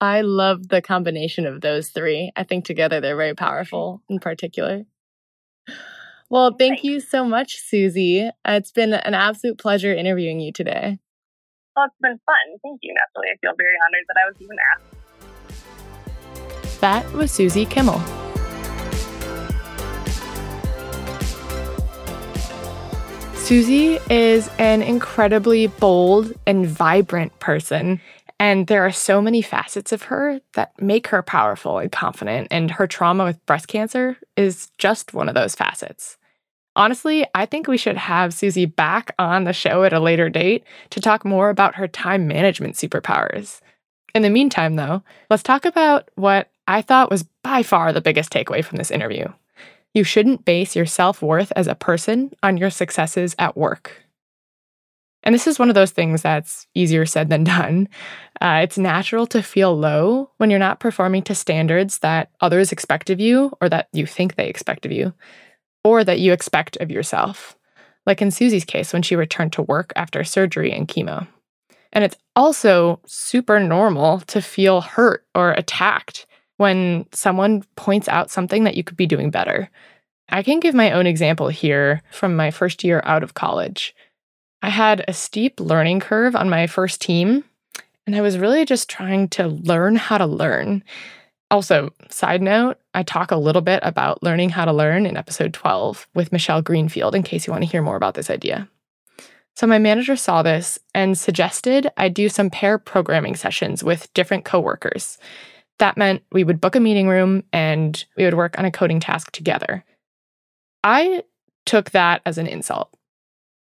I 0.00 0.20
love 0.22 0.68
the 0.68 0.82
combination 0.82 1.46
of 1.46 1.60
those 1.60 1.88
three. 1.88 2.32
I 2.36 2.42
think 2.42 2.64
together 2.64 3.00
they're 3.00 3.16
very 3.16 3.34
powerful 3.34 4.02
in 4.08 4.18
particular. 4.18 4.84
Well, 6.28 6.56
thank 6.58 6.80
Thanks. 6.80 6.84
you 6.84 6.98
so 7.00 7.24
much, 7.24 7.60
Susie. 7.60 8.28
It's 8.44 8.72
been 8.72 8.92
an 8.92 9.14
absolute 9.14 9.58
pleasure 9.58 9.94
interviewing 9.94 10.40
you 10.40 10.52
today. 10.52 10.98
Well, 11.76 11.86
it's 11.86 11.94
been 12.00 12.18
fun. 12.26 12.58
Thank 12.62 12.80
you, 12.82 12.92
Natalie. 12.94 13.28
I 13.32 13.36
feel 13.40 13.52
very 13.56 13.76
honored 13.86 14.04
that 14.08 14.16
I 14.20 14.26
was 14.26 14.34
even 14.40 14.56
asked. 14.72 14.82
That 16.80 17.08
was 17.12 17.30
Susie 17.30 17.64
Kimmel. 17.64 18.00
Susie 23.36 24.00
is 24.10 24.50
an 24.58 24.82
incredibly 24.82 25.68
bold 25.68 26.32
and 26.48 26.66
vibrant 26.66 27.38
person. 27.38 28.00
And 28.38 28.66
there 28.66 28.84
are 28.84 28.92
so 28.92 29.22
many 29.22 29.40
facets 29.40 29.92
of 29.92 30.02
her 30.02 30.40
that 30.54 30.80
make 30.80 31.06
her 31.08 31.22
powerful 31.22 31.78
and 31.78 31.90
confident, 31.90 32.48
and 32.50 32.70
her 32.70 32.86
trauma 32.86 33.24
with 33.24 33.44
breast 33.46 33.68
cancer 33.68 34.18
is 34.36 34.70
just 34.78 35.14
one 35.14 35.28
of 35.28 35.34
those 35.34 35.54
facets. 35.54 36.18
Honestly, 36.76 37.26
I 37.34 37.46
think 37.46 37.66
we 37.66 37.78
should 37.78 37.96
have 37.96 38.34
Susie 38.34 38.66
back 38.66 39.14
on 39.18 39.44
the 39.44 39.54
show 39.54 39.84
at 39.84 39.94
a 39.94 40.00
later 40.00 40.28
date 40.28 40.64
to 40.90 41.00
talk 41.00 41.24
more 41.24 41.48
about 41.48 41.76
her 41.76 41.88
time 41.88 42.28
management 42.28 42.74
superpowers. 42.74 43.60
In 44.14 44.20
the 44.20 44.30
meantime, 44.30 44.76
though, 44.76 45.02
let's 45.30 45.42
talk 45.42 45.64
about 45.64 46.10
what 46.16 46.50
I 46.68 46.82
thought 46.82 47.10
was 47.10 47.24
by 47.42 47.62
far 47.62 47.92
the 47.92 48.02
biggest 48.02 48.30
takeaway 48.30 48.62
from 48.62 48.76
this 48.76 48.90
interview. 48.90 49.26
You 49.94 50.04
shouldn't 50.04 50.44
base 50.44 50.76
your 50.76 50.84
self 50.84 51.22
worth 51.22 51.52
as 51.56 51.66
a 51.66 51.74
person 51.74 52.32
on 52.42 52.58
your 52.58 52.70
successes 52.70 53.34
at 53.38 53.56
work. 53.56 54.02
And 55.26 55.34
this 55.34 55.48
is 55.48 55.58
one 55.58 55.68
of 55.68 55.74
those 55.74 55.90
things 55.90 56.22
that's 56.22 56.68
easier 56.72 57.04
said 57.04 57.30
than 57.30 57.42
done. 57.42 57.88
Uh, 58.40 58.60
it's 58.62 58.78
natural 58.78 59.26
to 59.26 59.42
feel 59.42 59.76
low 59.76 60.30
when 60.36 60.50
you're 60.50 60.58
not 60.60 60.78
performing 60.78 61.22
to 61.22 61.34
standards 61.34 61.98
that 61.98 62.30
others 62.40 62.70
expect 62.70 63.10
of 63.10 63.18
you 63.18 63.50
or 63.60 63.68
that 63.68 63.88
you 63.92 64.06
think 64.06 64.36
they 64.36 64.48
expect 64.48 64.86
of 64.86 64.92
you, 64.92 65.12
or 65.82 66.04
that 66.04 66.20
you 66.20 66.32
expect 66.32 66.76
of 66.76 66.92
yourself, 66.92 67.58
like 68.06 68.22
in 68.22 68.30
Susie's 68.30 68.64
case 68.64 68.92
when 68.92 69.02
she 69.02 69.16
returned 69.16 69.52
to 69.54 69.62
work 69.62 69.92
after 69.96 70.22
surgery 70.22 70.70
and 70.70 70.86
chemo. 70.86 71.26
And 71.92 72.04
it's 72.04 72.16
also 72.36 73.00
super 73.04 73.58
normal 73.58 74.20
to 74.20 74.40
feel 74.40 74.80
hurt 74.80 75.26
or 75.34 75.52
attacked 75.52 76.26
when 76.58 77.04
someone 77.12 77.64
points 77.74 78.06
out 78.06 78.30
something 78.30 78.62
that 78.62 78.76
you 78.76 78.84
could 78.84 78.96
be 78.96 79.06
doing 79.06 79.30
better. 79.30 79.70
I 80.28 80.44
can 80.44 80.60
give 80.60 80.74
my 80.74 80.92
own 80.92 81.06
example 81.06 81.48
here 81.48 82.02
from 82.12 82.36
my 82.36 82.52
first 82.52 82.84
year 82.84 83.00
out 83.04 83.24
of 83.24 83.34
college. 83.34 83.92
I 84.62 84.70
had 84.70 85.04
a 85.06 85.12
steep 85.12 85.60
learning 85.60 86.00
curve 86.00 86.34
on 86.34 86.48
my 86.48 86.66
first 86.66 87.00
team, 87.00 87.44
and 88.06 88.16
I 88.16 88.20
was 88.20 88.38
really 88.38 88.64
just 88.64 88.88
trying 88.88 89.28
to 89.30 89.48
learn 89.48 89.96
how 89.96 90.18
to 90.18 90.26
learn. 90.26 90.82
Also, 91.50 91.92
side 92.08 92.42
note, 92.42 92.78
I 92.94 93.02
talk 93.02 93.30
a 93.30 93.36
little 93.36 93.62
bit 93.62 93.80
about 93.82 94.22
learning 94.22 94.50
how 94.50 94.64
to 94.64 94.72
learn 94.72 95.06
in 95.06 95.16
episode 95.16 95.52
12 95.52 96.08
with 96.14 96.32
Michelle 96.32 96.62
Greenfield 96.62 97.14
in 97.14 97.22
case 97.22 97.46
you 97.46 97.52
want 97.52 97.62
to 97.62 97.70
hear 97.70 97.82
more 97.82 97.96
about 97.96 98.14
this 98.14 98.30
idea. 98.30 98.68
So, 99.54 99.66
my 99.66 99.78
manager 99.78 100.16
saw 100.16 100.42
this 100.42 100.78
and 100.94 101.16
suggested 101.16 101.90
I 101.96 102.08
do 102.08 102.28
some 102.28 102.50
pair 102.50 102.78
programming 102.78 103.36
sessions 103.36 103.84
with 103.84 104.12
different 104.14 104.44
coworkers. 104.44 105.18
That 105.78 105.96
meant 105.96 106.22
we 106.32 106.44
would 106.44 106.60
book 106.60 106.74
a 106.74 106.80
meeting 106.80 107.08
room 107.08 107.44
and 107.52 108.04
we 108.16 108.24
would 108.24 108.34
work 108.34 108.58
on 108.58 108.64
a 108.64 108.72
coding 108.72 109.00
task 109.00 109.30
together. 109.32 109.84
I 110.82 111.22
took 111.64 111.90
that 111.90 112.22
as 112.24 112.38
an 112.38 112.46
insult. 112.46 112.92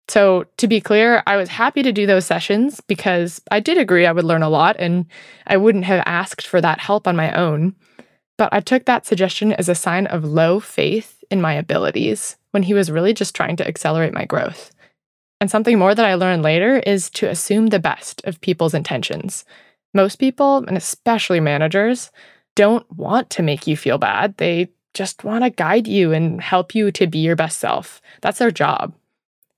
So, 0.08 0.44
to 0.56 0.68
be 0.68 0.80
clear, 0.80 1.22
I 1.26 1.36
was 1.36 1.48
happy 1.48 1.82
to 1.82 1.92
do 1.92 2.06
those 2.06 2.26
sessions 2.26 2.80
because 2.80 3.40
I 3.50 3.60
did 3.60 3.78
agree 3.78 4.04
I 4.04 4.12
would 4.12 4.24
learn 4.24 4.42
a 4.42 4.48
lot 4.48 4.76
and 4.78 5.06
I 5.46 5.56
wouldn't 5.56 5.84
have 5.84 6.02
asked 6.06 6.46
for 6.46 6.60
that 6.60 6.80
help 6.80 7.06
on 7.06 7.16
my 7.16 7.32
own. 7.32 7.74
But 8.36 8.52
I 8.52 8.60
took 8.60 8.84
that 8.84 9.06
suggestion 9.06 9.52
as 9.52 9.68
a 9.68 9.74
sign 9.74 10.06
of 10.08 10.24
low 10.24 10.58
faith 10.58 11.22
in 11.30 11.40
my 11.40 11.54
abilities 11.54 12.36
when 12.50 12.64
he 12.64 12.74
was 12.74 12.90
really 12.90 13.14
just 13.14 13.34
trying 13.34 13.56
to 13.56 13.66
accelerate 13.66 14.12
my 14.12 14.24
growth. 14.24 14.72
And 15.40 15.50
something 15.50 15.78
more 15.78 15.94
that 15.94 16.04
I 16.04 16.14
learned 16.14 16.42
later 16.42 16.78
is 16.78 17.10
to 17.10 17.28
assume 17.28 17.68
the 17.68 17.78
best 17.78 18.22
of 18.24 18.40
people's 18.40 18.74
intentions. 18.74 19.44
Most 19.94 20.16
people, 20.16 20.58
and 20.68 20.76
especially 20.76 21.40
managers, 21.40 22.10
don't 22.54 22.90
want 22.92 23.30
to 23.30 23.42
make 23.42 23.66
you 23.66 23.76
feel 23.76 23.98
bad. 23.98 24.36
They 24.36 24.70
just 24.94 25.24
want 25.24 25.44
to 25.44 25.50
guide 25.50 25.86
you 25.86 26.12
and 26.12 26.40
help 26.40 26.74
you 26.74 26.92
to 26.92 27.06
be 27.06 27.18
your 27.18 27.36
best 27.36 27.58
self. 27.58 28.00
That's 28.20 28.38
their 28.38 28.50
job. 28.50 28.94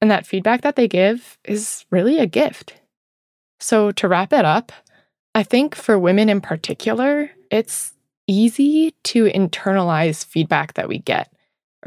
And 0.04 0.10
that 0.10 0.26
feedback 0.26 0.60
that 0.60 0.76
they 0.76 0.86
give 0.86 1.38
is 1.44 1.86
really 1.90 2.18
a 2.18 2.26
gift. 2.26 2.74
So, 3.58 3.90
to 3.92 4.06
wrap 4.06 4.34
it 4.34 4.44
up, 4.44 4.70
I 5.34 5.42
think 5.42 5.74
for 5.74 5.98
women 5.98 6.28
in 6.28 6.42
particular, 6.42 7.30
it's 7.50 7.94
easy 8.26 8.94
to 9.04 9.24
internalize 9.30 10.22
feedback 10.22 10.74
that 10.74 10.88
we 10.88 10.98
get, 10.98 11.32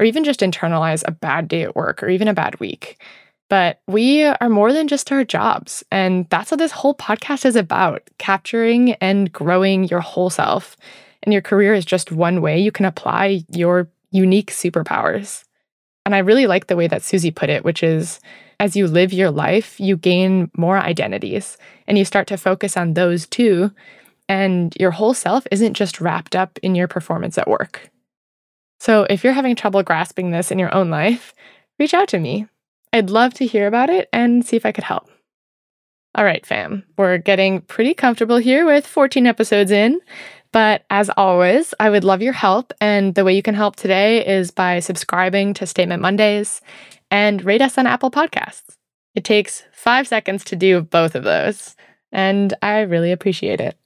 or 0.00 0.04
even 0.04 0.24
just 0.24 0.40
internalize 0.40 1.04
a 1.06 1.12
bad 1.12 1.46
day 1.46 1.62
at 1.62 1.76
work 1.76 2.02
or 2.02 2.08
even 2.08 2.26
a 2.26 2.34
bad 2.34 2.58
week. 2.58 3.00
But 3.48 3.82
we 3.86 4.24
are 4.24 4.48
more 4.48 4.72
than 4.72 4.88
just 4.88 5.12
our 5.12 5.22
jobs. 5.22 5.84
And 5.92 6.28
that's 6.28 6.50
what 6.50 6.58
this 6.58 6.72
whole 6.72 6.96
podcast 6.96 7.46
is 7.46 7.54
about 7.54 8.02
capturing 8.18 8.94
and 8.94 9.32
growing 9.32 9.84
your 9.84 10.00
whole 10.00 10.28
self. 10.28 10.76
And 11.22 11.32
your 11.32 11.42
career 11.42 11.72
is 11.72 11.84
just 11.84 12.10
one 12.10 12.40
way 12.40 12.58
you 12.58 12.72
can 12.72 12.84
apply 12.84 13.44
your 13.52 13.88
unique 14.10 14.50
superpowers. 14.50 15.44
And 16.08 16.14
I 16.14 16.20
really 16.20 16.46
like 16.46 16.68
the 16.68 16.76
way 16.76 16.86
that 16.86 17.02
Susie 17.02 17.30
put 17.30 17.50
it, 17.50 17.66
which 17.66 17.82
is 17.82 18.18
as 18.58 18.74
you 18.74 18.86
live 18.86 19.12
your 19.12 19.30
life, 19.30 19.78
you 19.78 19.94
gain 19.94 20.50
more 20.56 20.78
identities 20.78 21.58
and 21.86 21.98
you 21.98 22.04
start 22.06 22.26
to 22.28 22.38
focus 22.38 22.78
on 22.78 22.94
those 22.94 23.26
too. 23.26 23.70
And 24.26 24.74
your 24.80 24.90
whole 24.90 25.12
self 25.12 25.46
isn't 25.50 25.74
just 25.74 26.00
wrapped 26.00 26.34
up 26.34 26.58
in 26.62 26.74
your 26.74 26.88
performance 26.88 27.36
at 27.36 27.46
work. 27.46 27.90
So 28.80 29.06
if 29.10 29.22
you're 29.22 29.34
having 29.34 29.54
trouble 29.54 29.82
grasping 29.82 30.30
this 30.30 30.50
in 30.50 30.58
your 30.58 30.74
own 30.74 30.88
life, 30.88 31.34
reach 31.78 31.92
out 31.92 32.08
to 32.08 32.18
me. 32.18 32.46
I'd 32.90 33.10
love 33.10 33.34
to 33.34 33.46
hear 33.46 33.66
about 33.66 33.90
it 33.90 34.08
and 34.10 34.46
see 34.46 34.56
if 34.56 34.64
I 34.64 34.72
could 34.72 34.84
help. 34.84 35.10
All 36.14 36.24
right, 36.24 36.46
fam, 36.46 36.84
we're 36.96 37.18
getting 37.18 37.60
pretty 37.60 37.92
comfortable 37.92 38.38
here 38.38 38.64
with 38.64 38.86
14 38.86 39.26
episodes 39.26 39.70
in. 39.70 40.00
But 40.58 40.84
as 40.90 41.08
always, 41.16 41.72
I 41.78 41.88
would 41.88 42.02
love 42.02 42.20
your 42.20 42.32
help. 42.32 42.72
And 42.80 43.14
the 43.14 43.22
way 43.22 43.32
you 43.32 43.44
can 43.44 43.54
help 43.54 43.76
today 43.76 44.26
is 44.26 44.50
by 44.50 44.80
subscribing 44.80 45.54
to 45.54 45.68
Statement 45.68 46.02
Mondays 46.02 46.60
and 47.12 47.44
rate 47.44 47.62
us 47.62 47.78
on 47.78 47.86
Apple 47.86 48.10
Podcasts. 48.10 48.74
It 49.14 49.22
takes 49.22 49.62
five 49.70 50.08
seconds 50.08 50.42
to 50.46 50.56
do 50.56 50.80
both 50.80 51.14
of 51.14 51.22
those, 51.22 51.76
and 52.10 52.54
I 52.60 52.80
really 52.80 53.12
appreciate 53.12 53.60
it. 53.60 53.78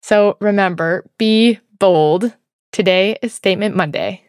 So 0.00 0.38
remember, 0.40 1.04
be 1.18 1.60
bold. 1.78 2.32
Today 2.72 3.18
is 3.20 3.34
Statement 3.34 3.76
Monday. 3.76 4.22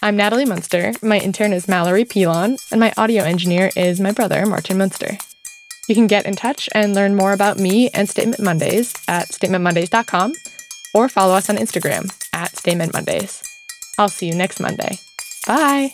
I'm 0.00 0.14
Natalie 0.14 0.44
Munster. 0.44 0.92
My 1.02 1.18
intern 1.18 1.52
is 1.52 1.66
Mallory 1.66 2.04
Pilon, 2.04 2.56
and 2.70 2.78
my 2.78 2.92
audio 2.96 3.24
engineer 3.24 3.70
is 3.74 3.98
my 3.98 4.12
brother, 4.12 4.46
Martin 4.46 4.78
Munster. 4.78 5.18
You 5.88 5.94
can 5.94 6.06
get 6.06 6.26
in 6.26 6.36
touch 6.36 6.68
and 6.74 6.94
learn 6.94 7.14
more 7.14 7.32
about 7.32 7.58
me 7.58 7.90
and 7.90 8.08
Statement 8.08 8.40
Mondays 8.40 8.94
at 9.08 9.28
statementmondays.com 9.28 10.32
or 10.94 11.08
follow 11.08 11.34
us 11.34 11.50
on 11.50 11.56
Instagram 11.56 12.12
at 12.32 12.56
Statement 12.56 12.92
Mondays. 12.92 13.42
I'll 13.98 14.08
see 14.08 14.26
you 14.26 14.34
next 14.34 14.60
Monday. 14.60 14.98
Bye. 15.46 15.92